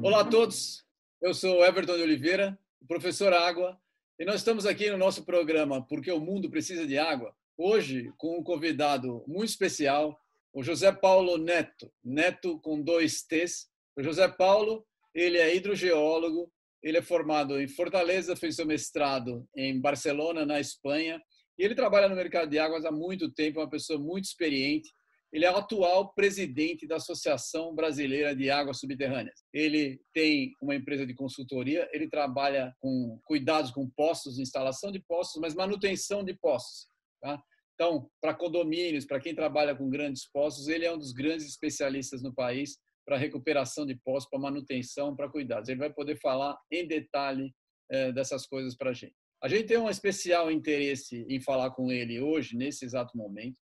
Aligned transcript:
Olá 0.00 0.20
a 0.20 0.24
todos, 0.24 0.86
eu 1.20 1.34
sou 1.34 1.64
Everton 1.64 1.96
de 1.96 2.02
Oliveira, 2.02 2.56
professor 2.86 3.32
Água, 3.32 3.76
e 4.20 4.24
nós 4.24 4.36
estamos 4.36 4.66
aqui 4.66 4.88
no 4.88 4.96
nosso 4.96 5.24
programa 5.24 5.84
Porque 5.84 6.12
o 6.12 6.20
Mundo 6.20 6.48
Precisa 6.48 6.86
de 6.86 6.96
Água, 6.96 7.34
hoje 7.58 8.12
com 8.16 8.38
um 8.38 8.42
convidado 8.44 9.24
muito 9.26 9.48
especial, 9.48 10.16
o 10.52 10.62
José 10.62 10.92
Paulo 10.92 11.36
Neto, 11.36 11.90
Neto 12.04 12.60
com 12.60 12.80
dois 12.80 13.24
T's. 13.24 13.68
O 13.96 14.02
José 14.02 14.28
Paulo, 14.28 14.86
ele 15.12 15.38
é 15.38 15.56
hidrogeólogo, 15.56 16.52
ele 16.80 16.98
é 16.98 17.02
formado 17.02 17.60
em 17.60 17.66
Fortaleza, 17.66 18.36
fez 18.36 18.54
seu 18.54 18.66
mestrado 18.66 19.44
em 19.56 19.80
Barcelona, 19.80 20.46
na 20.46 20.60
Espanha, 20.60 21.20
e 21.58 21.64
ele 21.64 21.74
trabalha 21.74 22.08
no 22.08 22.16
mercado 22.16 22.48
de 22.48 22.58
águas 22.58 22.84
há 22.84 22.90
muito 22.90 23.30
tempo, 23.30 23.60
é 23.60 23.62
uma 23.62 23.70
pessoa 23.70 23.98
muito 23.98 24.24
experiente. 24.24 24.90
Ele 25.32 25.46
é 25.46 25.50
o 25.50 25.56
atual 25.56 26.12
presidente 26.12 26.86
da 26.86 26.96
Associação 26.96 27.74
Brasileira 27.74 28.36
de 28.36 28.50
Águas 28.50 28.78
Subterrâneas. 28.78 29.42
Ele 29.52 29.98
tem 30.12 30.52
uma 30.60 30.74
empresa 30.74 31.06
de 31.06 31.14
consultoria, 31.14 31.88
ele 31.90 32.08
trabalha 32.08 32.74
com 32.80 33.18
cuidados 33.24 33.70
com 33.70 33.88
postos, 33.88 34.38
instalação 34.38 34.92
de 34.92 35.00
postos, 35.00 35.40
mas 35.40 35.54
manutenção 35.54 36.22
de 36.22 36.34
postos. 36.34 36.86
Tá? 37.22 37.42
Então, 37.74 38.10
para 38.20 38.34
condomínios, 38.34 39.06
para 39.06 39.20
quem 39.20 39.34
trabalha 39.34 39.74
com 39.74 39.88
grandes 39.88 40.30
postos, 40.30 40.68
ele 40.68 40.84
é 40.84 40.92
um 40.92 40.98
dos 40.98 41.12
grandes 41.12 41.46
especialistas 41.46 42.22
no 42.22 42.34
país 42.34 42.78
para 43.06 43.16
recuperação 43.16 43.86
de 43.86 43.94
postos, 44.04 44.28
para 44.30 44.38
manutenção, 44.38 45.16
para 45.16 45.30
cuidados. 45.30 45.68
Ele 45.68 45.78
vai 45.78 45.92
poder 45.92 46.16
falar 46.20 46.56
em 46.70 46.86
detalhe 46.86 47.52
é, 47.90 48.12
dessas 48.12 48.46
coisas 48.46 48.76
para 48.76 48.90
a 48.90 48.94
gente. 48.94 49.21
A 49.42 49.48
gente 49.48 49.66
tem 49.66 49.76
um 49.76 49.90
especial 49.90 50.52
interesse 50.52 51.26
em 51.28 51.40
falar 51.40 51.72
com 51.72 51.90
ele 51.90 52.20
hoje, 52.20 52.56
nesse 52.56 52.84
exato 52.84 53.16
momento, 53.16 53.58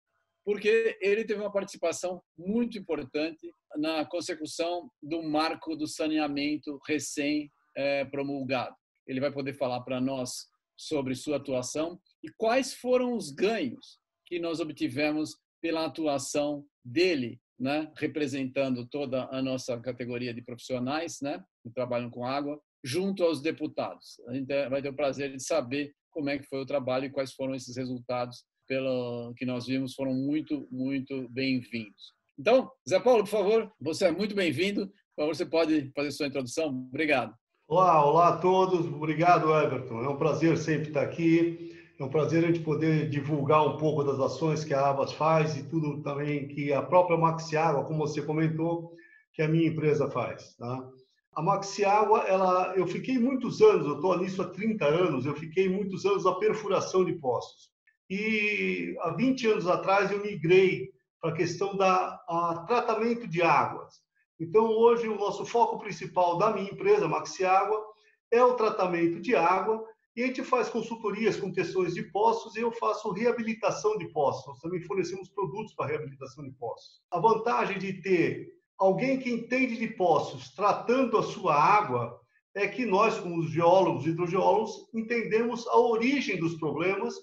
porque 0.44 0.98
ele 1.00 1.24
teve 1.24 1.40
uma 1.40 1.52
participação 1.52 2.20
muito 2.36 2.80
importante 2.80 3.52
na 3.76 4.04
consecução 4.06 4.90
do 5.04 5.22
marco 5.22 5.76
do 5.76 5.86
saneamento 5.86 6.80
recém-promulgado. 6.88 8.72
É, 8.74 9.12
ele 9.12 9.20
vai 9.20 9.32
poder 9.32 9.54
falar 9.54 9.82
para 9.82 10.02
nós 10.02 10.48
sobre 10.76 11.14
sua 11.14 11.38
atuação 11.38 12.00
e 12.24 12.30
quais 12.38 12.74
foram 12.74 13.14
os 13.14 13.30
ganhos 13.30 14.00
que 14.26 14.40
nós 14.40 14.60
obtivemos 14.60 15.38
pela 15.62 15.86
atuação 15.86 16.66
dele 16.84 17.40
né, 17.60 17.92
representando 17.98 18.88
toda 18.88 19.26
a 19.26 19.42
nossa 19.42 19.80
categoria 19.80 20.34
de 20.34 20.42
profissionais, 20.42 21.20
né, 21.22 21.44
que 21.64 21.70
trabalham 21.70 22.10
com 22.10 22.26
água, 22.26 22.60
junto 22.88 23.24
aos 23.24 23.42
deputados. 23.42 24.20
A 24.28 24.34
gente 24.34 24.48
vai 24.70 24.82
ter 24.82 24.90
o 24.90 24.96
prazer 24.96 25.36
de 25.36 25.44
saber 25.44 25.94
como 26.10 26.30
é 26.30 26.38
que 26.38 26.48
foi 26.48 26.62
o 26.62 26.66
trabalho 26.66 27.06
e 27.06 27.12
quais 27.12 27.34
foram 27.34 27.54
esses 27.54 27.76
resultados 27.76 28.46
pelo 28.68 29.34
que 29.36 29.46
nós 29.46 29.66
vimos 29.66 29.94
foram 29.94 30.14
muito, 30.14 30.68
muito 30.72 31.28
bem-vindos. 31.30 32.14
Então, 32.40 32.72
Zé 32.88 33.00
Paulo, 33.00 33.24
por 33.24 33.30
favor, 33.30 33.72
você 33.80 34.06
é 34.06 34.12
muito 34.12 34.34
bem-vindo. 34.34 34.88
Por 34.88 35.24
favor, 35.24 35.36
você 35.36 35.46
pode 35.46 35.92
fazer 35.96 36.12
sua 36.12 36.28
introdução. 36.28 36.70
Obrigado. 36.70 37.34
Olá, 37.68 38.06
olá 38.06 38.28
a 38.30 38.38
todos. 38.38 38.86
Obrigado, 38.86 39.54
Everton. 39.54 40.04
É 40.04 40.10
um 40.10 40.18
prazer 40.18 40.58
sempre 40.58 40.90
estar 40.90 41.02
aqui. 41.02 41.76
É 42.00 42.04
um 42.04 42.10
prazer 42.10 42.44
a 42.44 42.48
gente 42.48 42.62
poder 42.62 43.10
divulgar 43.10 43.68
um 43.68 43.78
pouco 43.78 44.04
das 44.04 44.20
ações 44.20 44.64
que 44.64 44.74
a 44.74 44.88
Abas 44.88 45.12
faz 45.14 45.58
e 45.58 45.68
tudo 45.68 46.02
também 46.04 46.48
que 46.48 46.72
a 46.72 46.82
própria 46.82 47.18
Maxiágua, 47.18 47.84
como 47.84 48.00
você 48.00 48.22
comentou, 48.22 48.94
que 49.34 49.42
a 49.42 49.48
minha 49.48 49.68
empresa 49.68 50.10
faz. 50.10 50.56
Tá? 50.56 50.90
A 51.38 51.42
Maxiágua, 51.44 52.22
ela, 52.22 52.74
eu 52.76 52.88
fiquei 52.88 53.20
muitos 53.20 53.62
anos, 53.62 53.86
eu 53.86 53.98
estou 53.98 54.18
nisso 54.18 54.42
há 54.42 54.50
30 54.50 54.84
anos, 54.86 55.24
eu 55.24 55.36
fiquei 55.36 55.70
muitos 55.70 56.04
anos 56.04 56.26
na 56.26 56.34
perfuração 56.34 57.06
de 57.06 57.14
poços. 57.14 57.70
E 58.10 58.98
há 59.02 59.12
20 59.12 59.46
anos 59.46 59.68
atrás 59.68 60.10
eu 60.10 60.20
migrei 60.20 60.92
para 61.22 61.30
a 61.30 61.36
questão 61.36 61.78
da 61.78 62.20
a, 62.28 62.66
tratamento 62.68 63.28
de 63.28 63.44
águas. 63.44 64.02
Então, 64.40 64.66
hoje, 64.66 65.08
o 65.08 65.16
nosso 65.16 65.46
foco 65.46 65.78
principal 65.78 66.40
da 66.40 66.52
minha 66.52 66.72
empresa, 66.72 67.08
Maxiágua, 67.08 67.86
é 68.32 68.44
o 68.44 68.56
tratamento 68.56 69.20
de 69.20 69.36
água 69.36 69.86
e 70.16 70.24
a 70.24 70.26
gente 70.26 70.44
faz 70.44 70.70
consultorias 70.70 71.38
com 71.38 71.54
questões 71.54 71.94
de 71.94 72.02
poços 72.02 72.56
e 72.56 72.62
eu 72.62 72.72
faço 72.72 73.12
reabilitação 73.12 73.96
de 74.00 74.08
poços. 74.08 74.48
Nós 74.48 74.60
também 74.60 74.82
fornecemos 74.82 75.30
produtos 75.30 75.76
para 75.76 75.86
reabilitação 75.86 76.44
de 76.44 76.52
poços. 76.54 77.00
A 77.12 77.20
vantagem 77.20 77.78
de 77.78 78.02
ter 78.02 78.57
alguém 78.78 79.20
que 79.20 79.30
entende 79.30 79.78
de 79.78 79.88
poços 79.88 80.54
tratando 80.54 81.18
a 81.18 81.24
sua 81.24 81.56
água 81.56 82.20
é 82.56 82.68
que 82.68 82.86
nós, 82.86 83.20
como 83.20 83.40
os 83.40 83.52
geólogos, 83.52 84.06
hidrogeólogos, 84.06 84.90
entendemos 84.94 85.68
a 85.68 85.78
origem 85.78 86.40
dos 86.40 86.56
problemas 86.56 87.14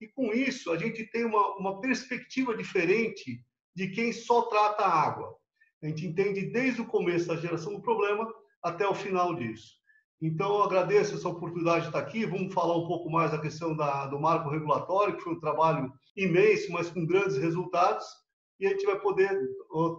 e, 0.00 0.08
com 0.08 0.32
isso, 0.32 0.70
a 0.70 0.78
gente 0.78 1.04
tem 1.04 1.24
uma, 1.24 1.56
uma 1.56 1.80
perspectiva 1.80 2.56
diferente 2.56 3.44
de 3.74 3.88
quem 3.88 4.12
só 4.12 4.42
trata 4.42 4.84
a 4.84 5.02
água. 5.02 5.36
A 5.82 5.86
gente 5.86 6.06
entende 6.06 6.46
desde 6.46 6.80
o 6.80 6.86
começo 6.86 7.28
da 7.28 7.36
geração 7.36 7.74
do 7.74 7.82
problema 7.82 8.32
até 8.62 8.86
o 8.88 8.94
final 8.94 9.34
disso. 9.34 9.78
Então, 10.20 10.56
eu 10.56 10.62
agradeço 10.64 11.14
essa 11.14 11.28
oportunidade 11.28 11.82
de 11.82 11.88
estar 11.88 12.00
aqui. 12.00 12.26
Vamos 12.26 12.52
falar 12.52 12.76
um 12.76 12.86
pouco 12.88 13.10
mais 13.10 13.30
da 13.30 13.38
questão 13.38 13.76
da, 13.76 14.06
do 14.06 14.18
marco 14.18 14.48
regulatório, 14.48 15.16
que 15.16 15.22
foi 15.22 15.34
um 15.34 15.40
trabalho 15.40 15.92
imenso, 16.16 16.72
mas 16.72 16.90
com 16.90 17.06
grandes 17.06 17.36
resultados, 17.36 18.04
e 18.60 18.66
a 18.66 18.70
gente 18.70 18.84
vai 18.84 18.98
poder 19.00 19.30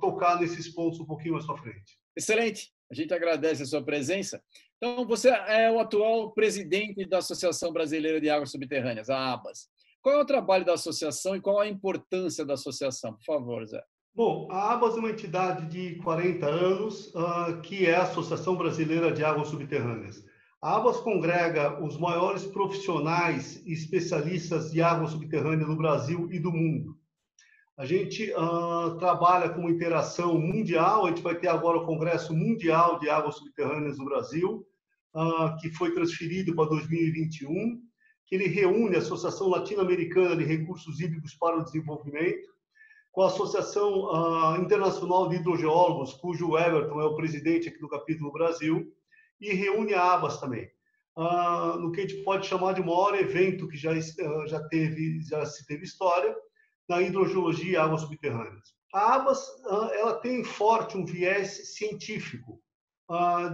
tocar 0.01 0.39
nesses 0.39 0.69
pontos 0.69 0.99
um 0.99 1.05
pouquinho 1.05 1.33
mais 1.33 1.45
para 1.45 1.57
frente. 1.57 1.99
Excelente. 2.15 2.71
A 2.91 2.93
gente 2.95 3.13
agradece 3.13 3.63
a 3.63 3.65
sua 3.65 3.83
presença. 3.83 4.41
Então, 4.77 5.05
você 5.05 5.29
é 5.29 5.71
o 5.71 5.79
atual 5.79 6.31
presidente 6.31 7.05
da 7.05 7.19
Associação 7.19 7.71
Brasileira 7.71 8.19
de 8.19 8.29
Águas 8.29 8.51
Subterrâneas, 8.51 9.09
a 9.09 9.33
ABAS. 9.33 9.67
Qual 10.01 10.15
é 10.15 10.21
o 10.21 10.25
trabalho 10.25 10.65
da 10.65 10.73
associação 10.73 11.35
e 11.35 11.41
qual 11.41 11.59
a 11.59 11.67
importância 11.67 12.45
da 12.45 12.53
associação? 12.53 13.13
Por 13.13 13.23
favor, 13.23 13.65
Zé. 13.65 13.83
Bom, 14.15 14.47
a 14.51 14.73
ABAS 14.73 14.95
é 14.95 14.99
uma 14.99 15.11
entidade 15.11 15.67
de 15.67 15.95
40 16.01 16.45
anos, 16.45 17.13
uh, 17.13 17.61
que 17.61 17.85
é 17.85 17.95
a 17.95 18.03
Associação 18.03 18.55
Brasileira 18.55 19.11
de 19.11 19.23
Águas 19.23 19.49
Subterrâneas. 19.49 20.25
A 20.61 20.75
ABAS 20.75 20.97
congrega 20.97 21.81
os 21.81 21.97
maiores 21.97 22.43
profissionais 22.43 23.65
e 23.65 23.71
especialistas 23.71 24.71
de 24.71 24.81
água 24.81 25.07
subterrânea 25.07 25.65
no 25.65 25.77
Brasil 25.77 26.27
e 26.33 26.39
do 26.39 26.51
mundo. 26.51 26.98
A 27.79 27.85
gente 27.85 28.29
uh, 28.33 28.97
trabalha 28.97 29.47
com 29.47 29.69
interação 29.69 30.37
mundial, 30.37 31.05
a 31.05 31.09
gente 31.09 31.21
vai 31.21 31.33
ter 31.33 31.47
agora 31.47 31.77
o 31.77 31.85
Congresso 31.85 32.35
Mundial 32.35 32.99
de 32.99 33.09
Águas 33.09 33.37
Subterrâneas 33.37 33.97
no 33.97 34.03
Brasil, 34.03 34.67
uh, 35.15 35.55
que 35.61 35.71
foi 35.71 35.93
transferido 35.93 36.53
para 36.53 36.67
2021, 36.71 37.81
que 38.25 38.35
ele 38.35 38.47
reúne 38.49 38.97
a 38.97 38.99
Associação 38.99 39.47
Latino-Americana 39.47 40.35
de 40.35 40.43
Recursos 40.43 40.99
Hídricos 40.99 41.33
para 41.35 41.57
o 41.57 41.63
Desenvolvimento, 41.63 42.49
com 43.13 43.21
a 43.21 43.27
Associação 43.27 44.11
uh, 44.11 44.61
Internacional 44.61 45.29
de 45.29 45.37
Hidrogeólogos, 45.37 46.15
cujo 46.15 46.57
Everton 46.57 46.99
é 46.99 47.05
o 47.05 47.15
presidente 47.15 47.69
aqui 47.69 47.79
do 47.79 47.87
capítulo 47.87 48.29
Brasil, 48.33 48.91
e 49.39 49.53
reúne 49.53 49.93
a 49.93 50.15
ABAS 50.15 50.37
também, 50.41 50.69
no 51.79 51.93
que 51.93 52.01
a 52.01 52.05
gente 52.05 52.23
pode 52.25 52.45
chamar 52.45 52.73
de 52.73 52.81
maior 52.81 53.15
evento 53.15 53.69
que 53.69 53.77
já, 53.77 53.97
já, 54.47 54.67
teve, 54.67 55.21
já 55.21 55.45
se 55.45 55.65
teve 55.65 55.85
história 55.85 56.35
na 56.89 57.01
hidrogeologia 57.01 57.71
e 57.71 57.77
águas 57.77 58.01
subterrâneas. 58.01 58.73
A 58.93 59.15
ABAS 59.15 59.47
ela 59.93 60.15
tem 60.15 60.43
forte 60.43 60.97
um 60.97 61.05
viés 61.05 61.75
científico, 61.75 62.59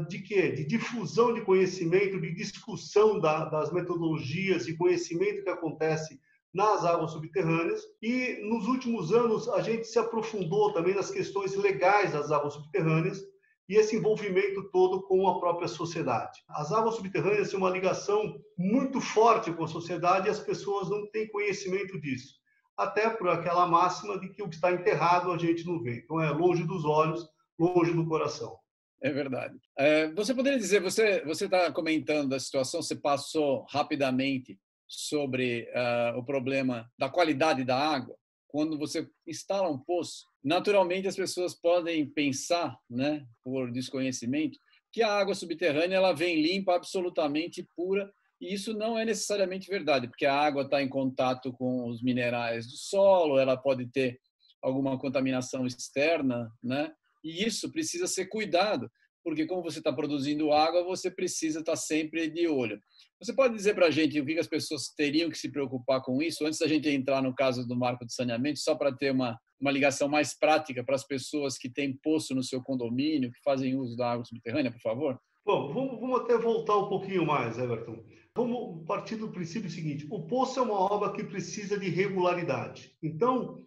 de 0.07 0.19
quê? 0.21 0.51
De 0.51 0.65
difusão 0.65 1.33
de 1.33 1.41
conhecimento, 1.41 2.19
de 2.19 2.33
discussão 2.33 3.19
da, 3.19 3.45
das 3.45 3.71
metodologias 3.71 4.67
e 4.67 4.77
conhecimento 4.77 5.43
que 5.43 5.49
acontece 5.49 6.19
nas 6.53 6.85
águas 6.85 7.11
subterrâneas 7.11 7.81
e 8.01 8.39
nos 8.49 8.65
últimos 8.65 9.11
anos 9.11 9.49
a 9.49 9.61
gente 9.61 9.85
se 9.85 9.99
aprofundou 9.99 10.71
também 10.71 10.95
nas 10.95 11.11
questões 11.11 11.53
legais 11.53 12.13
das 12.13 12.31
águas 12.31 12.53
subterrâneas 12.53 13.21
e 13.67 13.75
esse 13.75 13.97
envolvimento 13.97 14.69
todo 14.71 15.01
com 15.03 15.27
a 15.27 15.37
própria 15.39 15.67
sociedade. 15.67 16.39
As 16.49 16.71
águas 16.71 16.95
subterrâneas 16.95 17.49
têm 17.49 17.59
uma 17.59 17.69
ligação 17.69 18.39
muito 18.57 19.01
forte 19.01 19.51
com 19.51 19.65
a 19.65 19.67
sociedade 19.67 20.27
e 20.27 20.31
as 20.31 20.39
pessoas 20.39 20.89
não 20.89 21.09
têm 21.11 21.27
conhecimento 21.27 21.99
disso. 21.99 22.35
Até 22.77 23.09
por 23.09 23.29
aquela 23.29 23.67
máxima 23.67 24.19
de 24.19 24.29
que 24.29 24.43
o 24.43 24.49
que 24.49 24.55
está 24.55 24.71
enterrado 24.71 25.31
a 25.31 25.37
gente 25.37 25.65
não 25.65 25.81
vê. 25.81 25.97
Então 25.97 26.19
é 26.21 26.29
longe 26.29 26.63
dos 26.63 26.83
olhos, 26.83 27.27
longe 27.57 27.93
do 27.93 28.05
coração. 28.05 28.57
É 29.01 29.11
verdade. 29.11 29.57
É, 29.77 30.11
você 30.13 30.33
poderia 30.33 30.57
dizer, 30.57 30.81
você 30.81 31.23
você 31.23 31.45
está 31.45 31.71
comentando 31.71 32.33
a 32.33 32.39
situação, 32.39 32.81
você 32.81 32.95
passou 32.95 33.65
rapidamente 33.69 34.59
sobre 34.87 35.69
uh, 35.71 36.17
o 36.17 36.23
problema 36.23 36.89
da 36.97 37.09
qualidade 37.09 37.63
da 37.63 37.77
água, 37.77 38.15
quando 38.47 38.77
você 38.77 39.07
instala 39.27 39.69
um 39.69 39.77
poço, 39.77 40.25
naturalmente 40.43 41.07
as 41.07 41.15
pessoas 41.15 41.53
podem 41.53 42.05
pensar, 42.05 42.77
né, 42.89 43.25
por 43.43 43.71
desconhecimento, 43.71 44.57
que 44.91 45.01
a 45.01 45.11
água 45.11 45.35
subterrânea 45.35 45.97
ela 45.97 46.13
vem 46.13 46.41
limpa, 46.41 46.75
absolutamente 46.75 47.67
pura, 47.75 48.09
e 48.39 48.53
isso 48.53 48.73
não 48.73 48.97
é 48.97 49.05
necessariamente 49.05 49.69
verdade, 49.69 50.07
porque 50.07 50.25
a 50.25 50.33
água 50.33 50.63
está 50.63 50.81
em 50.81 50.89
contato 50.89 51.53
com 51.53 51.89
os 51.89 52.01
minerais 52.03 52.67
do 52.67 52.75
solo, 52.75 53.39
ela 53.39 53.55
pode 53.55 53.87
ter 53.87 54.19
alguma 54.61 54.97
contaminação 54.97 55.65
externa, 55.65 56.51
né? 56.63 56.91
E 57.23 57.45
isso 57.45 57.71
precisa 57.71 58.07
ser 58.07 58.25
cuidado, 58.25 58.89
porque 59.23 59.45
como 59.45 59.63
você 59.63 59.79
está 59.79 59.91
produzindo 59.91 60.51
água, 60.51 60.83
você 60.83 61.09
precisa 61.09 61.59
estar 61.59 61.71
tá 61.71 61.75
sempre 61.75 62.27
de 62.29 62.47
olho. 62.47 62.79
Você 63.19 63.33
pode 63.33 63.55
dizer 63.55 63.73
para 63.73 63.87
a 63.87 63.91
gente 63.91 64.19
o 64.19 64.25
que 64.25 64.37
as 64.37 64.47
pessoas 64.47 64.89
teriam 64.95 65.29
que 65.29 65.37
se 65.37 65.51
preocupar 65.51 66.01
com 66.01 66.21
isso, 66.21 66.45
antes 66.45 66.59
da 66.59 66.67
gente 66.67 66.89
entrar 66.89 67.23
no 67.23 67.33
caso 67.33 67.67
do 67.67 67.75
marco 67.75 68.05
de 68.05 68.13
saneamento, 68.13 68.59
só 68.59 68.75
para 68.75 68.95
ter 68.95 69.11
uma, 69.11 69.39
uma 69.59 69.71
ligação 69.71 70.07
mais 70.07 70.37
prática 70.37 70.83
para 70.83 70.95
as 70.95 71.05
pessoas 71.05 71.57
que 71.57 71.69
têm 71.69 71.97
poço 72.03 72.35
no 72.35 72.43
seu 72.43 72.61
condomínio, 72.61 73.31
que 73.31 73.41
fazem 73.43 73.75
uso 73.75 73.95
da 73.95 74.11
água 74.11 74.25
subterrânea, 74.25 74.71
por 74.71 74.81
favor? 74.81 75.19
Bom, 75.45 75.73
vamos, 75.73 75.99
vamos 75.99 76.21
até 76.21 76.37
voltar 76.37 76.77
um 76.77 76.89
pouquinho 76.89 77.25
mais, 77.25 77.57
Everton. 77.57 78.03
Vamos 78.35 78.85
partir 78.85 79.15
do 79.15 79.29
princípio 79.29 79.69
seguinte: 79.69 80.07
o 80.11 80.27
poço 80.27 80.59
é 80.59 80.63
uma 80.63 80.79
obra 80.79 81.13
que 81.13 81.23
precisa 81.23 81.79
de 81.79 81.89
regularidade. 81.89 82.95
Então, 83.01 83.57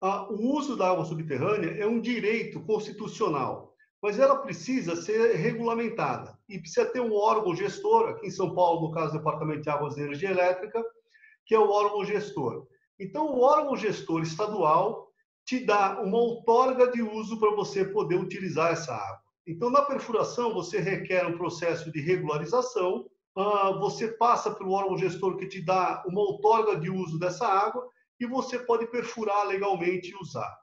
a, 0.00 0.30
o 0.30 0.56
uso 0.56 0.76
da 0.76 0.90
água 0.90 1.04
subterrânea 1.04 1.70
é 1.70 1.86
um 1.86 2.00
direito 2.00 2.60
constitucional 2.60 3.74
mas 4.04 4.18
ela 4.18 4.36
precisa 4.36 4.96
ser 4.96 5.34
regulamentada 5.34 6.38
e 6.46 6.58
precisa 6.58 6.84
ter 6.84 7.00
um 7.00 7.14
órgão 7.14 7.56
gestor, 7.56 8.10
aqui 8.10 8.26
em 8.26 8.30
São 8.30 8.54
Paulo, 8.54 8.82
no 8.82 8.90
caso 8.92 9.12
do 9.12 9.18
Departamento 9.18 9.62
de 9.62 9.70
Águas 9.70 9.96
e 9.96 10.02
Energia 10.02 10.30
Elétrica, 10.30 10.84
que 11.46 11.54
é 11.54 11.58
o 11.58 11.70
órgão 11.70 12.04
gestor. 12.04 12.66
Então, 13.00 13.28
o 13.28 13.40
órgão 13.40 13.74
gestor 13.74 14.20
estadual 14.20 15.08
te 15.46 15.64
dá 15.64 16.02
uma 16.02 16.18
outorga 16.18 16.92
de 16.92 17.00
uso 17.00 17.40
para 17.40 17.56
você 17.56 17.82
poder 17.82 18.16
utilizar 18.16 18.72
essa 18.72 18.94
água. 18.94 19.22
Então, 19.46 19.70
na 19.70 19.80
perfuração, 19.80 20.52
você 20.52 20.80
requer 20.80 21.26
um 21.26 21.38
processo 21.38 21.90
de 21.90 22.02
regularização, 22.02 23.06
você 23.80 24.08
passa 24.08 24.54
pelo 24.54 24.72
órgão 24.72 24.96
gestor 24.96 25.36
que 25.36 25.46
te 25.46 25.60
dá 25.60 26.02
uma 26.06 26.20
outorga 26.20 26.76
de 26.78 26.88
uso 26.88 27.18
dessa 27.18 27.46
água 27.46 27.88
e 28.20 28.26
você 28.26 28.58
pode 28.60 28.86
perfurar 28.86 29.46
legalmente 29.46 30.10
e 30.10 30.16
usar. 30.16 30.56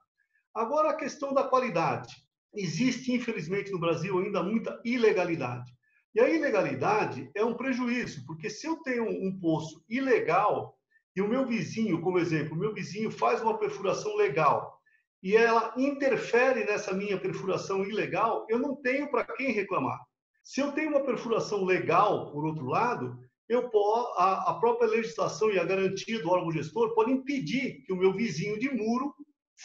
Agora, 0.53 0.91
a 0.91 0.95
questão 0.95 1.33
da 1.33 1.43
qualidade 1.43 2.15
existe, 2.53 3.13
infelizmente, 3.13 3.71
no 3.71 3.79
Brasil 3.79 4.17
ainda 4.17 4.43
muita 4.43 4.79
ilegalidade. 4.83 5.71
E 6.13 6.19
a 6.19 6.29
ilegalidade 6.29 7.29
é 7.33 7.43
um 7.43 7.53
prejuízo, 7.53 8.25
porque 8.25 8.49
se 8.49 8.67
eu 8.67 8.77
tenho 8.77 9.05
um 9.05 9.37
poço 9.39 9.83
ilegal 9.89 10.77
e 11.15 11.21
o 11.21 11.27
meu 11.27 11.45
vizinho, 11.45 12.01
como 12.01 12.19
exemplo, 12.19 12.53
o 12.53 12.59
meu 12.59 12.73
vizinho 12.73 13.09
faz 13.09 13.41
uma 13.41 13.57
perfuração 13.57 14.15
legal 14.15 14.77
e 15.23 15.37
ela 15.37 15.73
interfere 15.77 16.65
nessa 16.65 16.93
minha 16.93 17.17
perfuração 17.17 17.83
ilegal, 17.83 18.45
eu 18.49 18.59
não 18.59 18.75
tenho 18.75 19.09
para 19.09 19.23
quem 19.23 19.51
reclamar. 19.51 19.99
Se 20.43 20.61
eu 20.61 20.71
tenho 20.71 20.89
uma 20.89 21.05
perfuração 21.05 21.63
legal, 21.63 22.31
por 22.31 22.45
outro 22.45 22.65
lado, 22.65 23.17
eu 23.47 23.69
a, 24.15 24.51
a 24.51 24.53
própria 24.59 24.89
legislação 24.89 25.51
e 25.51 25.59
a 25.59 25.63
garantia 25.63 26.21
do 26.21 26.29
órgão 26.29 26.51
gestor 26.51 26.93
pode 26.93 27.11
impedir 27.11 27.83
que 27.83 27.91
o 27.91 27.97
meu 27.97 28.13
vizinho 28.13 28.57
de 28.57 28.69
muro 28.69 29.13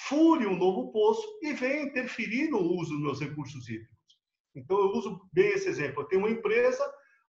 fure 0.08 0.46
um 0.46 0.56
novo 0.56 0.90
poço 0.92 1.26
e 1.42 1.52
venha 1.52 1.84
interferir 1.84 2.50
no 2.50 2.58
uso 2.58 2.92
dos 2.94 3.02
meus 3.02 3.20
recursos 3.20 3.68
hídricos. 3.68 3.96
Então, 4.54 4.78
eu 4.78 4.86
uso 4.92 5.20
bem 5.32 5.48
esse 5.48 5.68
exemplo. 5.68 6.02
Eu 6.02 6.06
tenho 6.06 6.22
uma 6.22 6.30
empresa 6.30 6.84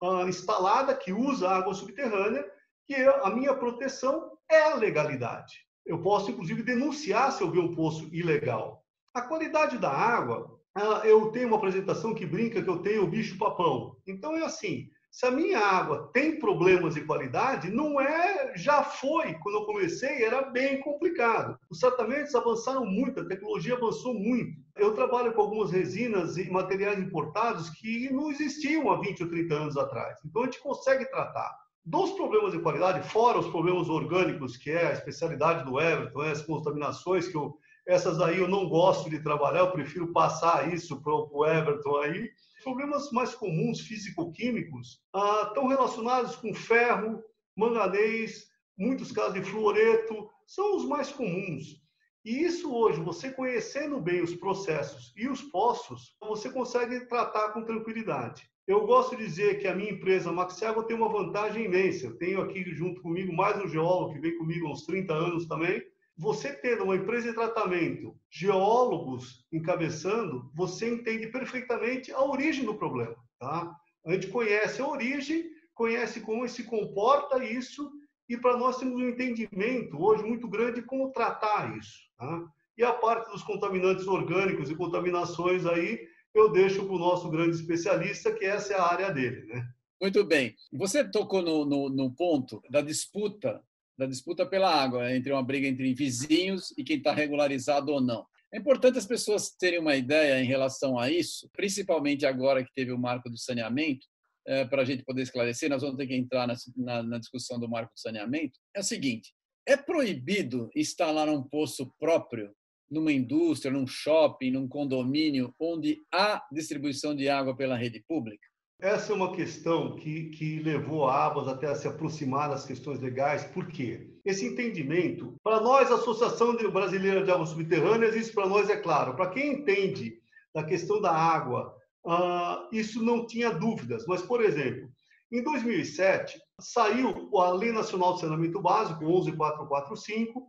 uh, 0.02 0.28
instalada 0.28 0.94
que 0.94 1.12
usa 1.12 1.48
água 1.48 1.74
subterrânea, 1.74 2.44
que 2.86 2.94
a 2.94 3.30
minha 3.30 3.54
proteção 3.54 4.36
é 4.50 4.62
a 4.62 4.74
legalidade. 4.74 5.54
Eu 5.86 6.00
posso, 6.00 6.30
inclusive, 6.30 6.62
denunciar 6.62 7.32
se 7.32 7.42
eu 7.42 7.50
ver 7.50 7.60
um 7.60 7.74
poço 7.74 8.08
ilegal. 8.12 8.84
A 9.14 9.22
qualidade 9.22 9.78
da 9.78 9.90
água, 9.90 10.60
eu 11.04 11.30
tenho 11.30 11.48
uma 11.48 11.56
apresentação 11.56 12.14
que 12.14 12.26
brinca 12.26 12.62
que 12.62 12.68
eu 12.70 12.78
tenho 12.78 13.04
o 13.04 13.08
bicho-papão. 13.08 13.96
Então, 14.06 14.36
é 14.36 14.44
assim, 14.44 14.88
se 15.12 15.26
a 15.26 15.30
minha 15.30 15.58
água 15.58 16.10
tem 16.14 16.38
problemas 16.38 16.94
de 16.94 17.02
qualidade, 17.02 17.70
não 17.70 18.00
é, 18.00 18.56
já 18.56 18.82
foi, 18.82 19.34
quando 19.34 19.56
eu 19.56 19.66
comecei, 19.66 20.24
era 20.24 20.40
bem 20.40 20.80
complicado. 20.80 21.58
Os 21.68 21.80
tratamentos 21.80 22.34
avançaram 22.34 22.86
muito, 22.86 23.20
a 23.20 23.26
tecnologia 23.26 23.74
avançou 23.74 24.14
muito. 24.14 24.58
Eu 24.74 24.94
trabalho 24.94 25.34
com 25.34 25.42
algumas 25.42 25.70
resinas 25.70 26.38
e 26.38 26.50
materiais 26.50 26.98
importados 26.98 27.68
que 27.68 28.10
não 28.10 28.30
existiam 28.30 28.90
há 28.90 28.98
20 28.98 29.24
ou 29.24 29.28
30 29.28 29.54
anos 29.54 29.76
atrás. 29.76 30.18
Então 30.24 30.42
a 30.42 30.44
gente 30.46 30.62
consegue 30.62 31.04
tratar. 31.04 31.60
Dos 31.84 32.12
problemas 32.12 32.52
de 32.52 32.60
qualidade, 32.60 33.06
fora 33.10 33.38
os 33.38 33.48
problemas 33.48 33.90
orgânicos, 33.90 34.56
que 34.56 34.70
é 34.70 34.86
a 34.86 34.92
especialidade 34.92 35.64
do 35.64 35.78
Everton, 35.78 36.20
as 36.22 36.40
contaminações 36.40 37.28
que 37.28 37.36
eu, 37.36 37.58
essas 37.86 38.20
aí 38.20 38.38
eu 38.38 38.48
não 38.48 38.68
gosto 38.68 39.10
de 39.10 39.22
trabalhar, 39.22 39.60
eu 39.60 39.72
prefiro 39.72 40.12
passar 40.12 40.72
isso 40.72 41.00
para 41.02 41.12
o 41.12 41.46
Everton 41.46 41.96
aí. 41.98 42.30
Problemas 42.62 43.10
mais 43.10 43.34
comuns 43.34 43.80
físico-químicos 43.80 45.00
ah, 45.12 45.46
estão 45.48 45.66
relacionados 45.66 46.36
com 46.36 46.54
ferro, 46.54 47.22
manganês, 47.56 48.46
muitos 48.78 49.10
casos 49.10 49.34
de 49.34 49.42
fluoreto, 49.42 50.30
são 50.46 50.76
os 50.76 50.84
mais 50.84 51.10
comuns. 51.10 51.82
E 52.24 52.44
isso 52.44 52.72
hoje, 52.72 53.00
você 53.00 53.32
conhecendo 53.32 54.00
bem 54.00 54.22
os 54.22 54.34
processos 54.36 55.12
e 55.16 55.28
os 55.28 55.42
poços, 55.42 56.16
você 56.20 56.48
consegue 56.50 57.00
tratar 57.06 57.48
com 57.50 57.64
tranquilidade. 57.64 58.48
Eu 58.64 58.86
gosto 58.86 59.16
de 59.16 59.24
dizer 59.24 59.58
que 59.58 59.66
a 59.66 59.74
minha 59.74 59.90
empresa 59.90 60.30
Maxiago 60.30 60.84
tem 60.84 60.96
uma 60.96 61.08
vantagem 61.08 61.64
imensa. 61.64 62.06
Eu 62.06 62.16
tenho 62.16 62.40
aqui 62.40 62.62
junto 62.76 63.02
comigo 63.02 63.32
mais 63.32 63.60
um 63.60 63.66
geólogo 63.66 64.14
que 64.14 64.20
vem 64.20 64.38
comigo 64.38 64.68
há 64.68 64.70
uns 64.70 64.86
30 64.86 65.12
anos 65.12 65.46
também, 65.46 65.82
você 66.22 66.52
tendo 66.52 66.84
uma 66.84 66.94
empresa 66.94 67.28
de 67.28 67.34
tratamento, 67.34 68.16
geólogos 68.30 69.44
encabeçando, 69.52 70.48
você 70.54 70.88
entende 70.88 71.26
perfeitamente 71.26 72.12
a 72.12 72.22
origem 72.22 72.64
do 72.64 72.76
problema. 72.76 73.16
Tá? 73.40 73.74
A 74.06 74.12
gente 74.12 74.28
conhece 74.28 74.80
a 74.80 74.86
origem, 74.86 75.50
conhece 75.74 76.20
como 76.20 76.48
se 76.48 76.62
comporta 76.62 77.44
isso, 77.44 77.90
e 78.28 78.36
para 78.36 78.56
nós 78.56 78.78
temos 78.78 79.00
um 79.00 79.08
entendimento 79.08 80.00
hoje 80.00 80.22
muito 80.22 80.46
grande 80.46 80.80
de 80.80 80.86
como 80.86 81.10
tratar 81.10 81.76
isso. 81.76 81.98
Tá? 82.16 82.44
E 82.78 82.84
a 82.84 82.92
parte 82.92 83.28
dos 83.32 83.42
contaminantes 83.42 84.06
orgânicos 84.06 84.70
e 84.70 84.76
contaminações 84.76 85.66
aí, 85.66 86.06
eu 86.32 86.52
deixo 86.52 86.84
para 86.84 86.94
o 86.94 87.00
nosso 87.00 87.28
grande 87.30 87.56
especialista, 87.56 88.32
que 88.32 88.44
essa 88.44 88.74
é 88.74 88.78
a 88.78 88.86
área 88.86 89.10
dele. 89.10 89.44
Né? 89.46 89.66
Muito 90.00 90.22
bem. 90.24 90.54
Você 90.72 91.02
tocou 91.02 91.42
no, 91.42 91.64
no, 91.64 91.88
no 91.88 92.14
ponto 92.14 92.62
da 92.70 92.80
disputa 92.80 93.60
da 94.02 94.08
disputa 94.08 94.44
pela 94.44 94.68
água, 94.68 95.14
entre 95.14 95.32
uma 95.32 95.42
briga 95.42 95.68
entre 95.68 95.94
vizinhos 95.94 96.74
e 96.76 96.82
quem 96.82 96.96
está 96.96 97.12
regularizado 97.12 97.92
ou 97.92 98.00
não. 98.00 98.26
É 98.52 98.58
importante 98.58 98.98
as 98.98 99.06
pessoas 99.06 99.50
terem 99.50 99.78
uma 99.78 99.94
ideia 99.94 100.42
em 100.42 100.46
relação 100.46 100.98
a 100.98 101.08
isso, 101.08 101.48
principalmente 101.52 102.26
agora 102.26 102.64
que 102.64 102.72
teve 102.74 102.92
o 102.92 102.98
marco 102.98 103.30
do 103.30 103.38
saneamento, 103.38 104.06
é, 104.44 104.64
para 104.64 104.82
a 104.82 104.84
gente 104.84 105.04
poder 105.04 105.22
esclarecer, 105.22 105.70
nós 105.70 105.82
vamos 105.82 105.96
ter 105.96 106.08
que 106.08 106.16
entrar 106.16 106.48
na, 106.48 106.54
na, 106.76 107.02
na 107.04 107.18
discussão 107.18 107.60
do 107.60 107.68
marco 107.68 107.94
do 107.94 108.00
saneamento. 108.00 108.58
É 108.74 108.80
o 108.80 108.84
seguinte: 108.84 109.32
é 109.66 109.76
proibido 109.76 110.68
instalar 110.74 111.28
um 111.28 111.42
poço 111.44 111.94
próprio 111.98 112.52
numa 112.90 113.12
indústria, 113.12 113.72
num 113.72 113.86
shopping, 113.86 114.50
num 114.50 114.68
condomínio 114.68 115.54
onde 115.60 116.02
há 116.12 116.44
distribuição 116.52 117.14
de 117.14 117.28
água 117.28 117.56
pela 117.56 117.76
rede 117.76 118.02
pública? 118.06 118.46
Essa 118.82 119.12
é 119.12 119.14
uma 119.14 119.30
questão 119.30 119.94
que, 119.94 120.30
que 120.30 120.58
levou 120.58 121.06
a 121.06 121.24
Abas 121.24 121.46
até 121.46 121.68
a 121.68 121.74
se 121.76 121.86
aproximar 121.86 122.48
das 122.48 122.66
questões 122.66 122.98
legais. 122.98 123.44
Por 123.44 123.68
quê? 123.68 124.10
Esse 124.24 124.44
entendimento, 124.44 125.36
para 125.40 125.60
nós, 125.60 125.88
a 125.92 125.94
Associação 125.94 126.56
Brasileira 126.72 127.22
de 127.22 127.30
Águas 127.30 127.50
Subterrâneas, 127.50 128.16
isso 128.16 128.34
para 128.34 128.48
nós 128.48 128.68
é 128.68 128.76
claro. 128.76 129.14
Para 129.14 129.30
quem 129.30 129.52
entende 129.52 130.20
da 130.52 130.64
questão 130.64 131.00
da 131.00 131.12
água, 131.12 131.72
uh, 132.04 132.66
isso 132.72 133.00
não 133.04 133.24
tinha 133.24 133.52
dúvidas. 133.52 134.04
Mas, 134.08 134.20
por 134.20 134.42
exemplo, 134.42 134.90
em 135.30 135.44
2007, 135.44 136.36
saiu 136.58 137.30
a 137.38 137.52
Lei 137.52 137.70
Nacional 137.70 138.14
de 138.14 138.22
Saneamento 138.22 138.60
Básico, 138.60 139.04
11445, 139.04 140.42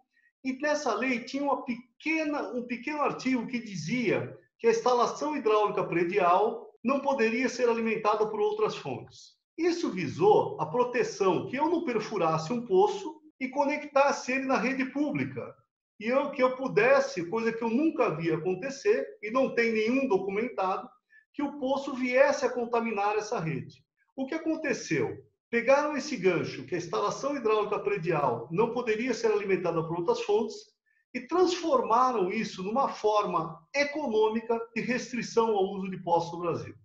e 0.44 0.54
nessa 0.54 0.96
lei 0.96 1.20
tinha 1.20 1.44
uma 1.44 1.64
pequena, 1.64 2.52
um 2.52 2.64
pequeno 2.64 3.04
artigo 3.04 3.46
que 3.46 3.60
dizia 3.60 4.36
que 4.58 4.66
a 4.66 4.72
instalação 4.72 5.38
hidráulica 5.38 5.84
predial 5.84 6.63
não 6.84 7.00
poderia 7.00 7.48
ser 7.48 7.70
alimentada 7.70 8.28
por 8.28 8.40
outras 8.40 8.76
fontes. 8.76 9.38
Isso 9.58 9.90
visou 9.90 10.60
a 10.60 10.66
proteção 10.66 11.48
que 11.48 11.56
eu 11.56 11.70
não 11.70 11.86
perfurasse 11.86 12.52
um 12.52 12.66
poço 12.66 13.22
e 13.40 13.48
conectasse 13.48 14.32
ele 14.32 14.46
na 14.46 14.58
rede 14.58 14.86
pública. 14.86 15.56
E 16.00 16.08
eu, 16.08 16.32
que 16.32 16.42
eu 16.42 16.58
pudesse, 16.58 17.30
coisa 17.30 17.54
que 17.54 17.64
eu 17.64 17.70
nunca 17.70 18.16
vi 18.16 18.32
acontecer, 18.32 19.08
e 19.22 19.30
não 19.30 19.54
tem 19.54 19.72
nenhum 19.72 20.08
documentado, 20.08 20.90
que 21.34 21.42
o 21.42 21.60
poço 21.60 21.94
viesse 21.94 22.46
a 22.46 22.50
contaminar 22.50 23.16
essa 23.16 23.40
rede. 23.40 23.84
O 24.16 24.26
que 24.26 24.36
aconteceu? 24.36 25.18
Pegaram 25.50 25.96
esse 25.96 26.18
gancho, 26.18 26.66
que 26.66 26.76
a 26.76 26.78
instalação 26.78 27.36
hidráulica 27.36 27.80
predial 27.80 28.48
não 28.52 28.72
poderia 28.74 29.14
ser 29.14 29.32
alimentada 29.32 29.82
por 29.88 30.00
outras 30.00 30.22
fontes, 30.22 30.73
e 31.14 31.22
transformaram 31.22 32.32
isso 32.32 32.64
numa 32.64 32.90
forma 32.90 33.62
econômica 33.74 34.60
de 34.76 34.82
restrição 34.82 35.50
ao 35.50 35.76
uso 35.76 35.90
de 35.90 36.02
poços 36.02 36.32
no 36.34 36.40
Brasil. 36.40 36.76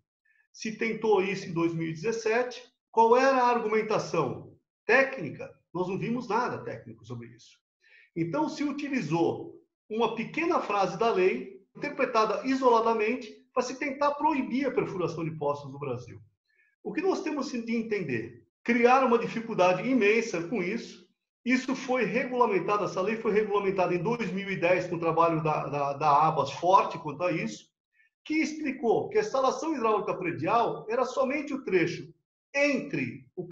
Se 0.53 0.77
tentou 0.77 1.23
isso 1.23 1.49
em 1.49 1.53
2017, 1.53 2.63
qual 2.91 3.17
era 3.17 3.43
a 3.43 3.49
argumentação? 3.49 4.55
Técnica? 4.85 5.51
Nós 5.73 5.89
não 5.89 5.99
vimos 5.99 6.29
nada 6.29 6.65
técnico 6.65 7.05
sobre 7.05 7.29
isso. 7.29 7.59
Então, 8.15 8.49
se 8.49 8.65
utilizou 8.65 9.55
uma 9.89 10.15
pequena 10.15 10.61
frase 10.61 10.99
da 10.99 11.11
lei, 11.11 11.63
interpretada 11.77 12.47
isoladamente, 12.47 13.33
para 13.55 13.63
se 13.63 13.79
tentar 13.79 14.13
proibir 14.13 14.67
a 14.67 14.71
perfuração 14.71 15.25
de 15.25 15.31
poços 15.33 15.71
no 15.73 15.79
Brasil. 15.79 16.21
O 16.83 16.93
que 16.93 17.01
nós 17.01 17.23
temos 17.23 17.51
de 17.51 17.77
entender? 17.77 18.47
Criar 18.63 19.05
uma 19.05 19.19
dificuldade 19.19 19.89
imensa 19.89 20.43
com 20.49 20.63
isso, 20.63 21.08
isso 21.51 21.75
foi 21.75 22.05
regulamentado, 22.05 22.85
essa 22.85 23.01
lei 23.01 23.17
foi 23.17 23.33
regulamentada 23.33 23.95
em 23.95 24.03
2010 24.03 24.89
com 24.89 24.97
o 24.97 25.01
trabalho 25.01 25.43
da, 25.43 25.67
da, 25.67 25.93
da 25.95 26.29
ABAS 26.29 26.53
forte 26.53 26.99
quanto 26.99 27.23
a 27.23 27.33
isso. 27.33 27.69
que 28.25 28.35
explicou 28.35 29.09
que 29.09 29.17
a 29.17 29.23
instalação 29.23 29.75
hidráulica 29.75 30.15
predial 30.15 30.85
era 30.89 31.05
somente 31.05 31.55
o 31.55 31.65
trecho 31.65 32.13
entre, 32.55 33.27
o 33.37 33.49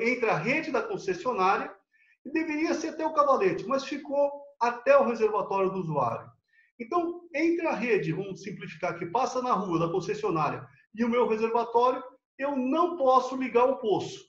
entre 0.00 0.30
a 0.30 0.36
rede 0.36 0.70
da 0.70 0.82
concessionária 0.82 1.70
e 2.24 2.30
deveria 2.30 2.72
ser 2.72 2.88
até 2.88 3.04
o 3.04 3.12
cavalete, 3.12 3.66
mas 3.66 3.84
ficou 3.84 4.30
até 4.60 4.96
o 4.96 5.04
reservatório 5.04 5.70
do 5.70 5.80
usuário. 5.80 6.30
Então, 6.80 7.28
entre 7.34 7.66
a 7.66 7.74
rede, 7.74 8.12
vamos 8.12 8.42
simplificar, 8.42 8.98
que 8.98 9.06
passa 9.06 9.42
na 9.42 9.52
rua 9.52 9.80
da 9.80 9.92
concessionária 9.92 10.66
e 10.94 11.04
o 11.04 11.08
meu 11.08 11.26
reservatório, 11.28 12.02
eu 12.38 12.56
não 12.56 12.96
posso 12.96 13.36
ligar 13.36 13.64
o 13.64 13.78
poço. 13.78 14.26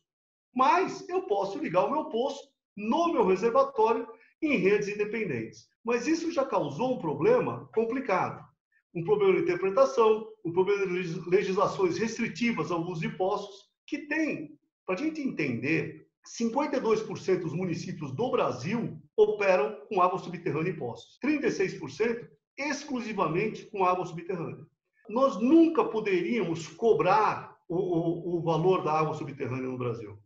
Mas 0.53 1.07
eu 1.07 1.23
posso 1.23 1.59
ligar 1.59 1.85
o 1.85 1.91
meu 1.91 2.05
poço 2.05 2.49
no 2.79 3.11
meu 3.11 3.25
reservatório 3.25 4.07
em 4.41 4.57
redes 4.57 4.87
independentes. 4.87 5.67
Mas 5.83 6.07
isso 6.07 6.31
já 6.31 6.45
causou 6.45 6.95
um 6.95 6.99
problema 6.99 7.69
complicado. 7.75 8.47
Um 8.95 9.03
problema 9.03 9.35
de 9.35 9.41
interpretação, 9.41 10.25
um 10.43 10.51
problema 10.51 10.87
de 10.87 11.29
legislações 11.29 11.97
restritivas 11.97 12.71
ao 12.71 12.81
uso 12.81 13.01
de 13.01 13.09
poços, 13.09 13.69
que 13.85 14.07
tem, 14.07 14.57
para 14.85 14.95
a 14.95 14.97
gente 14.97 15.21
entender, 15.21 16.07
52% 16.39 17.41
dos 17.41 17.53
municípios 17.53 18.11
do 18.13 18.31
Brasil 18.31 18.97
operam 19.15 19.77
com 19.87 20.01
água 20.01 20.17
subterrânea 20.17 20.71
e 20.71 20.77
poços. 20.77 21.19
36% 21.23 22.27
exclusivamente 22.57 23.65
com 23.65 23.85
água 23.85 24.05
subterrânea. 24.05 24.65
Nós 25.07 25.37
nunca 25.37 25.83
poderíamos 25.83 26.67
cobrar 26.67 27.57
o, 27.67 27.75
o, 27.75 28.37
o 28.37 28.41
valor 28.41 28.83
da 28.83 28.93
água 28.93 29.13
subterrânea 29.13 29.69
no 29.69 29.77
Brasil. 29.77 30.17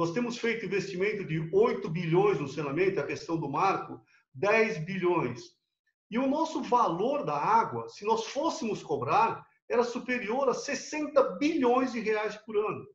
Nós 0.00 0.12
temos 0.12 0.38
feito 0.38 0.64
investimento 0.64 1.26
de 1.26 1.46
8 1.52 1.86
bilhões 1.90 2.40
no 2.40 2.48
saneamento, 2.48 2.98
a 2.98 3.06
questão 3.06 3.36
do 3.36 3.50
marco, 3.50 4.00
10 4.32 4.86
bilhões. 4.86 5.42
E 6.10 6.18
o 6.18 6.26
nosso 6.26 6.62
valor 6.62 7.22
da 7.22 7.36
água, 7.36 7.86
se 7.90 8.06
nós 8.06 8.24
fôssemos 8.24 8.82
cobrar, 8.82 9.44
era 9.68 9.84
superior 9.84 10.48
a 10.48 10.54
60 10.54 11.36
bilhões 11.36 11.92
de 11.92 12.00
reais 12.00 12.34
por 12.34 12.56
ano. 12.56 12.86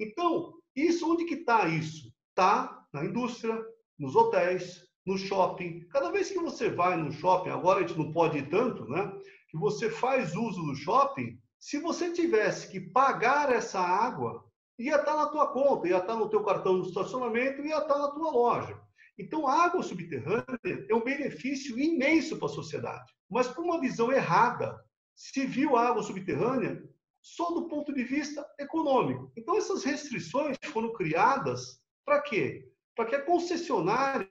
Então, 0.00 0.52
isso 0.74 1.08
onde 1.08 1.26
que 1.26 1.34
está 1.34 1.68
isso? 1.68 2.12
Está 2.30 2.84
na 2.92 3.04
indústria, 3.04 3.56
nos 3.96 4.16
hotéis, 4.16 4.82
no 5.06 5.16
shopping. 5.16 5.86
Cada 5.90 6.10
vez 6.10 6.28
que 6.28 6.40
você 6.40 6.68
vai 6.70 6.96
no 6.96 7.12
shopping, 7.12 7.50
agora 7.50 7.78
a 7.78 7.86
gente 7.86 7.96
não 7.96 8.10
pode 8.10 8.36
ir 8.36 8.50
tanto, 8.50 8.84
né? 8.86 9.12
Que 9.48 9.56
você 9.56 9.88
faz 9.88 10.34
uso 10.34 10.60
do 10.64 10.74
shopping, 10.74 11.40
se 11.60 11.78
você 11.78 12.12
tivesse 12.12 12.68
que 12.68 12.80
pagar 12.80 13.52
essa 13.52 13.78
água, 13.78 14.47
ia 14.78 14.96
estar 14.96 15.16
na 15.16 15.26
tua 15.26 15.48
conta, 15.48 15.88
ia 15.88 15.98
estar 15.98 16.14
no 16.14 16.28
teu 16.28 16.42
cartão 16.44 16.80
de 16.80 16.88
estacionamento, 16.88 17.64
ia 17.64 17.78
estar 17.78 17.98
na 17.98 18.08
tua 18.08 18.30
loja. 18.30 18.80
Então, 19.18 19.48
a 19.48 19.64
água 19.64 19.82
subterrânea 19.82 20.46
é 20.88 20.94
um 20.94 21.02
benefício 21.02 21.78
imenso 21.78 22.38
para 22.38 22.46
a 22.46 22.52
sociedade. 22.52 23.12
Mas 23.28 23.48
por 23.48 23.64
uma 23.64 23.80
visão 23.80 24.12
errada, 24.12 24.78
se 25.16 25.44
viu 25.44 25.76
a 25.76 25.88
água 25.88 26.02
subterrânea 26.02 26.80
só 27.20 27.50
do 27.50 27.68
ponto 27.68 27.92
de 27.92 28.04
vista 28.04 28.46
econômico. 28.58 29.32
Então, 29.36 29.56
essas 29.56 29.82
restrições 29.82 30.56
foram 30.72 30.92
criadas 30.92 31.82
para 32.04 32.22
quê? 32.22 32.70
Para 32.94 33.06
que 33.06 33.16
a 33.16 33.24
concessionária 33.24 34.30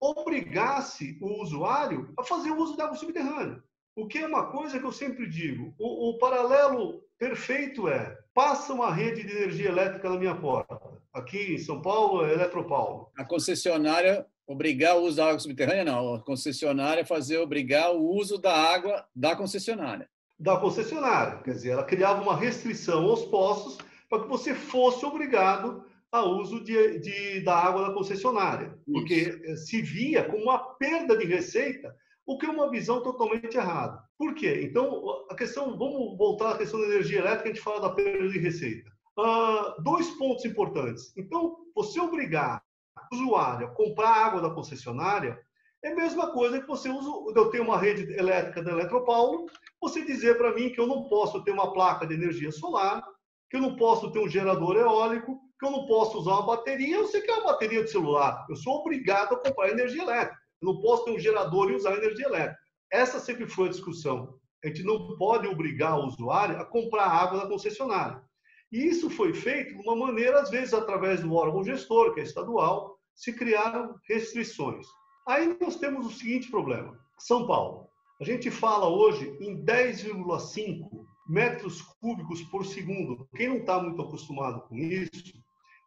obrigasse 0.00 1.16
o 1.22 1.40
usuário 1.40 2.12
a 2.18 2.24
fazer 2.24 2.50
o 2.50 2.58
uso 2.58 2.76
da 2.76 2.84
água 2.84 2.96
subterrânea. 2.96 3.62
O 3.94 4.08
que 4.08 4.18
é 4.18 4.26
uma 4.26 4.50
coisa 4.50 4.78
que 4.78 4.84
eu 4.84 4.92
sempre 4.92 5.28
digo: 5.28 5.74
o, 5.78 6.10
o 6.10 6.18
paralelo 6.18 7.04
perfeito 7.18 7.88
é 7.88 8.18
passa 8.34 8.72
uma 8.72 8.92
rede 8.92 9.22
de 9.22 9.32
energia 9.32 9.68
elétrica 9.68 10.08
na 10.08 10.18
minha 10.18 10.34
porta. 10.34 10.80
Aqui 11.12 11.54
em 11.54 11.58
São 11.58 11.80
Paulo 11.80 12.24
é 12.24 12.32
Eletropaulo. 12.32 13.10
A 13.16 13.24
concessionária 13.24 14.26
obrigar 14.46 14.96
o 14.96 15.02
uso 15.02 15.16
da 15.16 15.26
água 15.26 15.38
subterrânea, 15.38 15.84
não. 15.84 16.14
A 16.14 16.20
concessionária 16.20 17.04
fazer 17.04 17.38
obrigar 17.38 17.94
o 17.94 18.02
uso 18.02 18.38
da 18.38 18.54
água 18.54 19.06
da 19.14 19.36
concessionária. 19.36 20.08
Da 20.38 20.56
concessionária. 20.56 21.38
Quer 21.42 21.52
dizer, 21.52 21.70
ela 21.70 21.84
criava 21.84 22.22
uma 22.22 22.36
restrição 22.36 23.04
aos 23.04 23.24
poços 23.24 23.78
para 24.08 24.22
que 24.22 24.28
você 24.28 24.54
fosse 24.54 25.04
obrigado 25.04 25.84
a 26.10 26.22
uso 26.22 26.62
de, 26.62 26.98
de, 26.98 27.40
da 27.40 27.56
água 27.56 27.88
da 27.88 27.94
concessionária, 27.94 28.78
porque 28.84 29.14
Isso. 29.14 29.40
Eh, 29.44 29.56
se 29.56 29.80
via 29.80 30.22
como 30.22 30.42
uma 30.42 30.58
perda 30.58 31.16
de 31.16 31.24
receita, 31.24 31.96
o 32.26 32.36
que 32.36 32.44
é 32.44 32.50
uma 32.50 32.70
visão 32.70 33.02
totalmente 33.02 33.56
errada. 33.56 34.02
Por 34.22 34.36
quê? 34.36 34.60
Então, 34.62 35.26
a 35.28 35.34
questão, 35.34 35.76
vamos 35.76 36.16
voltar 36.16 36.52
à 36.52 36.56
questão 36.56 36.80
da 36.80 36.86
energia 36.86 37.18
elétrica, 37.18 37.42
a 37.42 37.52
gente 37.52 37.60
fala 37.60 37.80
da 37.80 37.90
perda 37.90 38.28
de 38.28 38.38
receita. 38.38 38.88
Uh, 39.18 39.82
dois 39.82 40.10
pontos 40.10 40.44
importantes. 40.44 41.12
Então, 41.16 41.56
você 41.74 41.98
obrigar 41.98 42.62
o 43.10 43.16
usuário 43.16 43.66
a 43.66 43.70
comprar 43.70 44.26
água 44.26 44.40
da 44.40 44.50
concessionária 44.50 45.36
é 45.82 45.90
a 45.90 45.96
mesma 45.96 46.30
coisa 46.30 46.60
que 46.60 46.68
você 46.68 46.88
usa. 46.88 47.10
Eu 47.34 47.50
tenho 47.50 47.64
uma 47.64 47.76
rede 47.76 48.12
elétrica 48.16 48.62
da 48.62 48.70
Eletropaulo, 48.70 49.46
você 49.80 50.04
dizer 50.04 50.38
para 50.38 50.54
mim 50.54 50.70
que 50.70 50.78
eu 50.78 50.86
não 50.86 51.08
posso 51.08 51.42
ter 51.42 51.50
uma 51.50 51.72
placa 51.72 52.06
de 52.06 52.14
energia 52.14 52.52
solar, 52.52 53.04
que 53.50 53.56
eu 53.56 53.60
não 53.60 53.74
posso 53.74 54.12
ter 54.12 54.20
um 54.20 54.28
gerador 54.28 54.76
eólico, 54.76 55.40
que 55.58 55.66
eu 55.66 55.72
não 55.72 55.84
posso 55.84 56.20
usar 56.20 56.34
uma 56.34 56.46
bateria, 56.46 56.94
eu 56.94 57.08
sei 57.08 57.22
que 57.22 57.30
é 57.32 57.34
uma 57.34 57.52
bateria 57.54 57.82
de 57.82 57.90
celular. 57.90 58.46
Eu 58.48 58.54
sou 58.54 58.82
obrigado 58.82 59.34
a 59.34 59.38
comprar 59.38 59.70
energia 59.70 60.04
elétrica. 60.04 60.40
Eu 60.62 60.74
não 60.74 60.80
posso 60.80 61.06
ter 61.06 61.10
um 61.10 61.18
gerador 61.18 61.72
e 61.72 61.74
usar 61.74 61.96
energia 61.96 62.26
elétrica. 62.26 62.61
Essa 62.92 63.18
sempre 63.18 63.46
foi 63.46 63.68
a 63.68 63.70
discussão. 63.70 64.38
A 64.62 64.68
gente 64.68 64.82
não 64.82 65.16
pode 65.16 65.48
obrigar 65.48 65.98
o 65.98 66.06
usuário 66.06 66.60
a 66.60 66.64
comprar 66.64 67.06
água 67.06 67.40
da 67.40 67.48
concessionária. 67.48 68.22
E 68.70 68.84
isso 68.84 69.08
foi 69.08 69.32
feito 69.32 69.74
de 69.74 69.80
uma 69.80 69.96
maneira, 69.96 70.40
às 70.40 70.50
vezes, 70.50 70.74
através 70.74 71.22
do 71.22 71.34
órgão 71.34 71.64
gestor, 71.64 72.14
que 72.14 72.20
é 72.20 72.22
estadual, 72.22 72.98
se 73.14 73.32
criaram 73.32 73.96
restrições. 74.06 74.86
Aí 75.26 75.56
nós 75.60 75.76
temos 75.76 76.06
o 76.06 76.10
seguinte 76.10 76.50
problema: 76.50 76.98
São 77.18 77.46
Paulo. 77.46 77.88
A 78.20 78.24
gente 78.24 78.50
fala 78.50 78.86
hoje 78.86 79.36
em 79.40 79.64
10,5 79.64 81.04
metros 81.28 81.82
cúbicos 82.00 82.42
por 82.44 82.64
segundo. 82.64 83.26
Quem 83.34 83.48
não 83.48 83.56
está 83.56 83.82
muito 83.82 84.00
acostumado 84.02 84.60
com 84.68 84.76
isso, 84.76 85.32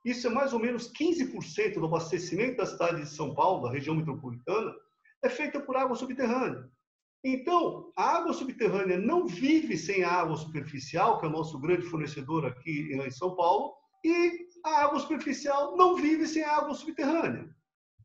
isso 0.04 0.28
é 0.28 0.30
mais 0.30 0.54
ou 0.54 0.60
menos 0.60 0.92
15% 0.92 1.76
do 1.76 1.86
abastecimento 1.86 2.58
da 2.58 2.66
cidade 2.66 3.02
de 3.02 3.10
São 3.10 3.34
Paulo, 3.34 3.64
da 3.64 3.72
região 3.72 3.96
metropolitana, 3.96 4.74
é 5.24 5.30
feita 5.30 5.60
por 5.60 5.76
água 5.78 5.96
subterrânea. 5.96 6.70
Então, 7.28 7.92
a 7.98 8.18
água 8.18 8.34
subterrânea 8.34 9.00
não 9.00 9.26
vive 9.26 9.76
sem 9.76 10.04
a 10.04 10.12
água 10.12 10.38
superficial, 10.38 11.18
que 11.18 11.26
é 11.26 11.28
o 11.28 11.32
nosso 11.32 11.58
grande 11.58 11.88
fornecedor 11.88 12.46
aqui 12.46 12.94
em 12.94 13.10
São 13.10 13.36
Paulo, 13.36 13.74
e 14.04 14.46
a 14.64 14.84
água 14.84 15.00
superficial 15.00 15.76
não 15.76 15.96
vive 15.96 16.28
sem 16.28 16.44
a 16.44 16.56
água 16.58 16.76
subterrânea. 16.76 17.50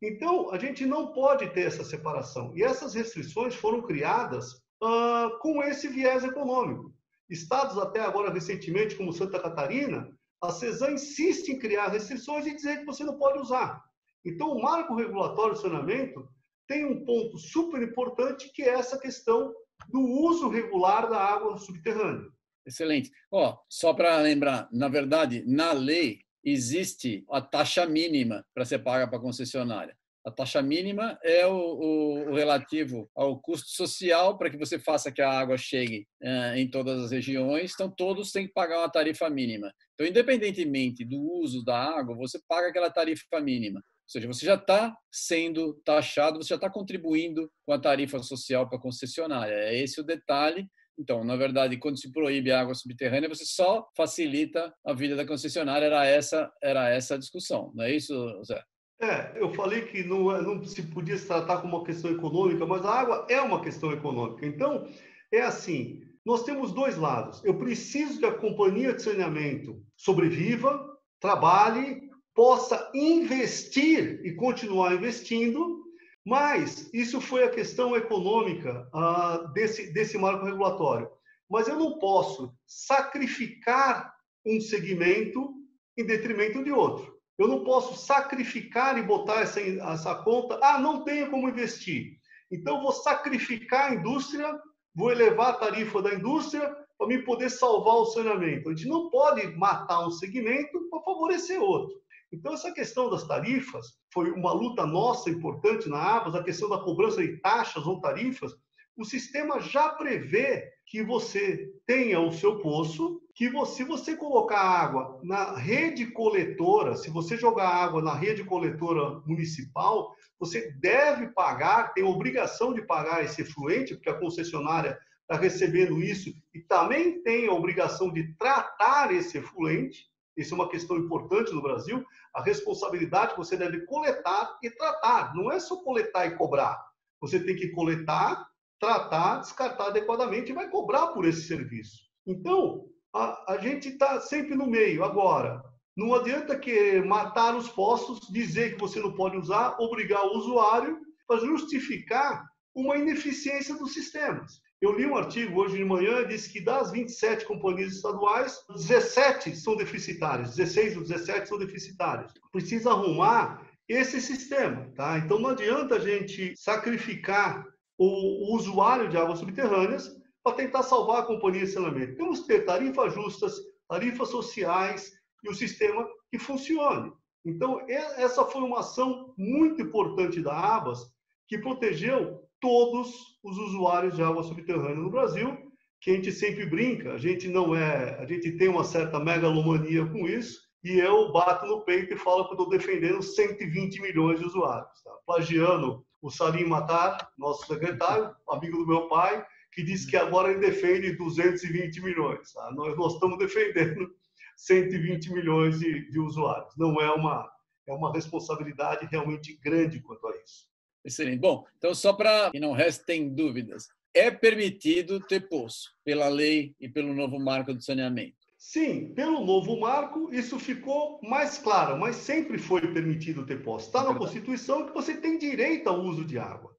Então, 0.01 0.51
a 0.51 0.57
gente 0.57 0.87
não 0.87 1.13
pode 1.13 1.47
ter 1.51 1.67
essa 1.67 1.83
separação. 1.83 2.51
E 2.55 2.63
essas 2.63 2.95
restrições 2.95 3.53
foram 3.53 3.83
criadas 3.83 4.53
uh, 4.83 5.37
com 5.39 5.61
esse 5.61 5.87
viés 5.87 6.23
econômico. 6.23 6.91
Estados 7.29 7.77
até 7.77 7.99
agora 7.99 8.33
recentemente, 8.33 8.95
como 8.95 9.13
Santa 9.13 9.39
Catarina, 9.39 10.09
a 10.41 10.49
CESAM 10.49 10.93
insiste 10.93 11.49
em 11.49 11.59
criar 11.59 11.89
restrições 11.89 12.47
e 12.47 12.55
dizer 12.55 12.79
que 12.79 12.85
você 12.85 13.03
não 13.03 13.19
pode 13.19 13.37
usar. 13.37 13.83
Então, 14.25 14.49
o 14.49 14.63
marco 14.63 14.95
regulatório 14.95 15.53
de 15.53 15.61
saneamento 15.61 16.27
tem 16.71 16.85
um 16.85 17.03
ponto 17.03 17.37
super 17.37 17.83
importante 17.83 18.49
que 18.53 18.63
é 18.63 18.69
essa 18.69 18.97
questão 18.97 19.53
do 19.89 19.99
uso 19.99 20.47
regular 20.47 21.09
da 21.09 21.17
água 21.17 21.57
subterrânea. 21.57 22.29
Excelente. 22.65 23.11
Ó, 23.29 23.57
só 23.69 23.93
para 23.93 24.15
lembrar, 24.21 24.69
na 24.71 24.87
verdade, 24.87 25.43
na 25.45 25.73
lei 25.73 26.19
existe 26.41 27.25
a 27.29 27.41
taxa 27.41 27.85
mínima 27.85 28.45
para 28.53 28.63
ser 28.63 28.79
paga 28.79 29.05
para 29.05 29.17
a 29.17 29.21
concessionária. 29.21 29.93
A 30.25 30.31
taxa 30.31 30.61
mínima 30.61 31.19
é 31.23 31.45
o, 31.45 31.51
o, 31.51 32.29
o, 32.29 32.35
relativo 32.35 33.09
ao 33.13 33.41
custo 33.41 33.69
social 33.71 34.37
para 34.37 34.49
que 34.49 34.57
você 34.57 34.79
faça 34.79 35.11
que 35.11 35.21
a 35.21 35.29
água 35.29 35.57
chegue 35.57 36.07
eh, 36.21 36.59
em 36.59 36.69
todas 36.69 37.01
as 37.03 37.11
regiões. 37.11 37.73
Então, 37.73 37.89
todos 37.89 38.31
têm 38.31 38.45
que 38.45 38.53
pagar 38.53 38.79
uma 38.79 38.89
tarifa 38.89 39.29
mínima. 39.29 39.73
Então, 39.95 40.05
independentemente 40.05 41.03
do 41.03 41.19
uso 41.19 41.65
da 41.65 41.75
água, 41.75 42.15
você 42.15 42.39
paga 42.47 42.69
aquela 42.69 42.91
tarifa 42.91 43.41
mínima. 43.41 43.83
Ou 44.11 44.19
seja, 44.19 44.27
você 44.27 44.45
já 44.45 44.55
está 44.55 44.93
sendo 45.09 45.73
taxado, 45.85 46.37
você 46.37 46.49
já 46.49 46.55
está 46.55 46.69
contribuindo 46.69 47.49
com 47.65 47.71
a 47.71 47.79
tarifa 47.79 48.19
social 48.19 48.67
para 48.67 48.77
a 48.77 48.81
concessionária. 48.81 49.53
É 49.53 49.81
esse 49.81 50.01
o 50.01 50.03
detalhe. 50.03 50.67
Então, 50.99 51.23
na 51.23 51.37
verdade, 51.37 51.77
quando 51.77 51.97
se 51.97 52.11
proíbe 52.11 52.51
a 52.51 52.59
água 52.59 52.75
subterrânea, 52.75 53.29
você 53.29 53.45
só 53.45 53.87
facilita 53.95 54.73
a 54.85 54.93
vida 54.93 55.15
da 55.15 55.25
concessionária. 55.25 55.85
Era 55.85 56.05
essa, 56.05 56.51
era 56.61 56.89
essa 56.89 57.15
a 57.15 57.17
discussão, 57.17 57.71
não 57.73 57.85
é 57.85 57.95
isso, 57.95 58.13
Zé? 58.43 58.61
É, 59.01 59.31
eu 59.41 59.53
falei 59.53 59.83
que 59.83 60.03
não, 60.03 60.35
é, 60.35 60.41
não 60.41 60.61
se 60.65 60.83
podia 60.83 61.17
se 61.17 61.25
tratar 61.25 61.61
como 61.61 61.77
uma 61.77 61.85
questão 61.85 62.11
econômica, 62.11 62.65
mas 62.65 62.85
a 62.85 62.91
água 62.91 63.25
é 63.29 63.39
uma 63.39 63.61
questão 63.61 63.93
econômica. 63.93 64.45
Então, 64.45 64.89
é 65.31 65.41
assim: 65.41 66.01
nós 66.25 66.43
temos 66.43 66.73
dois 66.73 66.97
lados. 66.97 67.41
Eu 67.45 67.57
preciso 67.57 68.19
que 68.19 68.25
a 68.25 68.33
companhia 68.37 68.93
de 68.93 69.01
saneamento 69.01 69.81
sobreviva, 69.95 70.85
trabalhe, 71.21 72.10
possa 72.33 72.89
investir 72.93 74.21
e 74.23 74.33
continuar 74.33 74.93
investindo, 74.93 75.83
mas 76.25 76.89
isso 76.93 77.19
foi 77.19 77.43
a 77.43 77.49
questão 77.49 77.95
econômica 77.95 78.87
uh, 78.93 79.51
desse, 79.53 79.91
desse 79.91 80.17
marco 80.17 80.45
regulatório. 80.45 81.09
Mas 81.49 81.67
eu 81.67 81.77
não 81.77 81.99
posso 81.99 82.53
sacrificar 82.65 84.13
um 84.45 84.59
segmento 84.61 85.53
em 85.97 86.05
detrimento 86.05 86.63
de 86.63 86.71
outro. 86.71 87.19
Eu 87.37 87.47
não 87.47 87.63
posso 87.63 88.05
sacrificar 88.05 88.97
e 88.97 89.03
botar 89.03 89.41
essa, 89.41 89.59
essa 89.59 90.15
conta. 90.15 90.59
Ah, 90.61 90.79
não 90.79 91.03
tenho 91.03 91.29
como 91.29 91.49
investir. 91.49 92.17
Então, 92.51 92.81
vou 92.81 92.91
sacrificar 92.91 93.91
a 93.91 93.95
indústria 93.95 94.59
vou 94.93 95.11
elevar 95.11 95.49
a 95.49 95.57
tarifa 95.57 96.01
da 96.01 96.13
indústria 96.13 96.75
para 96.97 97.07
me 97.07 97.23
poder 97.23 97.49
salvar 97.49 97.95
o 97.95 98.05
saneamento. 98.05 98.69
A 98.69 98.75
gente 98.75 98.87
não 98.87 99.09
pode 99.09 99.47
matar 99.57 100.05
um 100.05 100.11
segmento 100.11 100.87
para 100.89 101.01
favorecer 101.01 101.61
outro. 101.61 101.99
Então, 102.31 102.53
essa 102.53 102.71
questão 102.71 103.09
das 103.09 103.27
tarifas 103.27 103.87
foi 104.13 104.31
uma 104.31 104.53
luta 104.53 104.85
nossa 104.85 105.29
importante 105.29 105.89
na 105.89 105.97
ABAS, 105.97 106.35
a 106.35 106.43
questão 106.43 106.69
da 106.69 106.77
cobrança 106.77 107.21
de 107.21 107.37
taxas 107.37 107.85
ou 107.85 107.99
tarifas. 107.99 108.53
O 108.95 109.03
sistema 109.03 109.59
já 109.59 109.89
prevê 109.89 110.71
que 110.85 111.01
você 111.01 111.71
tenha 111.85 112.19
o 112.19 112.31
seu 112.31 112.59
poço, 112.59 113.21
que 113.33 113.49
você, 113.49 113.77
se 113.77 113.83
você 113.85 114.15
colocar 114.15 114.59
água 114.59 115.19
na 115.23 115.55
rede 115.55 116.07
coletora, 116.07 116.95
se 116.97 117.09
você 117.09 117.37
jogar 117.37 117.69
água 117.69 118.01
na 118.01 118.13
rede 118.13 118.43
coletora 118.43 119.21
municipal, 119.25 120.13
você 120.37 120.71
deve 120.81 121.27
pagar, 121.27 121.93
tem 121.93 122.03
obrigação 122.03 122.73
de 122.73 122.81
pagar 122.81 123.23
esse 123.23 123.41
efluente, 123.41 123.95
porque 123.95 124.09
a 124.09 124.19
concessionária 124.19 124.99
está 125.21 125.41
recebendo 125.41 126.01
isso, 126.03 126.33
e 126.53 126.59
também 126.59 127.21
tem 127.23 127.47
a 127.47 127.53
obrigação 127.53 128.11
de 128.11 128.33
tratar 128.33 129.13
esse 129.13 129.37
efluente. 129.37 130.10
Isso 130.37 130.53
é 130.53 130.55
uma 130.55 130.69
questão 130.69 130.97
importante 130.97 131.53
no 131.53 131.61
Brasil. 131.61 132.05
A 132.33 132.41
responsabilidade 132.41 133.35
você 133.35 133.57
deve 133.57 133.85
coletar 133.85 134.57
e 134.63 134.69
tratar. 134.69 135.35
Não 135.35 135.51
é 135.51 135.59
só 135.59 135.77
coletar 135.83 136.25
e 136.25 136.35
cobrar. 136.37 136.81
Você 137.19 137.39
tem 137.39 137.55
que 137.55 137.69
coletar, 137.69 138.47
tratar, 138.79 139.39
descartar 139.39 139.87
adequadamente 139.87 140.51
e 140.51 140.55
vai 140.55 140.69
cobrar 140.69 141.07
por 141.07 141.25
esse 141.25 141.43
serviço. 141.43 141.99
Então, 142.25 142.85
a, 143.13 143.53
a 143.53 143.57
gente 143.57 143.89
está 143.89 144.19
sempre 144.21 144.55
no 144.55 144.67
meio. 144.67 145.03
Agora, 145.03 145.61
não 145.95 146.13
adianta 146.15 146.57
que 146.57 147.01
matar 147.01 147.55
os 147.55 147.69
postos, 147.69 148.19
dizer 148.31 148.73
que 148.73 148.79
você 148.79 148.99
não 148.99 149.13
pode 149.13 149.37
usar, 149.37 149.75
obrigar 149.79 150.25
o 150.25 150.37
usuário 150.37 150.97
para 151.27 151.39
justificar 151.39 152.45
uma 152.73 152.97
ineficiência 152.97 153.75
dos 153.75 153.93
sistemas. 153.93 154.61
Eu 154.81 154.93
li 154.93 155.05
um 155.05 155.15
artigo 155.15 155.61
hoje 155.61 155.77
de 155.77 155.85
manhã, 155.85 156.27
disse 156.27 156.51
que 156.51 156.59
das 156.59 156.91
27 156.91 157.45
companhias 157.45 157.93
estaduais, 157.93 158.65
17 158.67 159.55
são 159.55 159.75
deficitárias, 159.75 160.55
16 160.55 160.97
ou 160.97 161.03
17 161.03 161.47
são 161.47 161.59
deficitárias. 161.59 162.33
Precisa 162.51 162.89
arrumar 162.89 163.65
esse 163.87 164.19
sistema, 164.19 164.91
tá? 164.95 165.19
Então 165.19 165.37
não 165.37 165.51
adianta 165.51 165.95
a 165.95 165.99
gente 165.99 166.55
sacrificar 166.57 167.63
o, 167.95 168.55
usuário 168.55 169.07
de 169.07 169.17
águas 169.17 169.37
subterrâneas 169.37 170.09
para 170.43 170.55
tentar 170.55 170.81
salvar 170.81 171.21
a 171.21 171.25
companhia 171.25 171.65
de 171.65 171.71
saneamento. 171.71 172.15
Temos 172.15 172.39
que 172.39 172.47
ter 172.47 172.65
tarifas 172.65 173.13
justas, 173.13 173.53
tarifas 173.87 174.29
sociais, 174.29 175.13
e 175.43 175.49
o 175.49 175.53
sistema 175.53 176.07
que 176.31 176.39
funcione. 176.39 177.11
Então, 177.45 177.83
essa 177.87 178.45
foi 178.45 178.61
uma 178.61 178.79
ação 178.79 179.33
muito 179.37 179.81
importante 179.81 180.41
da 180.41 180.53
ABAS, 180.53 181.11
que 181.47 181.57
protegeu 181.57 182.47
todos 182.61 183.11
os 183.43 183.57
usuários 183.57 184.15
de 184.15 184.23
água 184.23 184.43
subterrânea 184.43 184.95
no 184.95 185.09
Brasil, 185.09 185.57
que 185.99 186.11
a 186.11 186.13
gente 186.13 186.31
sempre 186.31 186.65
brinca, 186.65 187.13
a 187.13 187.17
gente 187.17 187.47
não 187.47 187.75
é, 187.75 188.17
a 188.19 188.25
gente 188.25 188.51
tem 188.53 188.69
uma 188.69 188.83
certa 188.83 189.19
megalomania 189.19 190.05
com 190.05 190.27
isso, 190.27 190.61
e 190.83 190.97
eu 190.97 191.31
bato 191.31 191.65
no 191.65 191.81
peito 191.81 192.13
e 192.13 192.17
falo 192.17 192.45
que 192.45 192.53
estou 192.53 192.69
defendendo 192.69 193.21
120 193.21 194.01
milhões 194.01 194.39
de 194.39 194.45
usuários. 194.45 195.03
Tá? 195.03 195.11
Plagiando 195.25 196.03
o 196.21 196.31
Salim 196.31 196.65
Matar, 196.65 197.31
nosso 197.37 197.67
secretário, 197.67 198.33
amigo 198.49 198.77
do 198.77 198.87
meu 198.87 199.07
pai, 199.07 199.45
que 199.71 199.83
disse 199.83 200.09
que 200.09 200.17
agora 200.17 200.51
ele 200.51 200.59
defende 200.59 201.15
220 201.15 202.01
milhões. 202.01 202.51
Tá? 202.51 202.71
Nós, 202.71 202.97
nós 202.97 203.13
estamos 203.13 203.37
defendendo 203.37 204.09
120 204.57 205.31
milhões 205.33 205.79
de, 205.79 206.09
de 206.09 206.19
usuários. 206.19 206.73
Não 206.75 206.99
é 206.99 207.11
uma, 207.11 207.47
é 207.87 207.93
uma 207.93 208.11
responsabilidade 208.11 209.07
realmente 209.11 209.59
grande 209.63 210.01
quanto 210.01 210.27
a 210.27 210.35
isso. 210.37 210.70
Excelente. 211.03 211.39
Bom, 211.39 211.65
então 211.77 211.93
só 211.93 212.13
para 212.13 212.51
que 212.51 212.59
não 212.59 212.73
restem 212.73 213.29
dúvidas, 213.33 213.87
é 214.13 214.29
permitido 214.29 215.19
ter 215.19 215.47
poço 215.47 215.89
pela 216.03 216.27
lei 216.27 216.75
e 216.79 216.87
pelo 216.87 217.13
novo 217.13 217.39
marco 217.39 217.73
do 217.73 217.81
saneamento? 217.81 218.35
Sim, 218.57 219.13
pelo 219.15 219.43
novo 219.43 219.79
marco 219.79 220.31
isso 220.31 220.59
ficou 220.59 221.19
mais 221.23 221.57
claro, 221.57 221.97
mas 221.97 222.15
sempre 222.15 222.59
foi 222.59 222.81
permitido 222.93 223.45
ter 223.45 223.63
poço. 223.63 223.87
Está 223.87 224.03
na 224.03 224.13
Constituição 224.13 224.85
que 224.85 224.93
você 224.93 225.17
tem 225.17 225.39
direito 225.39 225.87
ao 225.87 226.01
uso 226.01 226.23
de 226.23 226.37
água. 226.37 226.75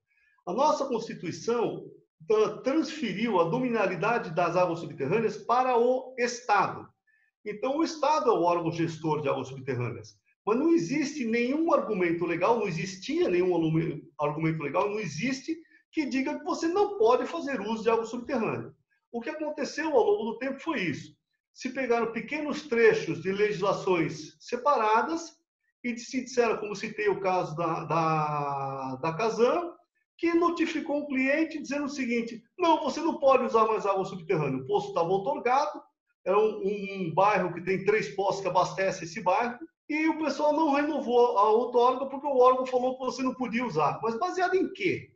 A 0.46 0.52
nossa 0.52 0.86
Constituição 0.86 1.84
transferiu 2.62 3.40
a 3.40 3.44
dominalidade 3.44 4.32
das 4.32 4.56
águas 4.56 4.78
subterrâneas 4.78 5.36
para 5.36 5.76
o 5.76 6.14
Estado. 6.18 6.86
Então, 7.44 7.78
o 7.78 7.82
Estado 7.84 8.30
é 8.30 8.32
o 8.32 8.42
órgão 8.42 8.70
gestor 8.70 9.20
de 9.20 9.28
águas 9.28 9.48
subterrâneas. 9.48 10.16
Mas 10.44 10.58
não 10.58 10.72
existe 10.74 11.24
nenhum 11.24 11.72
argumento 11.72 12.24
legal, 12.24 12.58
não 12.58 12.66
existia 12.66 13.28
nenhum 13.28 13.54
argumento 14.18 14.62
legal, 14.62 14.90
não 14.90 14.98
existe 14.98 15.56
que 15.92 16.06
diga 16.06 16.38
que 16.38 16.44
você 16.44 16.66
não 16.66 16.98
pode 16.98 17.26
fazer 17.26 17.60
uso 17.60 17.82
de 17.82 17.90
água 17.90 18.04
subterrânea. 18.04 18.72
O 19.12 19.20
que 19.20 19.30
aconteceu 19.30 19.94
ao 19.94 20.04
longo 20.04 20.32
do 20.32 20.38
tempo 20.38 20.58
foi 20.58 20.80
isso. 20.80 21.14
Se 21.52 21.68
pegaram 21.68 22.12
pequenos 22.12 22.62
trechos 22.66 23.22
de 23.22 23.30
legislações 23.30 24.36
separadas 24.40 25.36
e 25.84 25.96
se 25.98 26.24
disseram, 26.24 26.56
como 26.58 26.74
citei 26.74 27.08
o 27.08 27.20
caso 27.20 27.54
da, 27.54 27.84
da, 27.84 28.96
da 28.96 29.12
Casan, 29.12 29.72
que 30.16 30.32
notificou 30.32 31.00
um 31.02 31.06
cliente 31.06 31.60
dizendo 31.60 31.84
o 31.84 31.90
seguinte: 31.90 32.42
não, 32.58 32.82
você 32.82 33.00
não 33.00 33.18
pode 33.18 33.44
usar 33.44 33.66
mais 33.66 33.84
água 33.84 34.04
subterrânea. 34.04 34.62
O 34.62 34.66
poço 34.66 34.88
estava 34.88 35.08
otorgado, 35.08 35.82
é 36.24 36.34
um, 36.34 36.62
um, 36.64 37.12
bairro 37.14 37.52
que 37.52 37.60
tem 37.60 37.84
três 37.84 38.14
postos 38.14 38.40
que 38.40 38.48
abastecem 38.48 39.04
esse 39.04 39.20
bairro, 39.20 39.58
e 39.92 40.08
o 40.08 40.16
pessoal 40.16 40.54
não 40.54 40.72
renovou 40.72 41.36
a 41.36 41.50
outorga 41.50 42.06
porque 42.06 42.26
o 42.26 42.38
órgão 42.38 42.64
falou 42.64 42.96
que 42.96 43.04
você 43.04 43.22
não 43.22 43.34
podia 43.34 43.66
usar. 43.66 44.00
Mas 44.02 44.18
baseado 44.18 44.54
em 44.54 44.72
quê? 44.72 45.10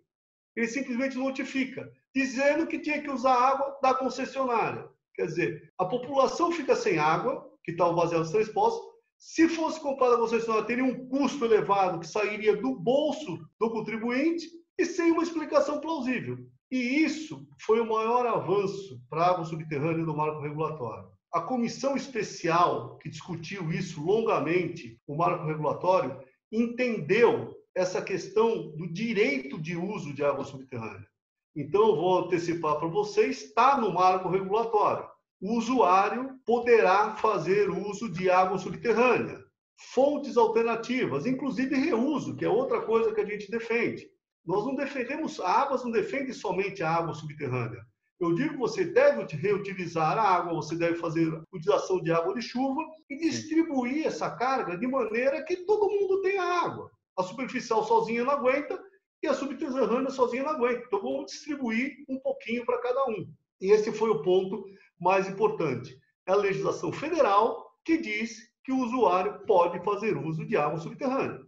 Ele 0.55 0.69
simplesmente 0.69 1.17
notifica, 1.17 1.91
dizendo 2.15 2.67
que 2.67 2.79
tinha 2.79 3.01
que 3.01 3.11
usar 3.11 3.33
água 3.33 3.79
da 3.81 3.95
concessionária. 3.95 4.87
Quer 5.15 5.27
dizer, 5.29 5.73
a 5.79 5.87
população 5.87 6.53
fica 6.53 6.77
sem 6.77 6.99
água, 6.99 7.51
que 7.65 7.71
estava 7.71 7.95
baseado 7.95 8.21
nos 8.21 8.31
três 8.31 8.51
postos. 8.51 8.85
Se 9.19 9.49
fosse 9.49 9.81
comprada 9.81 10.17
a 10.17 10.19
concessionária, 10.19 10.67
teria 10.67 10.85
um 10.85 11.09
custo 11.09 11.43
elevado 11.47 11.99
que 11.99 12.07
sairia 12.07 12.55
do 12.55 12.79
bolso 12.79 13.39
do 13.59 13.71
contribuinte 13.71 14.47
e 14.79 14.85
sem 14.85 15.11
uma 15.11 15.23
explicação 15.23 15.81
plausível. 15.81 16.37
E 16.71 17.03
isso 17.03 17.49
foi 17.63 17.81
o 17.81 17.89
maior 17.89 18.27
avanço 18.27 19.01
para 19.09 19.25
água 19.25 19.47
subterrânea 19.47 20.05
do 20.05 20.15
marco 20.15 20.43
regulatório. 20.43 21.16
A 21.33 21.41
comissão 21.41 21.97
especial 21.97 22.97
que 22.99 23.11
discutiu 23.11 23.71
isso 23.71 24.03
longamente, 24.05 25.01
o 25.07 25.17
marco 25.17 25.47
regulatório, 25.47 26.19
entendeu 26.51 27.55
essa 27.75 28.01
questão 28.01 28.71
do 28.77 28.91
direito 28.91 29.61
de 29.61 29.77
uso 29.77 30.15
de 30.15 30.25
água 30.25 30.45
subterrânea. 30.45 31.07
Então, 31.55 31.89
eu 31.89 31.97
vou 31.97 32.25
antecipar 32.25 32.79
para 32.79 32.89
vocês, 32.89 33.43
está 33.43 33.79
no 33.79 33.93
marco 33.93 34.29
regulatório. 34.29 35.09
O 35.41 35.59
usuário 35.59 36.39
poderá 36.47 37.17
fazer 37.17 37.69
uso 37.69 38.11
de 38.11 38.31
água 38.31 38.59
subterrânea, 38.59 39.45
fontes 39.93 40.37
alternativas, 40.37 41.27
inclusive 41.27 41.75
reuso, 41.77 42.35
que 42.35 42.45
é 42.45 42.49
outra 42.49 42.81
coisa 42.81 43.15
que 43.15 43.21
a 43.21 43.27
gente 43.27 43.51
defende. 43.51 44.09
Nós 44.45 44.65
não 44.65 44.75
defendemos, 44.75 45.41
a 45.41 45.63
água 45.63 45.79
não 45.83 45.91
defende 45.91 46.33
somente 46.33 46.83
a 46.83 46.91
água 46.91 47.15
subterrânea. 47.15 47.85
Eu 48.19 48.35
digo 48.35 48.53
que 48.53 48.59
você 48.59 48.85
deve 48.85 49.25
reutilizar 49.37 50.19
a 50.19 50.23
água, 50.23 50.55
você 50.55 50.75
deve 50.75 50.97
fazer 50.97 51.29
utilização 51.53 52.01
de 52.03 52.11
água 52.11 52.35
de 52.35 52.41
chuva 52.41 52.83
e 53.11 53.19
distribuir 53.19 54.07
essa 54.07 54.31
carga 54.31 54.77
de 54.77 54.87
maneira 54.87 55.43
que 55.45 55.57
todo 55.67 55.91
mundo 55.91 56.23
tenha 56.23 56.43
água. 56.43 56.91
A 57.19 57.23
superficial 57.23 57.85
sozinha 57.85 58.25
não 58.25 58.33
aguenta 58.33 58.83
e 59.23 59.27
a 59.27 59.35
subterrânea 59.35 60.11
sozinha 60.11 60.45
não 60.45 60.51
aguenta. 60.51 60.83
Então 60.87 61.03
vamos 61.03 61.31
distribuir 61.31 61.93
um 62.09 62.19
pouquinho 62.19 62.65
para 62.65 62.81
cada 62.81 63.05
um. 63.07 63.31
E 63.61 63.71
esse 63.71 63.93
foi 63.93 64.11
o 64.11 64.23
ponto 64.23 64.65
mais 64.99 65.29
importante. 65.29 65.99
É 66.27 66.33
a 66.33 66.37
legislação 66.37 66.93
federal 66.93 67.71
que 67.85 67.99
diz 67.99 68.39
que 68.65 68.73
o 68.73 68.79
usuário 68.79 69.41
pode 69.47 69.83
fazer 69.85 70.17
uso 70.17 70.45
de 70.47 70.57
água 70.57 70.79
subterrânea. 70.79 71.41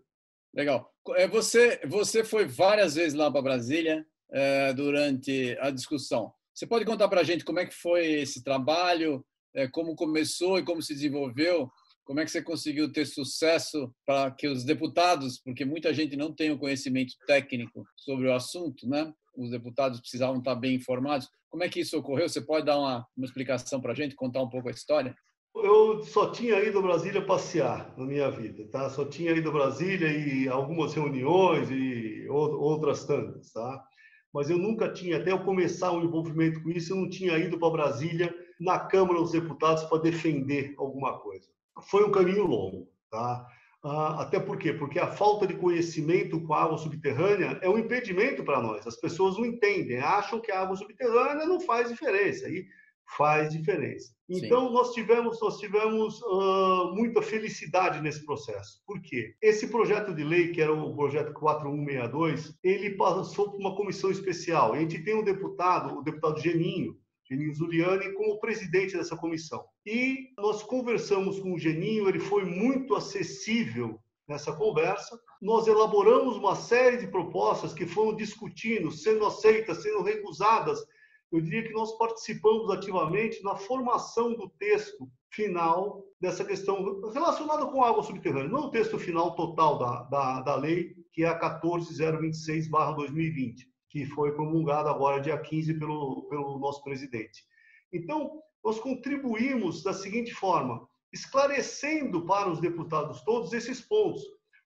Legal. 0.55 0.93
É, 1.17 1.27
você, 1.27 1.81
você 1.87 2.23
foi 2.23 2.47
várias 2.47 2.95
vezes 2.95 3.15
lá 3.15 3.31
para 3.31 3.43
Brasília 3.43 4.07
é, 4.31 4.73
durante 4.73 5.57
a 5.61 5.71
discussão. 5.71 6.33
Você 6.59 6.67
pode 6.67 6.85
contar 6.85 7.07
para 7.07 7.21
a 7.21 7.25
gente 7.25 7.45
como 7.45 7.61
é 7.61 7.67
que 7.67 7.73
foi 7.73 8.05
esse 8.05 8.43
trabalho, 8.43 9.25
é, 9.55 9.69
como 9.69 9.95
começou 9.95 10.59
e 10.59 10.65
como 10.65 10.83
se 10.83 10.93
desenvolveu? 10.93 11.71
Como 12.05 12.19
é 12.19 12.25
que 12.25 12.33
você 12.33 12.43
conseguiu 12.43 12.93
ter 12.93 13.07
sucesso 13.07 13.95
para 14.05 14.33
que 14.33 14.49
os 14.49 14.65
deputados, 14.65 15.41
porque 15.41 15.65
muita 15.65 15.95
gente 15.95 16.17
não 16.17 16.35
tem 16.35 16.51
o 16.51 16.59
conhecimento 16.59 17.15
técnico 17.29 17.85
sobre 17.97 18.27
o 18.27 18.35
assunto, 18.35 18.89
né? 18.89 19.13
Os 19.37 19.53
deputados 19.53 20.01
precisavam 20.01 20.39
estar 20.39 20.57
bem 20.57 20.75
informados. 20.75 21.29
Como 21.49 21.63
é 21.63 21.69
que 21.69 21.79
isso 21.79 21.97
ocorreu? 21.97 22.29
Você 22.29 22.41
pode 22.41 22.67
dar 22.67 22.77
uma, 22.77 23.07
uma 23.17 23.27
explicação 23.27 23.81
para 23.81 23.93
a 23.93 23.95
gente, 23.95 24.17
contar 24.17 24.43
um 24.43 24.51
pouco 24.51 24.67
a 24.67 24.73
história? 24.73 25.15
eu 25.55 26.03
só 26.03 26.31
tinha 26.33 26.59
ido 26.61 26.81
a 26.81 26.83
Brasília 26.83 27.25
passear 27.25 27.95
na 27.97 28.05
minha 28.05 28.31
vida, 28.33 28.69
tá? 28.69 28.91
Só 28.91 29.05
tinha 29.05 29.31
ido 29.31 29.51
a 29.51 29.53
Brasília 29.53 30.09
e 30.09 30.49
algumas 30.49 30.93
reuniões 30.93 31.71
e 31.71 32.27
outras 32.29 33.05
tantas, 33.05 33.53
tá? 33.53 33.85
Mas 34.33 34.51
eu 34.51 34.59
nunca 34.59 34.93
tinha, 34.93 35.17
até 35.17 35.33
eu 35.33 35.45
começar 35.45 35.91
o 35.91 36.03
envolvimento 36.03 36.63
com 36.63 36.71
isso, 36.71 36.93
eu 36.93 36.97
não 36.97 37.09
tinha 37.09 37.39
ido 37.39 37.59
para 37.59 37.71
Brasília 37.71 38.35
na 38.61 38.79
Câmara 38.79 39.21
dos 39.21 39.33
Deputados 39.33 39.85
para 39.85 40.03
defender 40.03 40.75
alguma 40.77 41.19
coisa. 41.19 41.49
Foi 41.83 42.05
um 42.05 42.11
caminho 42.11 42.45
longo, 42.45 42.89
tá? 43.11 43.47
Ah, 43.83 44.23
até 44.23 44.41
por 44.41 44.59
quê? 44.59 44.73
Porque 44.73 44.99
a 44.99 45.07
falta 45.07 45.47
de 45.47 45.55
conhecimento 45.55 46.41
com 46.43 46.53
a 46.53 46.65
água 46.65 46.79
subterrânea 46.79 47.59
é 47.63 47.69
um 47.69 47.79
impedimento 47.79 48.43
para 48.43 48.61
nós. 48.61 48.87
As 48.87 48.97
pessoas 48.97 49.39
não 49.39 49.47
entendem, 49.47 49.99
acham 49.99 50.41
que 50.41 50.51
a 50.51 50.61
água 50.61 50.77
subterrânea 50.77 51.47
não 51.47 51.61
faz 51.61 51.89
diferença. 51.89 52.49
E 52.49 52.67
faz 53.17 53.53
diferença. 53.53 54.13
Então, 54.29 54.69
Sim. 54.69 54.75
nós 54.75 54.93
tivemos, 54.93 55.41
nós 55.41 55.59
tivemos 55.59 56.21
uh, 56.23 56.95
muita 56.95 57.23
felicidade 57.23 58.01
nesse 58.03 58.25
processo. 58.27 58.83
Por 58.87 59.01
quê? 59.01 59.35
Esse 59.41 59.69
projeto 59.69 60.15
de 60.15 60.23
lei, 60.23 60.53
que 60.53 60.61
era 60.61 60.73
o 60.73 60.95
projeto 60.95 61.33
4162, 61.33 62.55
ele 62.63 62.91
passou 62.91 63.51
por 63.51 63.59
uma 63.59 63.75
comissão 63.75 64.11
especial. 64.11 64.75
A 64.75 64.79
gente 64.79 65.03
tem 65.03 65.15
um 65.15 65.25
deputado, 65.25 65.99
o 65.99 66.03
deputado 66.03 66.41
Geninho, 66.41 66.99
Geninho 67.29 67.55
Zuliani, 67.55 68.13
como 68.13 68.39
presidente 68.39 68.97
dessa 68.97 69.17
comissão. 69.17 69.65
E 69.87 70.29
nós 70.37 70.63
conversamos 70.63 71.41
com 71.41 71.55
o 71.55 71.59
Geninho, 71.59 72.09
ele 72.09 72.21
foi 72.21 72.45
muito 72.45 72.95
acessível 72.95 73.99
nessa 74.29 74.53
conversa. 74.53 75.19
Nós 75.41 75.67
elaboramos 75.67 76.37
uma 76.37 76.55
série 76.55 76.99
de 76.99 77.07
propostas 77.07 77.73
que 77.73 77.87
foram 77.87 78.15
discutindo, 78.15 78.91
sendo 78.91 79.25
aceitas, 79.25 79.83
sendo 79.83 80.03
recusadas 80.03 80.85
eu 81.31 81.41
diria 81.41 81.63
que 81.63 81.73
nós 81.73 81.97
participamos 81.99 82.71
ativamente 82.71 83.43
na 83.43 83.57
formação 83.57 84.35
do 84.35 84.49
texto 84.51 85.11
final 85.31 86.05
dessa 86.21 86.45
questão 86.45 87.01
relacionada 87.11 87.67
com 87.67 87.85
água 87.85 88.03
subterrânea, 88.03 88.49
não 88.49 88.67
o 88.67 88.71
texto 88.71 88.99
final 88.99 89.35
total 89.35 89.79
da, 89.79 90.03
da, 90.05 90.41
da 90.41 90.57
lei, 90.57 90.95
que 91.13 91.25
é 91.25 91.29
a 91.29 91.39
14026-2020, 91.39 93.57
que 93.91 94.07
foi 94.07 94.33
promulgada 94.33 94.91
agora 94.91 95.21
dia 95.21 95.39
15 95.39 95.79
pelo, 95.79 96.27
pelo 96.29 96.59
nosso 96.59 96.83
presidente. 96.83 97.45
Então, 97.93 98.41
nós 98.65 98.81
contribuímos 98.81 99.83
da 99.83 99.93
seguinte 99.93 100.33
forma, 100.33 100.89
esclarecendo 101.13 102.25
para 102.27 102.51
os 102.51 102.61
deputados 102.61 103.23
todos 103.23 103.53
esses 103.53 103.81
pontos, 103.81 104.23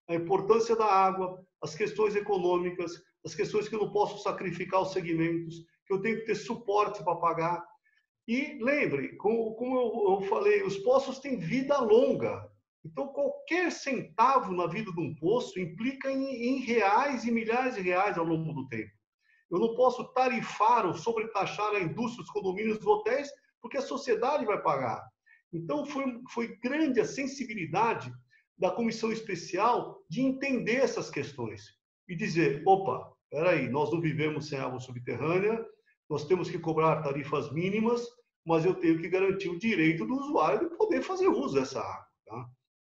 a 0.09 0.15
importância 0.15 0.75
da 0.75 0.85
água, 0.85 1.41
as 1.61 1.75
questões 1.75 2.15
econômicas, 2.15 3.01
as 3.25 3.33
questões 3.33 3.69
que 3.69 3.77
não 3.77 3.91
posso 3.91 4.21
sacrificar 4.21 4.81
os 4.81 4.91
segmentos, 4.91 5.65
eu 5.93 6.01
tenho 6.01 6.17
que 6.19 6.25
ter 6.25 6.35
suporte 6.35 7.03
para 7.03 7.15
pagar. 7.15 7.63
E 8.27 8.57
lembre, 8.61 9.15
como, 9.17 9.53
como 9.55 10.13
eu, 10.13 10.27
falei, 10.27 10.63
os 10.63 10.77
poços 10.77 11.19
têm 11.19 11.37
vida 11.37 11.77
longa. 11.79 12.49
Então, 12.85 13.07
qualquer 13.07 13.71
centavo 13.71 14.53
na 14.53 14.67
vida 14.67 14.91
de 14.91 14.99
um 14.99 15.15
poço 15.15 15.59
implica 15.59 16.11
em, 16.11 16.25
em, 16.25 16.59
reais 16.59 17.25
e 17.25 17.31
milhares 17.31 17.75
de 17.75 17.81
reais 17.81 18.17
ao 18.17 18.25
longo 18.25 18.53
do 18.53 18.67
tempo. 18.67 18.91
Eu 19.51 19.59
não 19.59 19.75
posso 19.75 20.03
tarifar 20.13 20.85
ou 20.85 20.93
sobretaxar 20.93 21.73
a 21.73 21.79
indústria, 21.79 22.23
os 22.23 22.29
condomínios, 22.29 22.79
os 22.79 22.85
hotéis, 22.85 23.29
porque 23.61 23.77
a 23.77 23.81
sociedade 23.81 24.45
vai 24.45 24.61
pagar. 24.61 25.01
Então, 25.53 25.85
foi, 25.85 26.05
foi 26.29 26.57
grande 26.57 26.99
a 26.99 27.05
sensibilidade 27.05 28.11
da 28.57 28.71
comissão 28.71 29.11
especial 29.11 30.01
de 30.09 30.21
entender 30.21 30.77
essas 30.77 31.09
questões 31.09 31.63
e 32.07 32.15
dizer: 32.15 32.63
opa, 32.65 33.11
peraí, 33.29 33.69
nós 33.69 33.91
não 33.91 34.01
vivemos 34.01 34.49
sem 34.49 34.59
água 34.59 34.79
subterrânea, 34.79 35.65
nós 36.13 36.25
temos 36.25 36.47
que 36.47 36.59
cobrar 36.59 37.01
tarifas 37.01 37.51
mínimas, 37.51 38.07
mas 38.45 38.63
eu 38.63 38.75
tenho 38.75 39.01
que 39.01 39.09
garantir 39.09 39.49
o 39.49 39.57
direito 39.57 40.05
do 40.05 40.13
usuário 40.13 40.69
de 40.69 40.77
poder 40.77 41.01
fazer 41.01 41.27
uso 41.27 41.55
dessa 41.55 41.79
água. 41.79 42.05
Tá? 42.27 42.45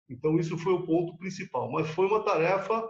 Então, 0.09 0.37
isso 0.37 0.57
foi 0.57 0.73
o 0.73 0.85
ponto 0.85 1.17
principal. 1.17 1.71
Mas 1.71 1.89
foi 1.91 2.05
uma 2.05 2.21
tarefa, 2.21 2.85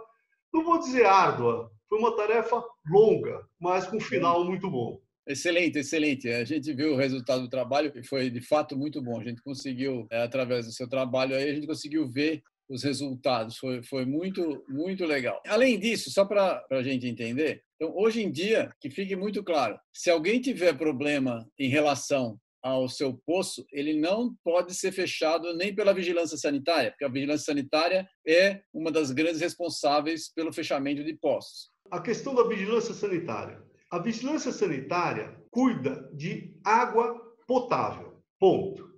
não 0.52 0.64
vou 0.64 0.80
dizer 0.80 1.06
árdua, 1.06 1.70
foi 1.88 2.00
uma 2.00 2.16
tarefa 2.16 2.60
longa, 2.84 3.46
mas 3.60 3.86
com 3.86 3.98
um 3.98 4.00
final 4.00 4.44
muito 4.44 4.68
bom. 4.68 5.00
Excelente, 5.24 5.78
excelente. 5.78 6.28
A 6.28 6.44
gente 6.44 6.72
viu 6.72 6.94
o 6.94 6.96
resultado 6.96 7.42
do 7.42 7.48
trabalho 7.48 7.92
e 7.94 8.02
foi 8.02 8.28
de 8.28 8.40
fato 8.40 8.76
muito 8.76 9.00
bom. 9.00 9.20
A 9.20 9.24
gente 9.24 9.40
conseguiu, 9.40 10.04
é, 10.10 10.24
através 10.24 10.66
do 10.66 10.72
seu 10.72 10.88
trabalho 10.88 11.36
aí, 11.36 11.48
a 11.48 11.54
gente 11.54 11.68
conseguiu 11.68 12.08
ver 12.10 12.42
os 12.68 12.82
resultados. 12.82 13.56
Foi, 13.56 13.82
foi 13.82 14.04
muito, 14.04 14.64
muito 14.68 15.04
legal. 15.04 15.40
Além 15.46 15.78
disso, 15.78 16.10
só 16.10 16.24
para 16.24 16.64
a 16.70 16.82
gente 16.82 17.06
entender, 17.06 17.62
então, 17.76 17.94
hoje 17.96 18.22
em 18.22 18.30
dia, 18.30 18.70
que 18.80 18.90
fique 18.90 19.16
muito 19.16 19.42
claro, 19.42 19.78
se 19.92 20.10
alguém 20.10 20.40
tiver 20.40 20.76
problema 20.76 21.46
em 21.58 21.68
relação 21.68 22.38
ao 22.62 22.88
seu 22.88 23.12
poço, 23.26 23.66
ele 23.70 24.00
não 24.00 24.34
pode 24.42 24.74
ser 24.74 24.90
fechado 24.90 25.54
nem 25.54 25.74
pela 25.74 25.92
vigilância 25.92 26.38
sanitária, 26.38 26.92
porque 26.92 27.04
a 27.04 27.10
vigilância 27.10 27.44
sanitária 27.44 28.08
é 28.26 28.62
uma 28.72 28.90
das 28.90 29.10
grandes 29.10 29.40
responsáveis 29.40 30.32
pelo 30.32 30.50
fechamento 30.50 31.04
de 31.04 31.14
poços. 31.14 31.70
A 31.90 32.00
questão 32.00 32.34
da 32.34 32.44
vigilância 32.44 32.94
sanitária. 32.94 33.62
A 33.90 33.98
vigilância 33.98 34.50
sanitária 34.50 35.38
cuida 35.50 36.10
de 36.14 36.56
água 36.64 37.20
potável. 37.46 38.22
Ponto. 38.40 38.94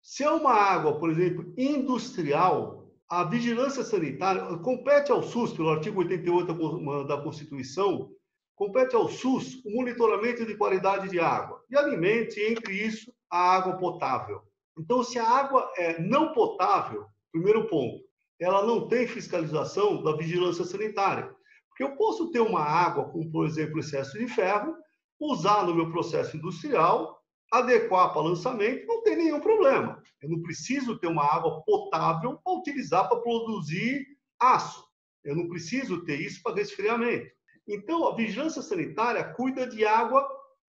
Se 0.00 0.22
é 0.22 0.30
uma 0.30 0.52
água, 0.52 0.98
por 0.98 1.10
exemplo, 1.10 1.52
industrial, 1.58 2.77
a 3.08 3.24
vigilância 3.24 3.82
sanitária 3.82 4.42
compete 4.58 5.10
ao 5.10 5.22
SUS, 5.22 5.54
pelo 5.54 5.70
artigo 5.70 6.00
88 6.00 7.04
da 7.06 7.16
Constituição, 7.20 8.10
compete 8.54 8.94
ao 8.94 9.08
SUS 9.08 9.64
o 9.64 9.70
monitoramento 9.70 10.44
de 10.44 10.54
qualidade 10.56 11.08
de 11.08 11.18
água 11.18 11.64
e 11.70 11.76
alimente, 11.76 12.38
entre 12.40 12.74
isso, 12.74 13.10
a 13.30 13.56
água 13.56 13.78
potável. 13.78 14.42
Então, 14.78 15.02
se 15.02 15.18
a 15.18 15.28
água 15.28 15.72
é 15.76 15.98
não 16.00 16.32
potável, 16.32 17.06
primeiro 17.32 17.66
ponto, 17.66 17.98
ela 18.38 18.64
não 18.64 18.86
tem 18.88 19.06
fiscalização 19.06 20.02
da 20.02 20.14
vigilância 20.14 20.64
sanitária. 20.64 21.34
Porque 21.68 21.82
eu 21.82 21.96
posso 21.96 22.30
ter 22.30 22.40
uma 22.40 22.60
água 22.60 23.08
com, 23.08 23.30
por 23.30 23.46
exemplo, 23.46 23.80
excesso 23.80 24.18
de 24.18 24.28
ferro, 24.28 24.76
usar 25.18 25.66
no 25.66 25.74
meu 25.74 25.90
processo 25.90 26.36
industrial 26.36 27.17
adequar 27.50 28.12
para 28.12 28.22
lançamento, 28.22 28.86
não 28.86 29.02
tem 29.02 29.16
nenhum 29.16 29.40
problema. 29.40 30.02
Eu 30.20 30.30
não 30.30 30.42
preciso 30.42 30.98
ter 30.98 31.06
uma 31.06 31.24
água 31.24 31.62
potável 31.62 32.38
para 32.44 32.52
utilizar 32.52 33.08
para 33.08 33.20
produzir 33.20 34.06
aço. 34.38 34.84
Eu 35.24 35.34
não 35.36 35.48
preciso 35.48 36.04
ter 36.04 36.20
isso 36.20 36.42
para 36.42 36.56
resfriamento. 36.56 37.30
Então, 37.66 38.06
a 38.06 38.14
vigilância 38.14 38.62
sanitária 38.62 39.24
cuida 39.34 39.66
de 39.66 39.84
água 39.84 40.26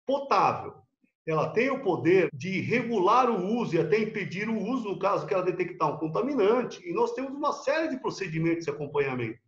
potável. 0.06 0.74
Ela 1.26 1.50
tem 1.50 1.70
o 1.70 1.82
poder 1.82 2.30
de 2.32 2.60
regular 2.60 3.28
o 3.28 3.58
uso 3.58 3.74
e 3.74 3.80
até 3.80 3.98
impedir 3.98 4.48
o 4.48 4.58
uso 4.58 4.90
no 4.90 4.98
caso 4.98 5.26
que 5.26 5.34
ela 5.34 5.42
detectar 5.42 5.92
um 5.92 5.98
contaminante. 5.98 6.80
E 6.88 6.94
nós 6.94 7.12
temos 7.12 7.32
uma 7.32 7.52
série 7.52 7.88
de 7.88 7.98
procedimentos 7.98 8.64
de 8.64 8.70
acompanhamento. 8.70 9.38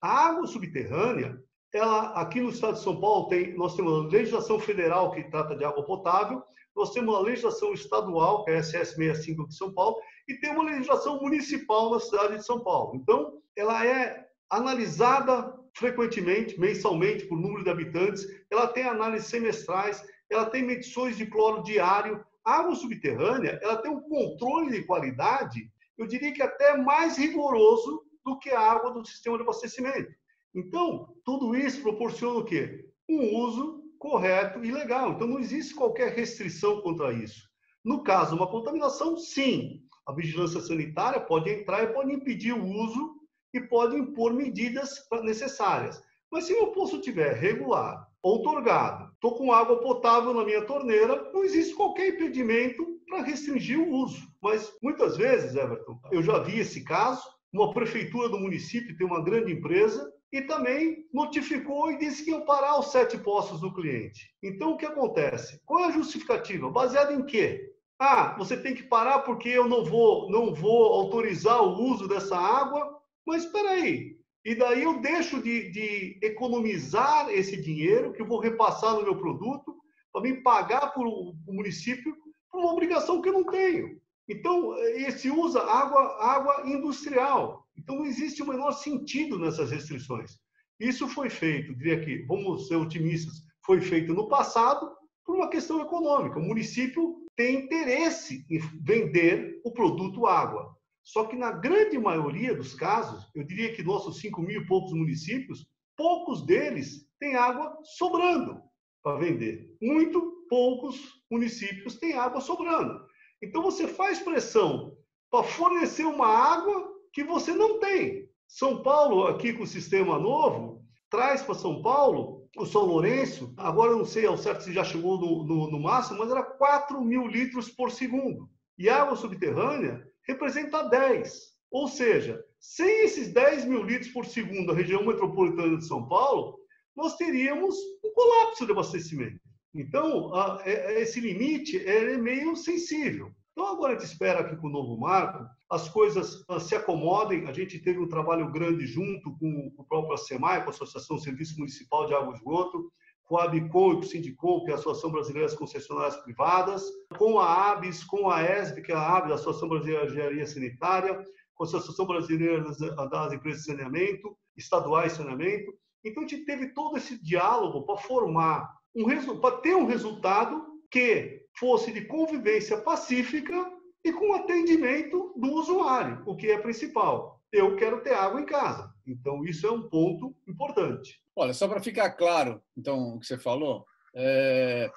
A 0.00 0.28
água 0.28 0.46
subterrânea, 0.46 1.38
ela 1.72 2.12
aqui 2.20 2.40
no 2.40 2.50
estado 2.50 2.74
de 2.74 2.82
São 2.82 3.00
Paulo 3.00 3.28
tem, 3.28 3.56
nós 3.56 3.74
temos 3.74 3.92
a 3.92 4.08
legislação 4.08 4.60
federal 4.60 5.12
que 5.12 5.24
trata 5.24 5.56
de 5.56 5.64
água 5.64 5.84
potável 5.84 6.42
nós 6.74 6.92
temos 6.92 7.14
uma 7.14 7.20
legislação 7.20 7.72
estadual, 7.72 8.44
que 8.44 8.50
é 8.50 8.56
a 8.56 8.62
SS 8.62 8.94
65 8.94 9.48
de 9.48 9.56
São 9.56 9.72
Paulo, 9.72 9.96
e 10.28 10.34
tem 10.34 10.50
uma 10.50 10.64
legislação 10.64 11.20
municipal 11.20 11.90
na 11.90 12.00
cidade 12.00 12.36
de 12.36 12.44
São 12.44 12.62
Paulo. 12.62 12.96
Então, 12.96 13.38
ela 13.56 13.86
é 13.86 14.26
analisada 14.50 15.54
frequentemente, 15.74 16.58
mensalmente, 16.60 17.26
por 17.26 17.38
número 17.38 17.64
de 17.64 17.70
habitantes, 17.70 18.26
ela 18.50 18.68
tem 18.68 18.84
análises 18.84 19.28
semestrais, 19.28 20.02
ela 20.30 20.46
tem 20.46 20.62
medições 20.62 21.16
de 21.16 21.26
cloro 21.26 21.62
diário. 21.62 22.24
A 22.44 22.60
água 22.60 22.74
subterrânea, 22.74 23.58
ela 23.62 23.76
tem 23.76 23.90
um 23.90 24.00
controle 24.00 24.70
de 24.70 24.84
qualidade, 24.84 25.70
eu 25.96 26.06
diria 26.06 26.32
que 26.32 26.42
até 26.42 26.76
mais 26.76 27.16
rigoroso 27.16 28.02
do 28.24 28.38
que 28.38 28.50
a 28.50 28.60
água 28.60 28.92
do 28.92 29.04
sistema 29.04 29.36
de 29.36 29.42
abastecimento. 29.42 30.10
Então, 30.54 31.14
tudo 31.24 31.54
isso 31.56 31.82
proporciona 31.82 32.38
o 32.38 32.44
quê? 32.44 32.86
Um 33.08 33.36
uso 33.36 33.81
correto 34.02 34.64
e 34.64 34.72
legal. 34.72 35.12
Então, 35.12 35.28
não 35.28 35.38
existe 35.38 35.72
qualquer 35.72 36.12
restrição 36.12 36.80
contra 36.80 37.12
isso. 37.12 37.48
No 37.84 38.02
caso, 38.02 38.34
uma 38.34 38.50
contaminação, 38.50 39.16
sim. 39.16 39.80
A 40.04 40.12
vigilância 40.12 40.60
sanitária 40.60 41.20
pode 41.20 41.48
entrar 41.48 41.84
e 41.84 41.92
pode 41.92 42.12
impedir 42.12 42.52
o 42.52 42.66
uso 42.66 43.14
e 43.54 43.60
pode 43.60 43.96
impor 43.96 44.34
medidas 44.34 45.06
necessárias. 45.22 46.02
Mas 46.32 46.44
se 46.44 46.52
meu 46.52 46.72
poço 46.72 46.96
estiver 46.96 47.34
regular, 47.34 48.08
outorgado, 48.20 49.12
estou 49.14 49.36
com 49.36 49.52
água 49.52 49.78
potável 49.78 50.34
na 50.34 50.44
minha 50.44 50.64
torneira, 50.64 51.30
não 51.32 51.44
existe 51.44 51.72
qualquer 51.72 52.08
impedimento 52.08 52.84
para 53.06 53.22
restringir 53.22 53.78
o 53.78 53.88
uso. 53.88 54.26
Mas 54.42 54.72
muitas 54.82 55.16
vezes, 55.16 55.54
Everton, 55.54 56.00
eu 56.10 56.24
já 56.24 56.40
vi 56.40 56.58
esse 56.58 56.82
caso, 56.82 57.22
uma 57.52 57.72
prefeitura 57.72 58.28
do 58.28 58.40
município 58.40 58.96
tem 58.96 59.06
uma 59.06 59.22
grande 59.22 59.52
empresa 59.52 60.12
e 60.32 60.40
também 60.40 61.06
notificou 61.12 61.92
e 61.92 61.98
disse 61.98 62.24
que 62.24 62.30
iam 62.30 62.46
parar 62.46 62.78
os 62.78 62.90
sete 62.90 63.18
postos 63.18 63.60
do 63.60 63.72
cliente. 63.72 64.34
Então, 64.42 64.72
o 64.72 64.76
que 64.78 64.86
acontece? 64.86 65.60
Qual 65.66 65.80
é 65.80 65.84
a 65.88 65.90
justificativa? 65.92 66.70
Baseada 66.70 67.12
em 67.12 67.22
quê? 67.22 67.70
Ah, 67.98 68.34
você 68.38 68.56
tem 68.56 68.74
que 68.74 68.82
parar 68.82 69.20
porque 69.20 69.50
eu 69.50 69.68
não 69.68 69.84
vou, 69.84 70.30
não 70.30 70.54
vou 70.54 70.94
autorizar 70.94 71.62
o 71.62 71.80
uso 71.82 72.08
dessa 72.08 72.36
água, 72.36 72.98
mas 73.26 73.44
espera 73.44 73.72
aí. 73.72 74.16
E 74.44 74.54
daí 74.54 74.82
eu 74.82 75.00
deixo 75.00 75.40
de, 75.40 75.70
de 75.70 76.18
economizar 76.22 77.28
esse 77.30 77.60
dinheiro 77.60 78.12
que 78.12 78.22
eu 78.22 78.26
vou 78.26 78.40
repassar 78.40 78.94
no 78.94 79.02
meu 79.02 79.16
produto 79.16 79.76
para 80.12 80.22
me 80.22 80.42
pagar 80.42 80.92
para 80.92 81.02
o 81.02 81.34
município 81.46 82.16
por 82.50 82.60
uma 82.60 82.72
obrigação 82.72 83.20
que 83.20 83.28
eu 83.28 83.34
não 83.34 83.44
tenho. 83.44 84.00
Então, 84.28 84.76
esse 84.78 85.30
usa 85.30 85.62
água, 85.62 86.16
água 86.20 86.62
industrial. 86.66 87.61
Então, 87.76 87.96
não 87.96 88.06
existe 88.06 88.42
o 88.42 88.46
menor 88.46 88.72
sentido 88.72 89.38
nessas 89.38 89.70
restrições. 89.70 90.38
Isso 90.80 91.08
foi 91.08 91.30
feito, 91.30 91.74
diria 91.76 92.00
que, 92.00 92.24
vamos 92.26 92.68
ser 92.68 92.76
otimistas, 92.76 93.34
foi 93.64 93.80
feito 93.80 94.12
no 94.12 94.28
passado 94.28 94.90
por 95.24 95.36
uma 95.36 95.48
questão 95.48 95.80
econômica. 95.80 96.38
O 96.38 96.42
município 96.42 97.22
tem 97.36 97.64
interesse 97.64 98.44
em 98.50 98.58
vender 98.82 99.60
o 99.64 99.72
produto 99.72 100.26
água. 100.26 100.76
Só 101.02 101.24
que 101.24 101.36
na 101.36 101.52
grande 101.52 101.98
maioria 101.98 102.54
dos 102.54 102.74
casos, 102.74 103.30
eu 103.34 103.44
diria 103.44 103.72
que 103.74 103.82
nossos 103.82 104.20
5 104.20 104.40
mil 104.42 104.62
e 104.62 104.66
poucos 104.66 104.92
municípios, 104.92 105.66
poucos 105.96 106.44
deles 106.46 107.08
têm 107.18 107.34
água 107.34 107.76
sobrando 107.82 108.60
para 109.02 109.18
vender. 109.18 109.76
Muito 109.80 110.46
poucos 110.48 111.00
municípios 111.30 111.96
têm 111.98 112.12
água 112.14 112.40
sobrando. 112.40 113.04
Então 113.42 113.62
você 113.62 113.88
faz 113.88 114.20
pressão 114.20 114.96
para 115.30 115.42
fornecer 115.42 116.04
uma 116.04 116.26
água 116.26 116.92
que 117.12 117.22
você 117.24 117.52
não 117.52 117.78
tem. 117.78 118.28
São 118.48 118.82
Paulo, 118.82 119.26
aqui 119.26 119.52
com 119.52 119.62
o 119.62 119.66
sistema 119.66 120.18
novo, 120.18 120.84
traz 121.10 121.42
para 121.42 121.54
São 121.54 121.82
Paulo 121.82 122.48
o 122.56 122.66
São 122.66 122.84
Lourenço, 122.84 123.54
agora 123.56 123.92
eu 123.92 123.98
não 123.98 124.04
sei 124.04 124.26
ao 124.26 124.36
certo 124.36 124.64
se 124.64 124.72
já 124.72 124.84
chegou 124.84 125.18
no, 125.18 125.44
no, 125.44 125.70
no 125.70 125.80
máximo, 125.80 126.18
mas 126.18 126.30
era 126.30 126.42
4 126.42 127.00
mil 127.02 127.26
litros 127.26 127.70
por 127.70 127.90
segundo. 127.90 128.48
E 128.78 128.88
a 128.88 129.02
água 129.02 129.16
subterrânea 129.16 130.06
representa 130.26 130.82
10. 130.82 131.52
Ou 131.70 131.88
seja, 131.88 132.44
sem 132.60 133.04
esses 133.04 133.32
10 133.32 133.64
mil 133.64 133.82
litros 133.82 134.12
por 134.12 134.26
segundo 134.26 134.66
da 134.66 134.74
região 134.74 135.04
metropolitana 135.04 135.78
de 135.78 135.86
São 135.86 136.06
Paulo, 136.06 136.58
nós 136.94 137.16
teríamos 137.16 137.74
um 138.04 138.12
colapso 138.12 138.66
de 138.66 138.72
abastecimento. 138.72 139.40
Então, 139.74 140.30
é, 140.60 141.00
esse 141.00 141.20
limite 141.20 141.78
é 141.86 142.16
meio 142.18 142.54
sensível. 142.54 143.32
Então, 143.52 143.68
agora 143.68 143.92
a 143.92 143.98
gente 143.98 144.08
espera 144.08 144.48
que 144.48 144.56
com 144.56 144.66
o 144.66 144.70
novo 144.70 144.98
marco 144.98 145.46
as 145.70 145.88
coisas 145.88 146.44
se 146.60 146.74
acomodem. 146.74 147.46
A 147.46 147.52
gente 147.52 147.78
teve 147.78 147.98
um 147.98 148.08
trabalho 148.08 148.50
grande 148.50 148.86
junto 148.86 149.36
com 149.38 149.72
o 149.76 149.84
próprio 149.84 150.14
ASEMAI, 150.14 150.62
com 150.62 150.70
a 150.70 150.72
Associação 150.72 151.18
Serviço 151.18 151.58
Municipal 151.58 152.06
de 152.06 152.14
Água 152.14 152.32
e 152.32 152.36
Esgoto, 152.36 152.90
com 153.24 153.36
a 153.36 153.44
ABICOM 153.44 153.92
e 153.92 153.94
com 153.94 154.00
o 154.00 154.04
Sindicom, 154.04 154.64
que 154.64 154.70
é 154.70 154.74
a 154.74 154.76
Associação 154.76 155.10
Brasileira 155.10 155.48
das 155.48 155.56
Concessionárias 155.56 156.16
Privadas, 156.18 156.82
com 157.16 157.38
a 157.38 157.72
ABS, 157.72 158.04
com 158.04 158.30
a 158.30 158.42
ESB, 158.42 158.82
que 158.82 158.92
é 158.92 158.94
a 158.94 159.16
ABS, 159.16 159.32
a 159.32 159.34
Associação 159.34 159.68
Brasileira 159.68 160.06
de 160.06 160.12
Engenharia 160.12 160.46
Sanitária, 160.46 161.24
com 161.54 161.64
a 161.64 161.66
Associação 161.66 162.06
Brasileira 162.06 162.62
das 162.62 163.32
Empresas 163.32 163.62
de 163.62 163.66
Saneamento, 163.66 164.36
estaduais 164.56 165.12
de 165.12 165.18
saneamento. 165.18 165.72
Então, 166.04 166.24
a 166.24 166.26
gente 166.26 166.44
teve 166.44 166.68
todo 166.74 166.96
esse 166.96 167.22
diálogo 167.22 167.82
para 167.84 167.96
formar, 167.98 168.68
um, 168.94 169.38
para 169.38 169.58
ter 169.58 169.76
um 169.76 169.86
resultado 169.86 170.66
que 170.90 171.41
fosse 171.58 171.92
de 171.92 172.04
convivência 172.04 172.78
pacífica 172.78 173.70
e 174.04 174.12
com 174.12 174.34
atendimento 174.34 175.32
do 175.36 175.52
usuário, 175.52 176.22
o 176.26 176.36
que 176.36 176.50
é 176.50 176.58
principal. 176.58 177.40
Eu 177.52 177.76
quero 177.76 178.02
ter 178.02 178.14
água 178.14 178.40
em 178.40 178.46
casa. 178.46 178.92
Então, 179.06 179.44
isso 179.44 179.66
é 179.66 179.70
um 179.70 179.88
ponto 179.88 180.34
importante. 180.48 181.20
Olha, 181.36 181.52
só 181.52 181.68
para 181.68 181.82
ficar 181.82 182.10
claro, 182.12 182.62
então, 182.76 183.14
o 183.14 183.20
que 183.20 183.26
você 183.26 183.38
falou, 183.38 183.86
é... 184.14 184.90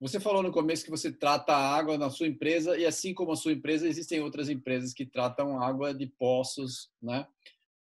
você 0.00 0.20
falou 0.20 0.42
no 0.42 0.52
começo 0.52 0.84
que 0.84 0.90
você 0.90 1.12
trata 1.12 1.52
a 1.52 1.76
água 1.76 1.96
na 1.96 2.10
sua 2.10 2.26
empresa 2.26 2.76
e, 2.76 2.84
assim 2.84 3.14
como 3.14 3.32
a 3.32 3.36
sua 3.36 3.52
empresa, 3.52 3.88
existem 3.88 4.20
outras 4.20 4.48
empresas 4.48 4.92
que 4.92 5.06
tratam 5.06 5.62
água 5.62 5.94
de 5.94 6.06
poços, 6.06 6.90
né? 7.00 7.26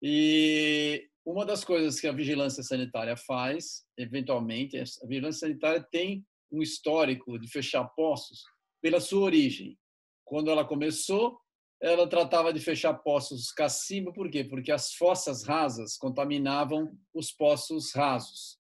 E 0.02 1.10
uma 1.26 1.46
das 1.46 1.64
coisas 1.64 2.00
que 2.00 2.08
a 2.08 2.14
vigilância 2.14 2.62
sanitária 2.62 3.18
faz, 3.18 3.84
eventualmente, 3.98 4.78
a 4.78 5.08
vigilância 5.08 5.48
sanitária 5.48 5.82
tem 5.92 6.24
um 6.52 6.62
histórico 6.62 7.38
de 7.40 7.48
fechar 7.48 7.84
poços 7.96 8.44
pela 8.82 9.00
sua 9.00 9.22
origem. 9.22 9.78
Quando 10.24 10.50
ela 10.50 10.66
começou, 10.66 11.40
ela 11.82 12.08
tratava 12.08 12.54
de 12.54 12.60
fechar 12.60 12.94
poços 12.94 13.52
cacimba, 13.52 14.12
por 14.12 14.30
quê? 14.30 14.44
Porque 14.44 14.72
as 14.72 14.94
fossas 14.94 15.44
rasas 15.44 15.98
contaminavam 15.98 16.98
os 17.14 17.32
poços 17.32 17.94
rasos. 17.94 18.58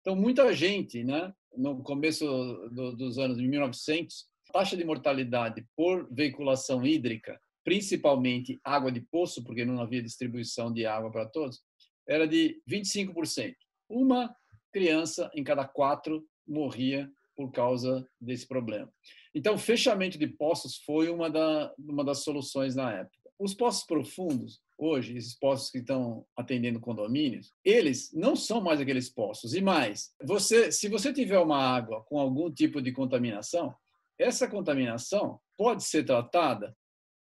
Então, 0.00 0.16
muita 0.16 0.52
gente, 0.54 1.04
né, 1.04 1.32
no 1.56 1.82
começo 1.82 2.24
do, 2.70 2.96
dos 2.96 3.18
anos 3.18 3.38
de 3.38 3.46
1900, 3.46 4.26
a 4.48 4.52
taxa 4.52 4.76
de 4.76 4.84
mortalidade 4.84 5.66
por 5.76 6.08
veiculação 6.12 6.86
hídrica, 6.86 7.40
principalmente 7.64 8.58
água 8.62 8.92
de 8.92 9.00
poço, 9.00 9.42
porque 9.42 9.64
não 9.64 9.80
havia 9.80 10.02
distribuição 10.02 10.72
de 10.72 10.86
água 10.86 11.10
para 11.10 11.26
todos, 11.26 11.60
era 12.08 12.26
de 12.26 12.62
25%. 12.70 13.54
Uma 13.88 14.34
criança 14.72 15.30
em 15.34 15.42
cada 15.42 15.66
quatro 15.66 16.24
morria 16.46 17.10
por 17.36 17.52
causa 17.52 18.08
desse 18.20 18.48
problema. 18.48 18.90
Então, 19.34 19.58
fechamento 19.58 20.18
de 20.18 20.26
poços 20.26 20.78
foi 20.78 21.10
uma, 21.10 21.28
da, 21.28 21.72
uma 21.78 22.02
das 22.02 22.24
soluções 22.24 22.74
na 22.74 22.90
época. 22.90 23.14
Os 23.38 23.52
poços 23.52 23.84
profundos, 23.84 24.62
hoje, 24.78 25.14
esses 25.14 25.38
poços 25.38 25.70
que 25.70 25.78
estão 25.78 26.24
atendendo 26.34 26.80
condomínios, 26.80 27.52
eles 27.62 28.10
não 28.14 28.34
são 28.34 28.62
mais 28.62 28.80
aqueles 28.80 29.10
poços. 29.10 29.52
E 29.52 29.60
mais, 29.60 30.14
você, 30.24 30.72
se 30.72 30.88
você 30.88 31.12
tiver 31.12 31.38
uma 31.38 31.58
água 31.58 32.02
com 32.04 32.18
algum 32.18 32.50
tipo 32.50 32.80
de 32.80 32.92
contaminação, 32.92 33.74
essa 34.18 34.48
contaminação 34.48 35.38
pode 35.54 35.84
ser 35.84 36.04
tratada. 36.04 36.74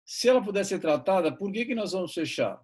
Se 0.06 0.28
ela 0.28 0.44
puder 0.44 0.66
ser 0.66 0.80
tratada, 0.80 1.34
por 1.34 1.50
que, 1.50 1.66
que 1.66 1.76
nós 1.76 1.94
vamos 1.94 2.14
fechar? 2.14 2.62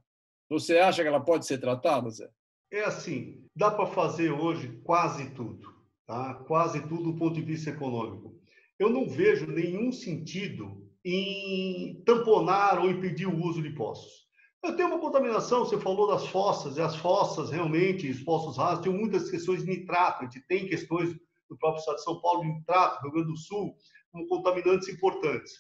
Você 0.50 0.78
acha 0.80 1.02
que 1.02 1.08
ela 1.08 1.24
pode 1.24 1.46
ser 1.46 1.58
tratada, 1.58 2.10
Zé? 2.10 2.30
É 2.70 2.84
assim, 2.84 3.46
dá 3.56 3.72
para 3.72 3.86
fazer 3.86 4.30
hoje 4.32 4.78
quase 4.84 5.30
tudo 5.30 5.77
tá? 6.08 6.34
quase 6.48 6.82
tudo 6.88 7.12
do 7.12 7.18
ponto 7.18 7.36
de 7.36 7.42
vista 7.42 7.70
econômico. 7.70 8.34
Eu 8.80 8.90
não 8.90 9.08
vejo 9.08 9.46
nenhum 9.46 9.92
sentido 9.92 10.88
em 11.04 12.02
tamponar 12.06 12.80
ou 12.80 12.90
impedir 12.90 13.28
o 13.28 13.44
uso 13.44 13.62
de 13.62 13.72
poços. 13.72 14.26
Eu 14.64 14.76
tenho 14.76 14.90
uma 14.90 15.00
contaminação, 15.00 15.60
você 15.66 15.80
falou 15.80 16.08
das 16.08 16.28
fossas, 16.28 16.78
e 16.78 16.82
as 16.82 16.96
fossas 16.96 17.52
realmente, 17.52 18.10
os 18.10 18.24
poços 18.24 18.58
rasos, 18.58 18.84
tem 18.84 18.92
muitas 18.92 19.30
questões 19.30 19.64
de 19.64 19.70
nitrato, 19.70 20.24
a 20.24 20.26
gente 20.26 20.46
tem 20.48 20.68
questões 20.68 21.14
do 21.50 21.58
próprio 21.58 21.80
estado 21.80 21.98
de 21.98 22.04
São 22.04 22.20
Paulo 22.20 22.42
de 22.42 22.48
nitrato, 22.48 23.02
Rio 23.04 23.12
Grande 23.12 23.28
do 23.30 23.38
Sul, 23.38 23.76
como 24.12 24.28
contaminantes 24.28 24.90
importantes. 24.90 25.54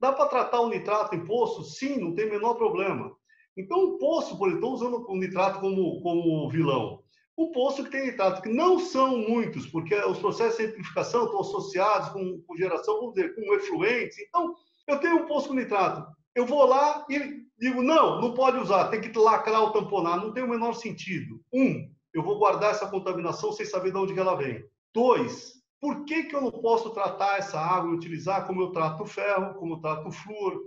Dá 0.00 0.12
para 0.12 0.28
tratar 0.28 0.60
o 0.60 0.68
nitrato 0.68 1.14
em 1.14 1.24
poço? 1.24 1.62
Sim, 1.64 1.98
não 1.98 2.14
tem 2.14 2.26
o 2.26 2.30
menor 2.30 2.54
problema. 2.54 3.14
Então, 3.56 3.78
o 3.84 3.98
poço, 3.98 4.36
por 4.36 4.48
exemplo, 4.48 4.70
usando 4.70 5.06
o 5.08 5.16
nitrato 5.16 5.60
como, 5.60 6.02
como 6.02 6.50
vilão 6.50 7.01
o 7.36 7.50
poço 7.50 7.84
que 7.84 7.90
tem 7.90 8.06
nitrato, 8.06 8.42
que 8.42 8.48
não 8.48 8.78
são 8.78 9.16
muitos, 9.18 9.66
porque 9.66 9.94
os 9.94 10.18
processos 10.18 10.58
de 10.58 10.66
centrificação 10.66 11.24
estão 11.24 11.40
associados 11.40 12.10
com, 12.10 12.42
com 12.46 12.56
geração, 12.56 13.00
vamos 13.00 13.14
dizer, 13.14 13.34
com 13.34 13.54
efluentes. 13.54 14.18
Então, 14.18 14.54
eu 14.86 14.98
tenho 14.98 15.16
um 15.16 15.26
poço 15.26 15.48
com 15.48 15.54
nitrato. 15.54 16.06
Eu 16.34 16.46
vou 16.46 16.64
lá 16.66 17.04
e 17.08 17.42
digo, 17.58 17.82
não, 17.82 18.20
não 18.20 18.34
pode 18.34 18.58
usar, 18.58 18.88
tem 18.88 19.00
que 19.00 19.16
lacrar 19.18 19.62
ou 19.62 19.72
tamponar. 19.72 20.18
Não 20.18 20.32
tem 20.32 20.42
o 20.42 20.48
menor 20.48 20.74
sentido. 20.74 21.40
Um, 21.52 21.90
eu 22.12 22.22
vou 22.22 22.38
guardar 22.38 22.70
essa 22.70 22.88
contaminação 22.88 23.52
sem 23.52 23.64
saber 23.64 23.92
de 23.92 23.98
onde 23.98 24.18
ela 24.18 24.34
vem. 24.34 24.64
Dois, 24.94 25.52
por 25.80 26.04
que, 26.04 26.24
que 26.24 26.36
eu 26.36 26.40
não 26.40 26.50
posso 26.50 26.90
tratar 26.90 27.38
essa 27.38 27.58
água 27.58 27.90
e 27.90 27.94
utilizar 27.94 28.46
como 28.46 28.62
eu 28.62 28.70
trato 28.70 29.02
o 29.02 29.06
ferro, 29.06 29.54
como 29.54 29.74
eu 29.74 29.80
trato 29.80 30.08
o 30.08 30.12
flúor, 30.12 30.60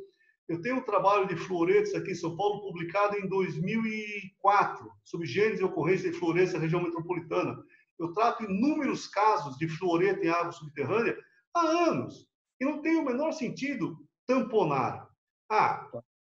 eu 0.47 0.61
tenho 0.61 0.77
um 0.77 0.83
trabalho 0.83 1.27
de 1.27 1.35
fluoretos 1.35 1.93
aqui 1.95 2.11
em 2.11 2.15
São 2.15 2.35
Paulo 2.35 2.61
publicado 2.61 3.17
em 3.17 3.27
2004, 3.27 4.91
sobre 5.03 5.27
gênesis 5.27 5.59
e 5.59 5.63
ocorrência 5.63 6.11
de 6.11 6.17
fluoretos 6.17 6.53
na 6.53 6.59
região 6.59 6.83
metropolitana. 6.83 7.57
Eu 7.97 8.13
trato 8.13 8.43
inúmeros 8.43 9.07
casos 9.07 9.57
de 9.57 9.67
fluoreto 9.67 10.23
em 10.23 10.29
água 10.29 10.51
subterrânea 10.51 11.17
há 11.53 11.61
anos. 11.61 12.27
E 12.59 12.65
não 12.65 12.81
tem 12.81 12.97
o 12.97 13.05
menor 13.05 13.31
sentido 13.31 13.97
tamponar. 14.27 15.07
Ah, 15.49 15.89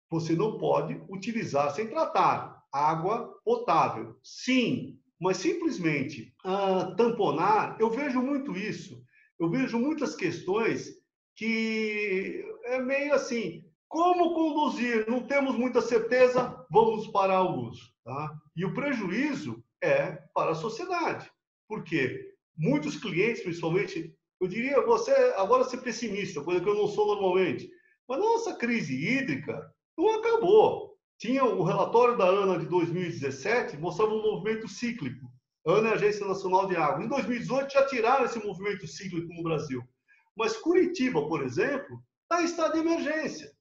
você 0.09 0.35
não 0.35 0.57
pode 0.57 0.99
utilizar 1.07 1.71
sem 1.71 1.87
tratar 1.87 2.63
água 2.71 3.39
potável. 3.43 4.17
Sim, 4.23 4.99
mas 5.19 5.37
simplesmente 5.37 6.33
ah, 6.43 6.93
tamponar, 6.97 7.77
eu 7.79 7.89
vejo 7.89 8.21
muito 8.21 8.57
isso. 8.57 9.03
Eu 9.39 9.49
vejo 9.49 9.77
muitas 9.77 10.15
questões 10.15 10.97
que 11.35 12.43
é 12.65 12.81
meio 12.81 13.13
assim, 13.13 13.68
como 13.89 14.35
conduzir? 14.35 15.09
Não 15.09 15.25
temos 15.25 15.55
muita 15.55 15.81
certeza, 15.81 16.63
vamos 16.69 17.07
parar 17.07 17.41
o 17.41 17.67
uso. 17.67 17.91
Tá? 18.05 18.31
E 18.55 18.63
o 18.63 18.73
prejuízo 18.73 19.61
é 19.81 20.11
para 20.33 20.51
a 20.51 20.55
sociedade. 20.55 21.29
Por 21.67 21.83
quê? 21.83 22.33
Muitos 22.55 22.95
clientes, 22.97 23.41
principalmente, 23.41 24.15
eu 24.39 24.47
diria, 24.47 24.85
você 24.85 25.11
agora 25.37 25.63
ser 25.63 25.81
pessimista, 25.81 26.41
coisa 26.43 26.61
que 26.61 26.69
eu 26.69 26.75
não 26.75 26.87
sou 26.87 27.07
normalmente, 27.07 27.69
mas 28.07 28.19
nossa 28.19 28.55
crise 28.55 28.93
hídrica 28.93 29.59
não 29.97 30.19
acabou. 30.19 30.95
Tinha 31.17 31.43
o 31.43 31.63
relatório 31.63 32.17
da 32.17 32.25
ANA 32.25 32.59
de 32.59 32.67
2017, 32.67 33.77
mostrava 33.77 34.13
um 34.13 34.21
movimento 34.21 34.67
cíclico. 34.67 35.27
ANA 35.65 35.89
é 35.89 35.91
a 35.91 35.95
Agência 35.95 36.25
Nacional 36.25 36.67
de 36.67 36.75
Água. 36.75 37.03
Em 37.03 37.07
2018 37.09 37.73
já 37.73 37.85
tiraram 37.87 38.25
esse 38.25 38.39
movimento 38.39 38.87
cíclico 38.87 39.33
no 39.33 39.43
Brasil. 39.43 39.83
Mas 40.37 40.55
Curitiba, 40.55 41.27
por 41.27 41.43
exemplo, 41.43 41.99
está 42.23 42.41
em 42.41 42.45
estado 42.45 42.73
de 42.73 42.79
emergência 42.79 43.51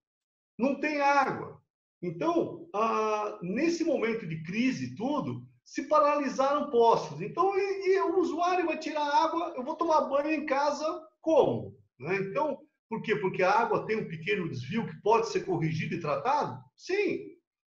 não 0.59 0.81
tem 0.81 1.01
água. 1.01 1.61
Então, 2.03 2.69
ah, 2.75 3.39
nesse 3.43 3.85
momento 3.85 4.27
de 4.27 4.43
crise 4.43 4.95
tudo, 4.95 5.47
se 5.65 5.87
paralisaram 5.87 6.71
postos. 6.71 7.21
Então, 7.21 7.57
e, 7.57 7.95
e 7.95 8.01
o 8.01 8.19
usuário 8.19 8.67
vai 8.67 8.79
tirar 8.79 9.05
água, 9.05 9.55
eu 9.57 9.63
vou 9.63 9.77
tomar 9.77 10.03
banho 10.03 10.31
em 10.31 10.47
casa 10.47 11.07
como? 11.21 11.77
Né? 11.99 12.17
Então, 12.17 12.59
por 12.89 13.03
quê? 13.03 13.17
Porque 13.17 13.43
a 13.43 13.53
água 13.53 13.85
tem 13.87 13.97
um 13.97 14.09
pequeno 14.09 14.49
desvio 14.49 14.87
que 14.87 15.01
pode 15.03 15.29
ser 15.29 15.45
corrigido 15.45 15.95
e 15.95 16.01
tratado? 16.01 16.59
Sim, 16.77 17.27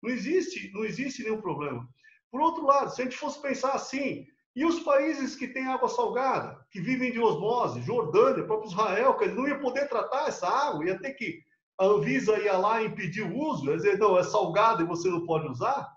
não 0.02 0.10
existe, 0.10 0.70
não 0.72 0.84
existe 0.84 1.22
nenhum 1.22 1.40
problema. 1.40 1.86
Por 2.30 2.40
outro 2.40 2.64
lado, 2.64 2.94
se 2.94 3.02
a 3.02 3.04
gente 3.04 3.16
fosse 3.16 3.42
pensar 3.42 3.72
assim, 3.72 4.24
e 4.54 4.64
os 4.64 4.80
países 4.80 5.34
que 5.34 5.48
têm 5.48 5.66
água 5.66 5.88
salgada, 5.88 6.64
que 6.70 6.80
vivem 6.80 7.10
de 7.10 7.18
osmose, 7.18 7.82
Jordânia, 7.82 8.44
próprio 8.44 8.70
Israel, 8.70 9.16
que 9.16 9.26
não 9.26 9.48
ia 9.48 9.58
poder 9.58 9.88
tratar 9.88 10.28
essa 10.28 10.46
água, 10.46 10.84
ia 10.84 10.98
ter 10.98 11.14
que 11.14 11.40
a 11.80 11.84
Anvisa 11.86 12.38
ia 12.38 12.58
lá 12.58 12.82
impedir 12.82 13.22
o 13.22 13.34
uso, 13.34 13.70
ia 13.70 13.76
dizer, 13.76 13.98
não, 13.98 14.18
é 14.18 14.22
salgado 14.22 14.82
e 14.82 14.86
você 14.86 15.08
não 15.08 15.24
pode 15.24 15.48
usar? 15.48 15.90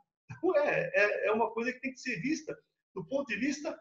É, 0.56 1.02
é, 1.02 1.28
é 1.28 1.32
uma 1.34 1.52
coisa 1.52 1.74
que 1.74 1.82
tem 1.82 1.92
que 1.92 2.00
ser 2.00 2.22
vista 2.22 2.58
do 2.96 3.06
ponto 3.06 3.28
de 3.28 3.36
vista 3.36 3.78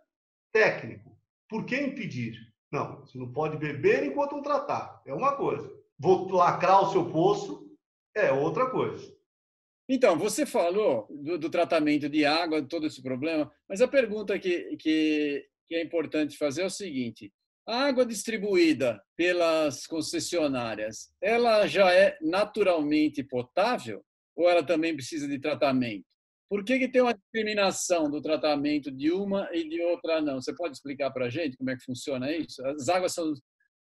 técnico. 0.52 1.16
Por 1.48 1.64
que 1.64 1.80
impedir? 1.80 2.36
Não, 2.72 3.00
você 3.00 3.16
não 3.16 3.32
pode 3.32 3.56
beber 3.56 4.04
enquanto 4.04 4.32
não 4.32 4.42
tratar. 4.42 5.00
É 5.06 5.14
uma 5.14 5.36
coisa. 5.36 5.72
Vou 5.96 6.28
lacrar 6.32 6.82
o 6.82 6.90
seu 6.90 7.08
poço 7.08 7.70
é 8.16 8.32
outra 8.32 8.68
coisa. 8.68 9.16
Então, 9.88 10.18
você 10.18 10.44
falou 10.44 11.06
do, 11.08 11.38
do 11.38 11.50
tratamento 11.50 12.08
de 12.08 12.24
água, 12.24 12.62
todo 12.62 12.86
esse 12.86 13.02
problema, 13.02 13.50
mas 13.68 13.80
a 13.80 13.86
pergunta 13.86 14.38
que, 14.38 14.76
que, 14.76 15.46
que 15.68 15.74
é 15.74 15.82
importante 15.82 16.36
fazer 16.36 16.62
é 16.62 16.66
o 16.66 16.70
seguinte: 16.70 17.32
a 17.66 17.85
água 17.85 18.05
distribuída 18.05 19.03
pelas 19.16 19.87
concessionárias, 19.87 21.12
ela 21.20 21.66
já 21.66 21.92
é 21.92 22.18
naturalmente 22.20 23.22
potável 23.22 24.05
ou 24.35 24.48
ela 24.48 24.64
também 24.64 24.94
precisa 24.94 25.29
de 25.29 25.38
tratamento? 25.38 26.05
Por 26.48 26.64
que, 26.64 26.79
que 26.79 26.88
tem 26.88 27.01
uma 27.01 27.14
discriminação 27.14 28.11
do 28.11 28.20
tratamento 28.20 28.90
de 28.90 29.11
uma 29.11 29.48
e 29.55 29.66
de 29.66 29.81
outra 29.83 30.20
não? 30.20 30.40
Você 30.40 30.55
pode 30.55 30.75
explicar 30.75 31.11
para 31.11 31.27
a 31.27 31.31
gente 31.31 31.57
como 31.57 31.70
é 31.70 31.77
que 31.77 31.85
funciona 31.85 32.31
isso? 32.31 32.64
As 32.66 32.88
águas 32.88 33.14
são. 33.14 33.33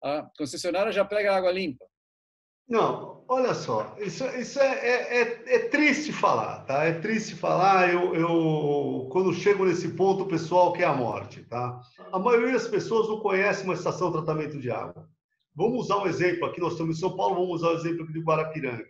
A 0.03 0.29
concessionária 0.37 0.93
já 0.93 1.05
pega 1.05 1.35
água 1.35 1.53
limpa. 1.53 1.85
Não, 2.69 3.25
olha 3.29 3.55
só, 3.55 3.95
isso, 3.99 4.25
isso 4.37 4.59
é, 4.59 4.67
é, 4.67 5.23
é, 5.23 5.55
é, 5.55 5.69
triste 5.69 6.13
falar, 6.13 6.65
tá? 6.65 6.85
É 6.85 6.95
triste 6.95 7.37
falar. 7.37 7.93
Eu, 7.93 8.13
eu, 8.13 9.09
quando 9.13 9.33
chego 9.33 9.65
nesse 9.65 9.91
ponto, 9.91 10.25
o 10.25 10.29
pessoal 10.29 10.73
quer 10.73 10.87
a 10.87 10.93
morte, 10.95 11.45
tá? 11.45 11.81
A 12.13 12.19
maioria 12.19 12.55
das 12.55 12.67
pessoas 12.67 13.09
não 13.09 13.21
conhece 13.21 13.63
uma 13.63 13.75
estação 13.75 14.09
de 14.09 14.15
tratamento 14.15 14.59
de 14.59 14.69
água. 14.71 15.09
Vamos 15.55 15.85
usar 15.85 15.99
um 15.99 16.07
exemplo 16.07 16.45
aqui, 16.45 16.61
nós 16.61 16.73
estamos 16.73 16.97
em 16.97 17.01
São 17.01 17.17
Paulo, 17.17 17.37
vamos 17.37 17.63
usar 17.63 17.69
o 17.69 17.77
exemplo 17.77 18.13
de 18.13 18.21
Guarapiranga. 18.21 18.87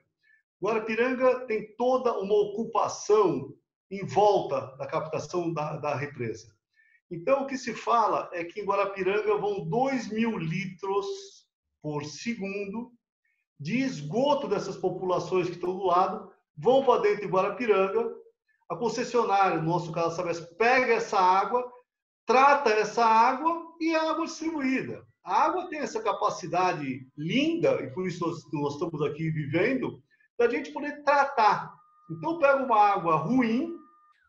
Guarapiranga 0.62 1.40
tem 1.46 1.74
toda 1.76 2.18
uma 2.18 2.34
ocupação 2.34 3.52
em 3.90 4.04
volta 4.06 4.74
da 4.78 4.86
captação 4.86 5.52
da, 5.52 5.76
da 5.76 5.94
represa. 5.94 6.56
Então, 7.10 7.42
o 7.42 7.46
que 7.46 7.58
se 7.58 7.74
fala 7.74 8.28
é 8.32 8.42
que 8.42 8.60
em 8.60 8.64
Guarapiranga 8.64 9.36
vão 9.36 9.68
2 9.68 10.10
mil 10.10 10.36
litros 10.38 11.06
por 11.80 12.04
segundo 12.04 12.95
de 13.58 13.78
esgoto 13.78 14.48
dessas 14.48 14.76
populações 14.76 15.48
que 15.48 15.54
estão 15.54 15.76
do 15.76 15.84
lado, 15.84 16.30
vão 16.56 16.84
para 16.84 17.02
dentro 17.02 17.22
de 17.22 17.32
Guarapiranga, 17.32 18.14
a 18.68 18.76
concessionária, 18.76 19.58
no 19.58 19.68
nosso 19.68 19.92
caso, 19.92 20.16
Sabesp, 20.16 20.54
pega 20.56 20.94
essa 20.94 21.18
água, 21.18 21.64
trata 22.26 22.70
essa 22.70 23.04
água 23.04 23.74
e 23.80 23.94
é 23.94 23.96
água 23.96 24.26
distribuída. 24.26 25.06
A 25.24 25.44
água 25.44 25.68
tem 25.68 25.78
essa 25.78 26.02
capacidade 26.02 27.06
linda, 27.16 27.82
e 27.82 27.90
por 27.90 28.06
isso 28.06 28.26
nós, 28.26 28.42
nós 28.52 28.74
estamos 28.74 29.02
aqui 29.02 29.30
vivendo, 29.30 30.02
da 30.38 30.48
gente 30.48 30.72
poder 30.72 31.02
tratar. 31.04 31.72
Então, 32.10 32.32
eu 32.32 32.38
pego 32.38 32.64
uma 32.64 32.78
água 32.78 33.16
ruim, 33.16 33.72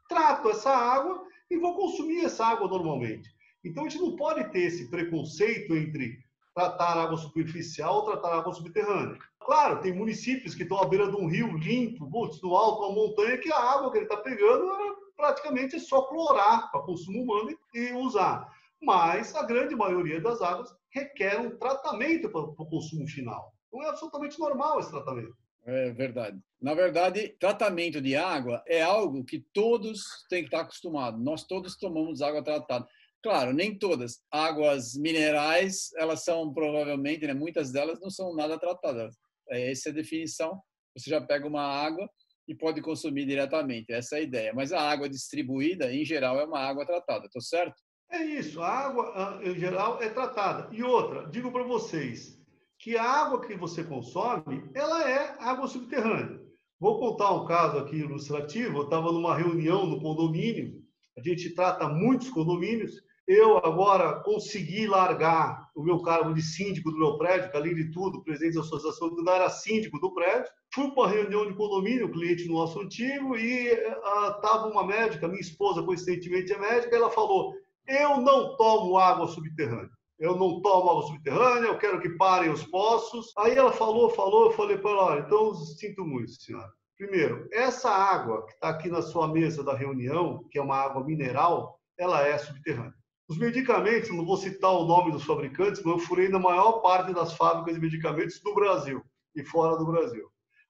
trato 0.07 0.49
essa 0.49 0.71
água 0.71 1.23
e 1.49 1.57
vou 1.57 1.75
consumir 1.75 2.25
essa 2.25 2.45
água 2.45 2.67
normalmente. 2.67 3.29
Então, 3.63 3.85
a 3.85 3.89
gente 3.89 4.01
não 4.01 4.15
pode 4.15 4.51
ter 4.51 4.61
esse 4.61 4.89
preconceito 4.89 5.75
entre 5.75 6.17
tratar 6.57 6.97
água 6.97 7.15
superficial 7.17 7.97
ou 7.97 8.05
tratar 8.05 8.39
água 8.39 8.51
subterrânea. 8.51 9.19
Claro, 9.39 9.79
tem 9.79 9.93
municípios 9.93 10.55
que 10.55 10.63
estão 10.63 10.79
à 10.79 10.87
beira 10.87 11.07
de 11.07 11.15
um 11.15 11.27
rio 11.27 11.55
limpo, 11.55 12.09
putz, 12.09 12.41
no 12.41 12.55
alto 12.55 12.81
uma 12.81 12.95
montanha, 12.95 13.37
que 13.37 13.51
a 13.53 13.59
água 13.59 13.91
que 13.91 13.99
ele 13.99 14.05
está 14.05 14.17
pegando 14.17 14.65
é 14.71 14.95
praticamente 15.15 15.79
só 15.79 16.01
clorar 16.01 16.71
para 16.71 16.81
consumo 16.81 17.21
humano 17.21 17.55
e 17.75 17.91
usar. 17.93 18.51
Mas 18.81 19.35
a 19.35 19.43
grande 19.43 19.75
maioria 19.75 20.19
das 20.19 20.41
águas 20.41 20.75
requer 20.89 21.39
um 21.39 21.55
tratamento 21.59 22.27
para 22.27 22.41
o 22.41 22.65
consumo 22.65 23.07
final. 23.07 23.53
Não 23.71 23.83
é 23.83 23.89
absolutamente 23.89 24.39
normal 24.39 24.79
esse 24.79 24.89
tratamento. 24.89 25.37
É 25.63 25.91
verdade. 25.91 26.41
Na 26.59 26.73
verdade, 26.73 27.35
tratamento 27.39 28.01
de 28.01 28.15
água 28.15 28.63
é 28.65 28.81
algo 28.81 29.23
que 29.23 29.37
todos 29.37 30.25
têm 30.27 30.41
que 30.41 30.47
estar 30.47 30.61
acostumados. 30.61 31.21
Nós 31.21 31.43
todos 31.43 31.75
tomamos 31.75 32.23
água 32.23 32.41
tratada. 32.41 32.87
Claro, 33.23 33.53
nem 33.53 33.77
todas. 33.77 34.19
Águas 34.31 34.93
minerais, 34.95 35.89
elas 35.95 36.23
são 36.23 36.53
provavelmente, 36.53 37.25
né, 37.25 37.33
muitas 37.33 37.71
delas 37.71 37.99
não 37.99 38.09
são 38.09 38.35
nada 38.35 38.59
tratadas. 38.59 39.15
É, 39.49 39.71
essa 39.71 39.89
é 39.89 39.91
a 39.91 39.95
definição. 39.95 40.61
Você 40.95 41.09
já 41.09 41.21
pega 41.21 41.47
uma 41.47 41.63
água 41.63 42.09
e 42.47 42.55
pode 42.55 42.81
consumir 42.81 43.25
diretamente. 43.25 43.91
Essa 43.91 44.15
é 44.15 44.19
a 44.19 44.23
ideia. 44.23 44.53
Mas 44.53 44.71
a 44.71 44.81
água 44.81 45.09
distribuída, 45.09 45.93
em 45.93 46.05
geral, 46.05 46.39
é 46.39 46.45
uma 46.45 46.59
água 46.59 46.85
tratada. 46.85 47.25
Estou 47.25 47.41
certo? 47.41 47.75
É 48.09 48.23
isso. 48.23 48.61
A 48.61 48.69
água, 48.69 49.39
em 49.43 49.55
geral, 49.55 50.01
é 50.01 50.09
tratada. 50.09 50.73
E 50.73 50.81
outra, 50.81 51.27
digo 51.29 51.51
para 51.51 51.63
vocês, 51.63 52.41
que 52.79 52.95
a 52.95 53.03
água 53.03 53.41
que 53.41 53.55
você 53.55 53.83
consome, 53.83 54.69
ela 54.73 55.09
é 55.09 55.35
água 55.39 55.67
subterrânea. 55.67 56.39
Vou 56.79 56.99
contar 56.99 57.33
um 57.33 57.45
caso 57.45 57.77
aqui 57.79 57.97
ilustrativo. 57.97 58.79
Eu 58.79 58.83
estava 58.83 59.11
numa 59.11 59.35
reunião 59.35 59.85
no 59.85 59.99
condomínio, 59.99 60.76
a 61.17 61.21
gente 61.21 61.49
trata 61.55 61.87
muitos 61.87 62.29
condomínios. 62.29 63.01
Eu 63.27 63.57
agora 63.57 64.21
consegui 64.21 64.87
largar 64.87 65.69
o 65.75 65.83
meu 65.83 66.01
cargo 66.01 66.33
de 66.33 66.41
síndico 66.41 66.91
do 66.91 66.97
meu 66.97 67.17
prédio, 67.17 67.51
que 67.51 67.57
além 67.57 67.75
de 67.75 67.91
tudo, 67.91 68.23
presidente 68.23 68.55
da 68.55 68.61
associação 68.61 69.09
não 69.09 69.33
era 69.33 69.49
síndico 69.49 69.99
do 69.99 70.13
prédio. 70.13 70.49
Fui 70.73 70.89
para 70.91 71.03
uma 71.03 71.09
reunião 71.09 71.45
de 71.45 71.53
condomínio, 71.53 72.11
cliente 72.11 72.47
nosso 72.47 72.79
antigo, 72.79 73.35
e 73.35 73.67
estava 73.67 74.67
uh, 74.67 74.71
uma 74.71 74.85
médica, 74.85 75.27
minha 75.27 75.41
esposa 75.41 75.83
coincidentemente 75.83 76.53
é 76.53 76.57
médica, 76.57 76.95
ela 76.95 77.09
falou: 77.09 77.53
Eu 77.85 78.21
não 78.21 78.55
tomo 78.55 78.97
água 78.97 79.27
subterrânea 79.27 79.97
eu 80.19 80.35
não 80.35 80.61
tomo 80.61 80.89
água 80.89 81.03
subterrânea, 81.03 81.67
eu 81.67 81.77
quero 81.77 82.01
que 82.01 82.09
parem 82.09 82.49
os 82.49 82.63
poços. 82.63 83.31
Aí 83.37 83.55
ela 83.55 83.71
falou, 83.71 84.09
falou, 84.09 84.45
eu 84.45 84.51
falei 84.51 84.77
para 84.77 84.91
ela, 84.91 85.03
olha, 85.05 85.19
então 85.21 85.53
sinto 85.53 86.03
muito, 86.03 86.31
senhora. 86.31 86.71
Primeiro, 86.97 87.47
essa 87.51 87.91
água 87.91 88.43
que 88.47 88.53
está 88.53 88.69
aqui 88.69 88.89
na 88.89 89.03
sua 89.03 89.27
mesa 89.27 89.63
da 89.63 89.75
reunião, 89.75 90.43
que 90.49 90.57
é 90.57 90.61
uma 90.61 90.77
água 90.77 91.03
mineral, 91.03 91.79
ela 91.95 92.25
é 92.25 92.37
subterrânea. 92.39 92.93
Os 93.29 93.37
medicamentos, 93.37 94.09
não 94.09 94.25
vou 94.25 94.37
citar 94.37 94.71
o 94.71 94.85
nome 94.85 95.11
dos 95.11 95.23
fabricantes, 95.23 95.83
mas 95.83 95.93
eu 95.93 95.99
furei 95.99 96.27
na 96.27 96.39
maior 96.39 96.79
parte 96.81 97.13
das 97.13 97.33
fábricas 97.33 97.75
de 97.75 97.81
medicamentos 97.81 98.41
do 98.41 98.55
Brasil 98.55 99.03
e 99.35 99.43
fora 99.43 99.77
do 99.77 99.85
Brasil. 99.85 100.27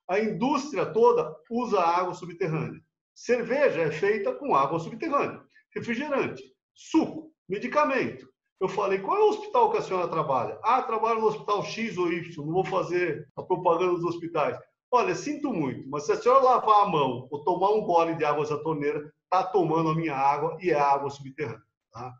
A 0.09 0.19
indústria 0.19 0.85
toda 0.85 1.33
usa 1.49 1.79
água 1.79 2.13
subterrânea. 2.13 2.81
Cerveja 3.13 3.81
é 3.81 3.91
feita 3.91 4.33
com 4.33 4.53
água 4.53 4.79
subterrânea. 4.79 5.41
Refrigerante, 5.73 6.43
suco, 6.73 7.31
medicamento. 7.47 8.27
Eu 8.59 8.67
falei, 8.67 8.99
qual 8.99 9.17
é 9.17 9.21
o 9.21 9.29
hospital 9.29 9.71
que 9.71 9.77
a 9.77 9.81
senhora 9.81 10.07
trabalha? 10.07 10.59
Ah, 10.63 10.81
trabalho 10.81 11.21
no 11.21 11.27
hospital 11.27 11.63
X 11.63 11.97
ou 11.97 12.11
Y, 12.11 12.45
não 12.45 12.53
vou 12.53 12.65
fazer 12.65 13.29
a 13.35 13.43
propaganda 13.43 13.93
dos 13.93 14.03
hospitais. 14.03 14.57
Olha, 14.91 15.13
sinto 15.15 15.51
muito, 15.51 15.87
mas 15.89 16.05
se 16.05 16.13
a 16.13 16.15
senhora 16.15 16.43
lavar 16.43 16.83
a 16.83 16.87
mão 16.87 17.27
ou 17.29 17.43
tomar 17.43 17.71
um 17.71 17.81
gole 17.81 18.15
de 18.15 18.23
água 18.23 18.45
da 18.45 18.57
torneira, 18.57 19.13
está 19.23 19.43
tomando 19.43 19.89
a 19.89 19.95
minha 19.95 20.15
água 20.15 20.57
e 20.61 20.69
é 20.69 20.79
água 20.79 21.09
subterrânea. 21.09 21.61
Tá? 21.91 22.13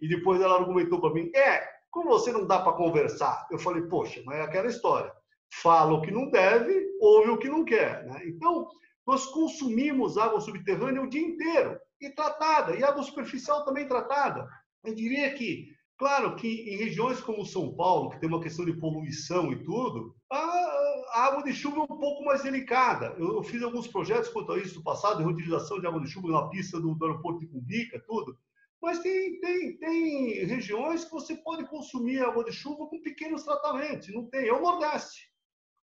E 0.00 0.08
depois 0.08 0.40
ela 0.40 0.56
argumentou 0.56 1.00
para 1.00 1.12
mim, 1.12 1.30
é, 1.34 1.68
como 1.90 2.10
você 2.10 2.30
não 2.32 2.46
dá 2.46 2.60
para 2.60 2.74
conversar? 2.74 3.46
Eu 3.50 3.58
falei, 3.58 3.82
poxa, 3.82 4.22
mas 4.24 4.38
é 4.38 4.42
aquela 4.42 4.68
história. 4.68 5.12
Fala 5.54 5.92
o 5.92 6.00
que 6.00 6.12
não 6.12 6.30
deve, 6.30 6.96
ouve 7.00 7.30
o 7.30 7.38
que 7.38 7.48
não 7.48 7.64
quer. 7.64 8.04
Né? 8.06 8.22
Então, 8.26 8.68
nós 9.04 9.26
consumimos 9.26 10.16
água 10.16 10.40
subterrânea 10.40 11.02
o 11.02 11.08
dia 11.08 11.26
inteiro, 11.26 11.78
e 12.00 12.08
tratada, 12.10 12.76
e 12.76 12.84
água 12.84 13.02
superficial 13.02 13.64
também 13.64 13.86
tratada. 13.86 14.48
Eu 14.84 14.94
diria 14.94 15.32
que 15.34 15.72
Claro 16.02 16.34
que 16.34 16.48
em 16.48 16.76
regiões 16.78 17.20
como 17.20 17.46
São 17.46 17.76
Paulo, 17.76 18.10
que 18.10 18.18
tem 18.18 18.28
uma 18.28 18.40
questão 18.40 18.64
de 18.64 18.72
poluição 18.72 19.52
e 19.52 19.62
tudo, 19.62 20.16
a 20.28 20.71
água 21.12 21.42
de 21.42 21.52
chuva 21.52 21.78
é 21.78 21.82
um 21.82 21.98
pouco 21.98 22.24
mais 22.24 22.42
delicada. 22.42 23.14
Eu, 23.18 23.42
fiz 23.42 23.62
alguns 23.62 23.86
projetos 23.86 24.28
quanto 24.30 24.52
a 24.52 24.58
isso 24.58 24.76
no 24.76 24.82
passado, 24.82 25.22
reutilização 25.22 25.80
de 25.80 25.86
água 25.86 26.00
de 26.00 26.08
chuva 26.08 26.28
na 26.28 26.48
pista 26.48 26.80
do, 26.80 26.94
do 26.94 27.04
aeroporto 27.04 27.40
de 27.40 27.46
Cumbica, 27.46 28.02
tudo. 28.06 28.38
Mas 28.80 28.98
tem, 28.98 29.38
tem, 29.40 29.76
tem 29.76 30.44
regiões 30.44 31.04
que 31.04 31.12
você 31.12 31.36
pode 31.36 31.64
consumir 31.68 32.20
água 32.20 32.44
de 32.44 32.52
chuva 32.52 32.86
com 32.86 33.00
pequenos 33.00 33.44
tratamentos. 33.44 34.08
Não 34.08 34.26
tem. 34.26 34.48
É 34.48 34.52
o 34.52 34.60
Nordeste. 34.60 35.30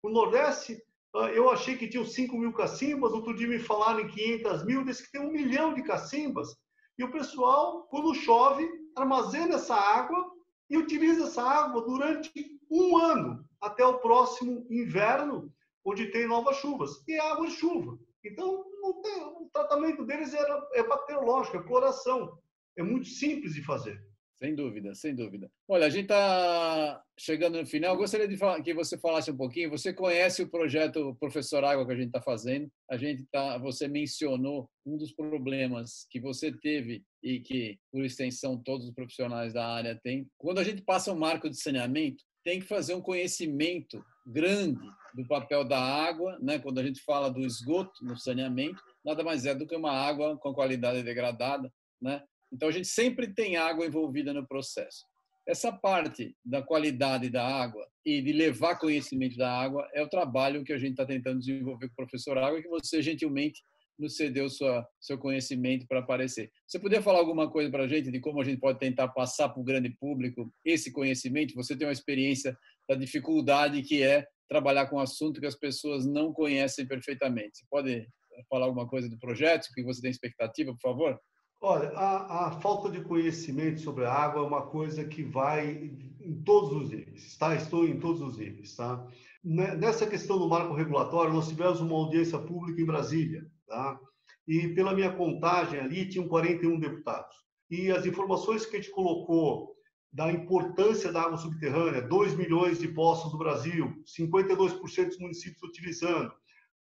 O 0.03 0.09
Nordeste, 0.09 0.83
ah, 1.15 1.31
eu 1.33 1.51
achei 1.51 1.77
que 1.77 1.89
tinha 1.89 2.05
5 2.05 2.37
mil 2.39 2.53
cacimbas, 2.53 3.13
outro 3.13 3.35
dia 3.35 3.49
me 3.49 3.59
falaram 3.59 4.01
em 4.01 4.09
500 4.09 4.65
mil, 4.65 4.85
disse 4.85 5.05
que 5.05 5.13
tem 5.13 5.21
um 5.21 5.33
milhão 5.33 5.75
de 5.75 5.83
cacimbas. 5.83 6.57
E 6.99 7.05
o 7.05 7.11
pessoal, 7.11 7.83
quando 7.91 8.15
chove, 8.15 8.67
armazena 8.97 9.57
essa 9.57 9.75
água 9.75 10.31
e 10.71 10.79
utiliza 10.79 11.25
essa 11.25 11.43
água 11.43 11.83
durante 11.83 12.33
um 12.71 12.97
ano, 12.97 13.46
até 13.67 13.85
o 13.85 13.99
próximo 13.99 14.67
inverno, 14.71 15.53
onde 15.85 16.11
tem 16.11 16.27
novas 16.27 16.57
chuvas. 16.57 17.03
E 17.07 17.15
é 17.15 17.21
água 17.21 17.47
de 17.47 17.55
chuva. 17.55 17.99
Então, 18.25 18.65
tem, 19.03 19.23
o 19.23 19.49
tratamento 19.53 20.05
deles 20.05 20.35
era, 20.35 20.69
é 20.75 20.83
bacteriológico, 20.83 21.59
é 21.59 21.63
cloração. 21.63 22.39
É 22.77 22.83
muito 22.83 23.09
simples 23.09 23.55
de 23.55 23.65
fazer. 23.65 24.01
Sem 24.39 24.55
dúvida, 24.55 24.95
sem 24.95 25.15
dúvida. 25.15 25.51
Olha, 25.67 25.87
a 25.87 25.89
gente 25.89 26.05
está 26.05 27.03
chegando 27.19 27.59
no 27.59 27.67
final. 27.67 27.97
Gostaria 27.97 28.29
de 28.29 28.37
que 28.63 28.75
você 28.75 28.99
falasse 28.99 29.31
um 29.31 29.37
pouquinho. 29.37 29.71
Você 29.71 29.95
conhece 29.95 30.43
o 30.43 30.51
projeto 30.51 31.17
Professor 31.19 31.65
Água 31.65 31.87
que 31.87 31.93
a 31.93 31.97
gente 31.97 32.09
está 32.09 32.21
fazendo? 32.21 32.71
A 32.91 32.99
gente 32.99 33.25
tá, 33.33 33.57
você 33.57 33.89
mencionou 33.89 34.69
um 34.85 34.99
dos 34.99 35.11
problemas 35.11 36.07
que 36.11 36.21
você 36.21 36.53
teve 36.53 37.03
e 37.23 37.41
que, 37.41 37.79
por 37.91 38.05
extensão, 38.05 38.63
todos 38.63 38.87
os 38.89 38.95
profissionais 38.95 39.55
da 39.55 39.67
área 39.67 39.99
têm. 40.05 40.29
Quando 40.37 40.59
a 40.59 40.65
gente 40.65 40.83
passa 40.83 41.11
um 41.11 41.19
marco 41.19 41.49
de 41.49 41.59
saneamento, 41.59 42.23
tem 42.47 42.61
que 42.61 42.67
fazer 42.69 42.95
um 42.95 43.01
conhecimento 43.01 44.05
grande 44.25 44.89
do 45.17 45.27
papel 45.27 45.65
da 45.65 45.81
água, 45.81 46.39
né? 46.41 46.61
quando 46.61 46.79
a 46.79 46.83
gente 46.85 47.03
fala 47.03 47.29
do 47.29 47.41
esgoto 47.41 48.05
no 48.05 48.17
saneamento, 48.17 48.81
nada 49.05 49.25
mais 49.25 49.45
é 49.45 49.53
do 49.53 49.67
que 49.67 49.75
uma 49.75 49.91
água 49.91 50.39
com 50.39 50.55
qualidade 50.55 51.03
degradada. 51.03 51.69
Né? 52.01 52.23
Então, 52.53 52.69
a 52.69 52.73
gente 52.73 52.87
sempre 52.87 53.35
tem 53.35 53.57
água 53.57 53.85
envolvida 53.85 54.33
no 54.33 54.47
processo. 54.47 55.05
Essa 55.45 55.73
parte 55.73 56.37
da 56.45 56.63
qualidade 56.63 57.29
da 57.29 57.45
água 57.45 57.85
e 58.05 58.23
de 58.23 58.33
levar 58.33 58.79
conhecimento 58.79 59.37
da 59.37 59.53
água 59.53 59.89
é 59.93 60.01
o 60.01 60.09
trabalho 60.09 60.63
que 60.63 60.73
a 60.73 60.79
gente 60.79 60.93
está 60.93 61.05
tentando 61.05 61.41
desenvolver 61.41 61.89
com 61.89 61.95
o 61.95 62.07
professor 62.07 62.39
Água 62.39 62.63
que 62.63 62.69
você 62.69 63.03
gentilmente 63.03 63.61
nos 63.99 64.17
cedeu 64.17 64.49
sua, 64.49 64.87
seu 65.01 65.19
conhecimento 65.19 65.87
para 65.87 66.01
aparecer. 66.01 66.51
Você 66.67 66.79
poderia 66.79 67.03
falar 67.03 67.19
alguma 67.19 67.51
coisa 67.51 67.71
para 67.71 67.85
a 67.85 67.89
gente 67.89 68.11
de 68.11 68.21
como 68.21 68.41
a 68.41 68.45
gente 68.45 68.61
pode 68.61 68.79
tentar 68.79 69.09
passar 69.09 69.49
para 69.49 69.61
o 69.61 69.65
grande 69.65 69.91
público 69.91 70.53
esse 70.65 70.93
conhecimento? 70.93 71.55
Você 71.55 71.77
tem 71.77 71.87
uma 71.87 71.93
experiência 71.93 72.57
da 72.89 72.95
dificuldade 72.95 73.83
que 73.83 74.03
é 74.03 74.27
trabalhar 74.49 74.87
com 74.87 74.97
um 74.97 75.01
assunto 75.01 75.41
que 75.41 75.47
as 75.47 75.57
pessoas 75.57 76.07
não 76.07 76.33
conhecem 76.33 76.87
perfeitamente. 76.87 77.59
Você 77.59 77.67
pode 77.69 78.09
falar 78.49 78.67
alguma 78.67 78.87
coisa 78.87 79.09
do 79.09 79.19
projeto? 79.19 79.69
Que 79.75 79.83
você 79.83 80.01
tem 80.01 80.11
expectativa, 80.11 80.73
por 80.73 80.81
favor? 80.81 81.21
Olha, 81.61 81.89
a, 81.91 82.49
a, 82.49 82.51
falta 82.61 82.91
de 82.91 83.01
conhecimento 83.01 83.81
sobre 83.81 84.05
a 84.05 84.13
água 84.13 84.43
é 84.43 84.47
uma 84.47 84.63
coisa 84.67 85.05
que 85.05 85.23
vai 85.23 85.91
em 86.21 86.43
todos 86.45 86.73
os 86.73 86.91
níveis, 86.91 87.37
tá? 87.39 87.55
Estou 87.55 87.87
em 87.87 87.99
todos 87.99 88.21
os 88.21 88.37
níveis, 88.37 88.77
tá? 88.77 89.07
Nessa 89.43 90.07
questão 90.07 90.39
do 90.39 90.49
marco 90.49 90.75
regulatório, 90.75 91.33
nós 91.33 91.49
tivemos 91.49 91.81
uma 91.81 91.97
audiência 91.97 92.39
pública 92.39 92.81
em 92.81 92.85
Brasília, 92.85 93.47
Tá? 93.67 93.99
E 94.47 94.69
pela 94.69 94.95
minha 94.95 95.13
contagem 95.13 95.81
ali, 95.81 96.09
tinham 96.09 96.29
41 96.29 96.79
deputados. 96.79 97.37
E 97.71 97.91
as 97.91 98.07
informações 98.07 98.65
que 98.65 98.77
a 98.77 98.81
gente 98.81 98.93
colocou 98.93 99.75
da 100.13 100.31
importância 100.33 101.13
da 101.13 101.23
água 101.23 101.37
subterrânea, 101.37 102.01
2 102.01 102.37
milhões 102.37 102.79
de 102.79 102.89
poços 102.89 103.33
no 103.33 103.39
Brasil, 103.39 103.93
52% 104.07 105.09
dos 105.09 105.19
municípios 105.19 105.63
utilizando, 105.63 106.33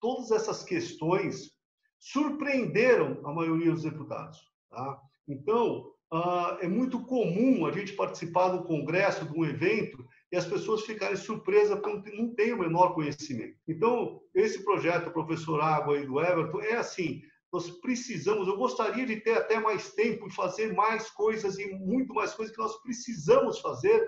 todas 0.00 0.30
essas 0.30 0.62
questões 0.62 1.50
surpreenderam 1.98 3.20
a 3.24 3.32
maioria 3.32 3.72
dos 3.72 3.82
deputados. 3.82 4.38
Tá? 4.70 5.00
Então, 5.26 5.90
uh, 6.12 6.58
é 6.60 6.68
muito 6.68 7.00
comum 7.06 7.66
a 7.66 7.72
gente 7.72 7.94
participar 7.94 8.54
um 8.54 8.62
congresso, 8.62 9.24
de 9.24 9.36
um 9.36 9.44
evento, 9.44 10.04
e 10.34 10.36
as 10.36 10.46
pessoas 10.46 10.82
ficarem 10.82 11.14
surpresas 11.14 11.78
porque 11.78 12.10
não 12.10 12.34
têm 12.34 12.54
o 12.54 12.58
menor 12.58 12.92
conhecimento. 12.92 13.56
Então, 13.68 14.20
esse 14.34 14.64
projeto, 14.64 15.12
professor 15.12 15.60
Água 15.60 15.96
e 15.96 16.04
do 16.04 16.20
Everton, 16.20 16.60
é 16.60 16.74
assim, 16.74 17.22
nós 17.52 17.70
precisamos, 17.70 18.48
eu 18.48 18.56
gostaria 18.56 19.06
de 19.06 19.20
ter 19.20 19.38
até 19.38 19.60
mais 19.60 19.92
tempo 19.92 20.26
e 20.26 20.34
fazer 20.34 20.74
mais 20.74 21.08
coisas 21.08 21.56
e 21.56 21.72
muito 21.74 22.12
mais 22.12 22.34
coisas 22.34 22.52
que 22.52 22.60
nós 22.60 22.74
precisamos 22.82 23.60
fazer 23.60 24.04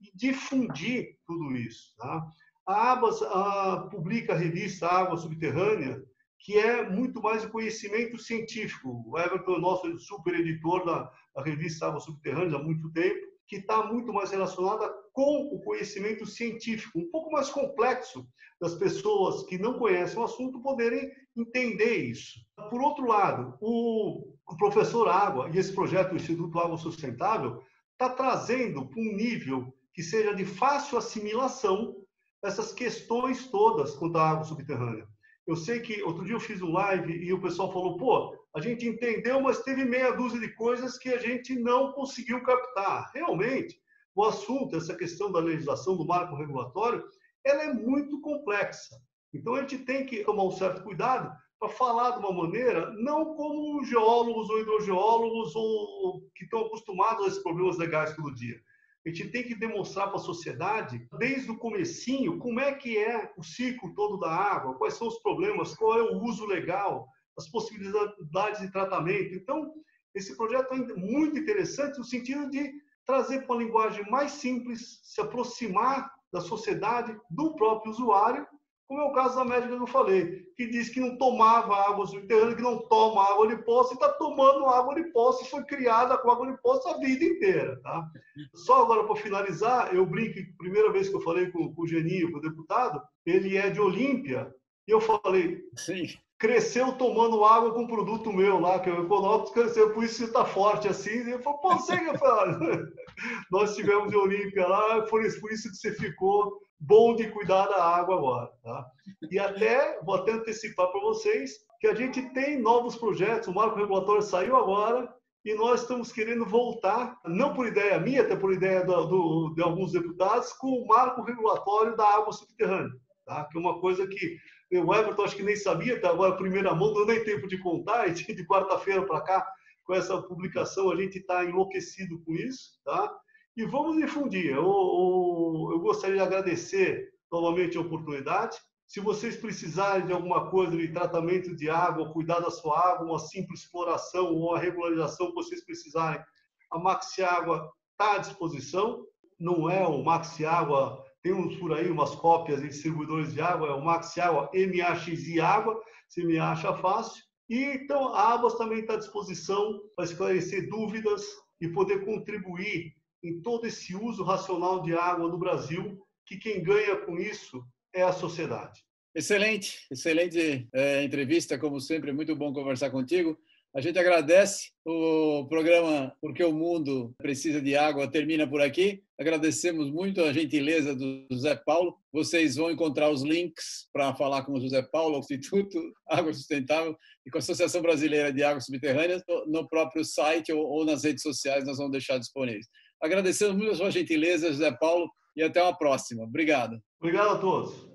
e 0.00 0.10
difundir 0.16 1.16
tudo 1.24 1.54
isso. 1.56 1.94
Tá? 1.96 2.26
A 2.66 2.90
Abas 2.90 3.22
a, 3.22 3.88
publica 3.88 4.32
a 4.32 4.36
revista 4.36 4.88
Água 4.88 5.16
Subterrânea, 5.16 6.02
que 6.40 6.58
é 6.58 6.90
muito 6.90 7.22
mais 7.22 7.42
de 7.42 7.50
conhecimento 7.50 8.18
científico. 8.18 9.04
O 9.06 9.16
Everton 9.16 9.54
é 9.54 9.60
nosso 9.60 9.96
super 10.00 10.34
editor 10.34 10.84
da, 10.84 11.08
da 11.36 11.42
revista 11.44 11.86
Água 11.86 12.00
Subterrânea 12.00 12.58
há 12.58 12.62
muito 12.64 12.90
tempo, 12.90 13.28
que 13.46 13.58
está 13.58 13.86
muito 13.86 14.12
mais 14.12 14.32
relacionada 14.32 14.92
com 15.12 15.48
o 15.52 15.60
conhecimento 15.60 16.26
científico, 16.26 16.98
um 16.98 17.10
pouco 17.10 17.30
mais 17.30 17.50
complexo 17.50 18.26
das 18.60 18.74
pessoas 18.74 19.44
que 19.44 19.58
não 19.58 19.78
conhecem 19.78 20.18
o 20.18 20.24
assunto 20.24 20.60
poderem 20.60 21.10
entender 21.36 21.96
isso. 21.96 22.40
Por 22.70 22.80
outro 22.80 23.06
lado, 23.06 23.56
o, 23.60 24.34
professor 24.58 25.08
Água 25.08 25.48
e 25.52 25.58
esse 25.58 25.72
projeto 25.72 26.10
do 26.10 26.16
Instituto 26.16 26.58
Água 26.58 26.76
Sustentável 26.76 27.62
está 27.92 28.08
trazendo 28.08 28.88
para 28.88 29.00
um 29.00 29.14
nível 29.14 29.72
que 29.94 30.02
seja 30.02 30.34
de 30.34 30.44
fácil 30.44 30.98
assimilação 30.98 31.96
essas 32.42 32.72
questões 32.72 33.46
todas 33.46 33.94
quanto 33.96 34.16
à 34.16 34.30
água 34.30 34.44
subterrânea. 34.44 35.08
Eu 35.46 35.56
sei 35.56 35.80
que 35.80 36.02
outro 36.02 36.24
dia 36.24 36.34
eu 36.34 36.40
fiz 36.40 36.60
um 36.62 36.72
live 36.72 37.12
e 37.12 37.32
o 37.32 37.40
pessoal 37.40 37.72
falou, 37.72 37.96
pô, 37.96 38.36
a 38.54 38.60
gente 38.60 38.86
entendeu, 38.86 39.40
mas 39.40 39.62
teve 39.62 39.84
meia 39.84 40.12
dúzia 40.12 40.40
de 40.40 40.54
coisas 40.54 40.98
que 40.98 41.08
a 41.08 41.18
gente 41.18 41.54
não 41.58 41.92
conseguiu 41.92 42.42
captar. 42.42 43.10
Realmente, 43.14 43.80
o 44.18 44.24
assunto, 44.24 44.74
essa 44.74 44.96
questão 44.96 45.30
da 45.30 45.38
legislação, 45.38 45.96
do 45.96 46.04
marco 46.04 46.34
regulatório, 46.34 47.04
ela 47.44 47.62
é 47.62 47.72
muito 47.72 48.20
complexa. 48.20 48.96
Então, 49.32 49.54
a 49.54 49.60
gente 49.60 49.78
tem 49.78 50.04
que 50.04 50.24
tomar 50.24 50.42
um 50.42 50.50
certo 50.50 50.82
cuidado 50.82 51.32
para 51.56 51.68
falar 51.68 52.10
de 52.10 52.18
uma 52.18 52.32
maneira, 52.32 52.90
não 52.94 53.36
como 53.36 53.84
geólogos 53.84 54.50
ou 54.50 54.60
hidrogeólogos 54.60 55.54
ou 55.54 56.20
que 56.34 56.42
estão 56.42 56.66
acostumados 56.66 57.24
a 57.24 57.28
esses 57.28 57.42
problemas 57.44 57.78
legais 57.78 58.16
todo 58.16 58.34
dia. 58.34 58.60
A 59.06 59.08
gente 59.08 59.30
tem 59.30 59.44
que 59.44 59.54
demonstrar 59.54 60.08
para 60.08 60.16
a 60.16 60.24
sociedade, 60.24 61.06
desde 61.16 61.52
o 61.52 61.56
comecinho, 61.56 62.38
como 62.38 62.58
é 62.58 62.74
que 62.74 62.98
é 62.98 63.32
o 63.38 63.44
ciclo 63.44 63.94
todo 63.94 64.18
da 64.18 64.30
água, 64.30 64.74
quais 64.74 64.94
são 64.94 65.06
os 65.06 65.22
problemas, 65.22 65.76
qual 65.76 65.96
é 65.96 66.02
o 66.02 66.24
uso 66.24 66.44
legal, 66.44 67.06
as 67.38 67.48
possibilidades 67.48 68.60
de 68.62 68.72
tratamento. 68.72 69.32
Então, 69.32 69.72
esse 70.12 70.36
projeto 70.36 70.74
é 70.74 70.78
muito 70.96 71.38
interessante 71.38 71.98
no 71.98 72.04
sentido 72.04 72.50
de 72.50 72.87
trazer 73.08 73.46
para 73.46 73.56
uma 73.56 73.64
linguagem 73.64 74.08
mais 74.10 74.32
simples, 74.32 75.00
se 75.02 75.18
aproximar 75.18 76.12
da 76.30 76.42
sociedade, 76.42 77.18
do 77.30 77.56
próprio 77.56 77.90
usuário, 77.90 78.46
como 78.86 79.00
é 79.00 79.04
o 79.04 79.12
caso 79.12 79.36
da 79.36 79.44
médica 79.44 79.76
que 79.76 79.82
eu 79.82 79.86
falei, 79.86 80.46
que 80.56 80.66
diz 80.66 80.90
que 80.90 81.00
não 81.00 81.16
tomava 81.16 81.74
água 81.74 82.06
subterrânea, 82.06 82.54
que 82.54 82.62
não 82.62 82.86
toma 82.88 83.22
água 83.22 83.48
de 83.48 83.56
poço, 83.64 83.92
e 83.92 83.94
está 83.94 84.10
tomando 84.12 84.66
água 84.66 84.94
de 84.94 85.04
poço, 85.10 85.42
e 85.42 85.48
foi 85.48 85.64
criada 85.64 86.16
com 86.18 86.30
água 86.30 86.50
de 86.50 86.60
poço 86.62 86.86
a 86.88 86.98
vida 86.98 87.24
inteira. 87.24 87.80
Tá? 87.82 88.06
Só 88.54 88.82
agora, 88.82 89.04
para 89.04 89.16
finalizar, 89.16 89.94
eu 89.94 90.06
brinco, 90.06 90.38
primeira 90.58 90.90
vez 90.92 91.08
que 91.08 91.16
eu 91.16 91.20
falei 91.20 91.50
com, 91.50 91.74
com 91.74 91.82
o 91.82 91.86
Geninho, 91.86 92.30
com 92.30 92.38
o 92.38 92.42
deputado, 92.42 93.02
ele 93.26 93.56
é 93.56 93.70
de 93.70 93.80
Olímpia, 93.80 94.54
e 94.86 94.90
eu 94.90 95.00
falei, 95.00 95.62
Sim 95.76 96.06
cresceu 96.38 96.92
tomando 96.92 97.44
água 97.44 97.74
com 97.74 97.86
produto 97.86 98.32
meu 98.32 98.60
lá, 98.60 98.78
que 98.78 98.88
é 98.88 98.92
o 98.92 99.04
Econópolis 99.04 99.52
cresceu, 99.52 99.92
por 99.92 100.04
isso 100.04 100.24
está 100.24 100.44
forte 100.44 100.86
assim. 100.86 101.24
E 101.24 101.30
eu 101.30 101.42
falei, 101.42 101.58
pô, 101.60 101.78
que. 101.78 102.92
Nós 103.50 103.74
tivemos 103.74 104.10
de 104.10 104.16
Olímpia 104.16 104.66
lá, 104.66 105.02
por 105.02 105.24
isso, 105.24 105.40
por 105.40 105.50
isso 105.50 105.68
que 105.68 105.76
você 105.76 105.92
ficou 105.92 106.60
bom 106.78 107.16
de 107.16 107.28
cuidar 107.30 107.66
da 107.66 107.82
água 107.82 108.16
agora. 108.16 108.50
Tá? 108.62 108.86
E 109.30 109.38
até, 109.38 110.00
vou 110.02 110.14
até 110.14 110.32
antecipar 110.32 110.86
para 110.92 111.00
vocês, 111.00 111.50
que 111.80 111.88
a 111.88 111.94
gente 111.94 112.22
tem 112.32 112.60
novos 112.60 112.94
projetos, 112.94 113.48
o 113.48 113.54
marco 113.54 113.76
regulatório 113.76 114.22
saiu 114.22 114.56
agora, 114.56 115.12
e 115.44 115.54
nós 115.54 115.82
estamos 115.82 116.12
querendo 116.12 116.44
voltar, 116.44 117.18
não 117.24 117.54
por 117.54 117.66
ideia 117.66 117.98
minha, 117.98 118.22
até 118.22 118.36
por 118.36 118.52
ideia 118.52 118.84
do, 118.84 119.06
do, 119.06 119.54
de 119.54 119.62
alguns 119.62 119.92
deputados, 119.92 120.52
com 120.52 120.68
o 120.68 120.86
marco 120.86 121.22
regulatório 121.22 121.96
da 121.96 122.06
água 122.06 122.32
subterrânea, 122.32 122.92
tá? 123.24 123.44
que 123.50 123.56
é 123.56 123.60
uma 123.60 123.80
coisa 123.80 124.06
que 124.06 124.36
o 124.72 124.94
Everton 124.94 125.22
acho 125.22 125.36
que 125.36 125.42
nem 125.42 125.56
sabia, 125.56 125.96
até 125.96 126.06
agora 126.06 126.36
primeira 126.36 126.74
mão, 126.74 126.92
não 126.92 127.06
nem 127.06 127.24
tempo 127.24 127.48
de 127.48 127.58
contar, 127.58 128.06
e 128.08 128.12
de 128.12 128.46
quarta-feira 128.46 129.06
para 129.06 129.22
cá, 129.22 129.46
com 129.84 129.94
essa 129.94 130.20
publicação, 130.20 130.90
a 130.90 130.96
gente 130.96 131.18
está 131.18 131.44
enlouquecido 131.44 132.20
com 132.24 132.34
isso, 132.34 132.78
tá? 132.84 133.10
E 133.56 133.64
vamos 133.64 133.96
difundir. 133.96 134.50
Eu, 134.50 134.62
eu, 134.62 135.68
eu 135.72 135.80
gostaria 135.80 136.16
de 136.16 136.22
agradecer 136.22 137.08
novamente 137.32 137.78
a 137.78 137.80
oportunidade. 137.80 138.58
Se 138.86 139.00
vocês 139.00 139.36
precisarem 139.36 140.06
de 140.06 140.12
alguma 140.12 140.50
coisa 140.50 140.76
de 140.76 140.92
tratamento 140.92 141.56
de 141.56 141.68
água, 141.68 142.12
cuidar 142.12 142.40
da 142.40 142.50
sua 142.50 142.78
água, 142.78 143.06
uma 143.06 143.18
simples 143.18 143.60
exploração 143.60 144.26
ou 144.26 144.50
uma 144.50 144.58
regularização 144.58 145.28
que 145.28 145.34
vocês 145.34 145.64
precisarem, 145.64 146.22
a 146.70 146.78
Maxi 146.78 147.22
Água 147.22 147.70
está 147.92 148.16
à 148.16 148.18
disposição. 148.18 149.04
Não 149.40 149.70
é 149.70 149.86
o 149.86 150.02
Maxi 150.04 150.44
Água 150.44 151.02
tem 151.22 151.32
uns 151.32 151.56
por 151.56 151.72
aí, 151.72 151.90
umas 151.90 152.14
cópias 152.14 152.60
de 152.60 152.68
distribuidores 152.68 153.32
de 153.32 153.40
água, 153.40 153.68
é 153.68 153.72
o 153.72 153.84
Maxi 153.84 154.20
Água, 154.20 154.50
MAXI 154.54 155.40
Água, 155.40 155.80
se 156.08 156.24
me 156.24 156.38
acha 156.38 156.74
fácil. 156.76 157.22
E 157.48 157.62
então 157.62 158.14
a 158.14 158.34
Abas 158.34 158.54
também 158.54 158.80
está 158.80 158.94
à 158.94 158.98
disposição 158.98 159.80
para 159.96 160.04
esclarecer 160.04 160.68
dúvidas 160.68 161.24
e 161.60 161.68
poder 161.68 162.04
contribuir 162.04 162.94
em 163.22 163.40
todo 163.40 163.66
esse 163.66 163.96
uso 163.96 164.22
racional 164.22 164.82
de 164.82 164.94
água 164.94 165.28
no 165.28 165.38
Brasil, 165.38 165.98
que 166.24 166.36
quem 166.36 166.62
ganha 166.62 166.96
com 166.96 167.18
isso 167.18 167.64
é 167.92 168.02
a 168.02 168.12
sociedade. 168.12 168.84
Excelente, 169.14 169.86
excelente 169.90 170.68
é, 170.72 171.02
entrevista, 171.02 171.58
como 171.58 171.80
sempre, 171.80 172.12
muito 172.12 172.36
bom 172.36 172.52
conversar 172.52 172.90
contigo. 172.90 173.36
A 173.74 173.80
gente 173.80 173.98
agradece 173.98 174.70
o 174.84 175.46
programa 175.46 176.12
Porque 176.22 176.42
o 176.42 176.52
Mundo 176.52 177.14
Precisa 177.18 177.60
de 177.60 177.76
Água 177.76 178.10
termina 178.10 178.48
por 178.48 178.62
aqui. 178.62 179.02
Agradecemos 179.20 179.90
muito 179.90 180.22
a 180.22 180.32
gentileza 180.32 180.94
do 180.94 181.26
José 181.30 181.54
Paulo. 181.66 181.94
Vocês 182.10 182.56
vão 182.56 182.70
encontrar 182.70 183.10
os 183.10 183.22
links 183.22 183.86
para 183.92 184.14
falar 184.14 184.42
com 184.44 184.52
o 184.52 184.60
José 184.60 184.80
Paulo, 184.90 185.16
o 185.16 185.20
Instituto 185.20 185.78
Água 186.08 186.32
Sustentável 186.32 186.96
e 187.26 187.30
com 187.30 187.38
a 187.38 187.40
Associação 187.40 187.82
Brasileira 187.82 188.32
de 188.32 188.42
Águas 188.42 188.64
Subterrâneas 188.64 189.22
no 189.46 189.68
próprio 189.68 190.02
site 190.02 190.50
ou 190.50 190.84
nas 190.84 191.04
redes 191.04 191.22
sociais, 191.22 191.66
nós 191.66 191.76
vamos 191.76 191.92
deixar 191.92 192.18
disponíveis. 192.18 192.66
Agradecemos 193.02 193.54
muito 193.54 193.72
a 193.72 193.76
sua 193.76 193.90
gentileza, 193.90 194.50
José 194.50 194.72
Paulo, 194.80 195.08
e 195.36 195.42
até 195.42 195.62
uma 195.62 195.76
próxima. 195.76 196.24
Obrigado. 196.24 196.78
Obrigado 197.00 197.36
a 197.36 197.38
todos. 197.38 197.88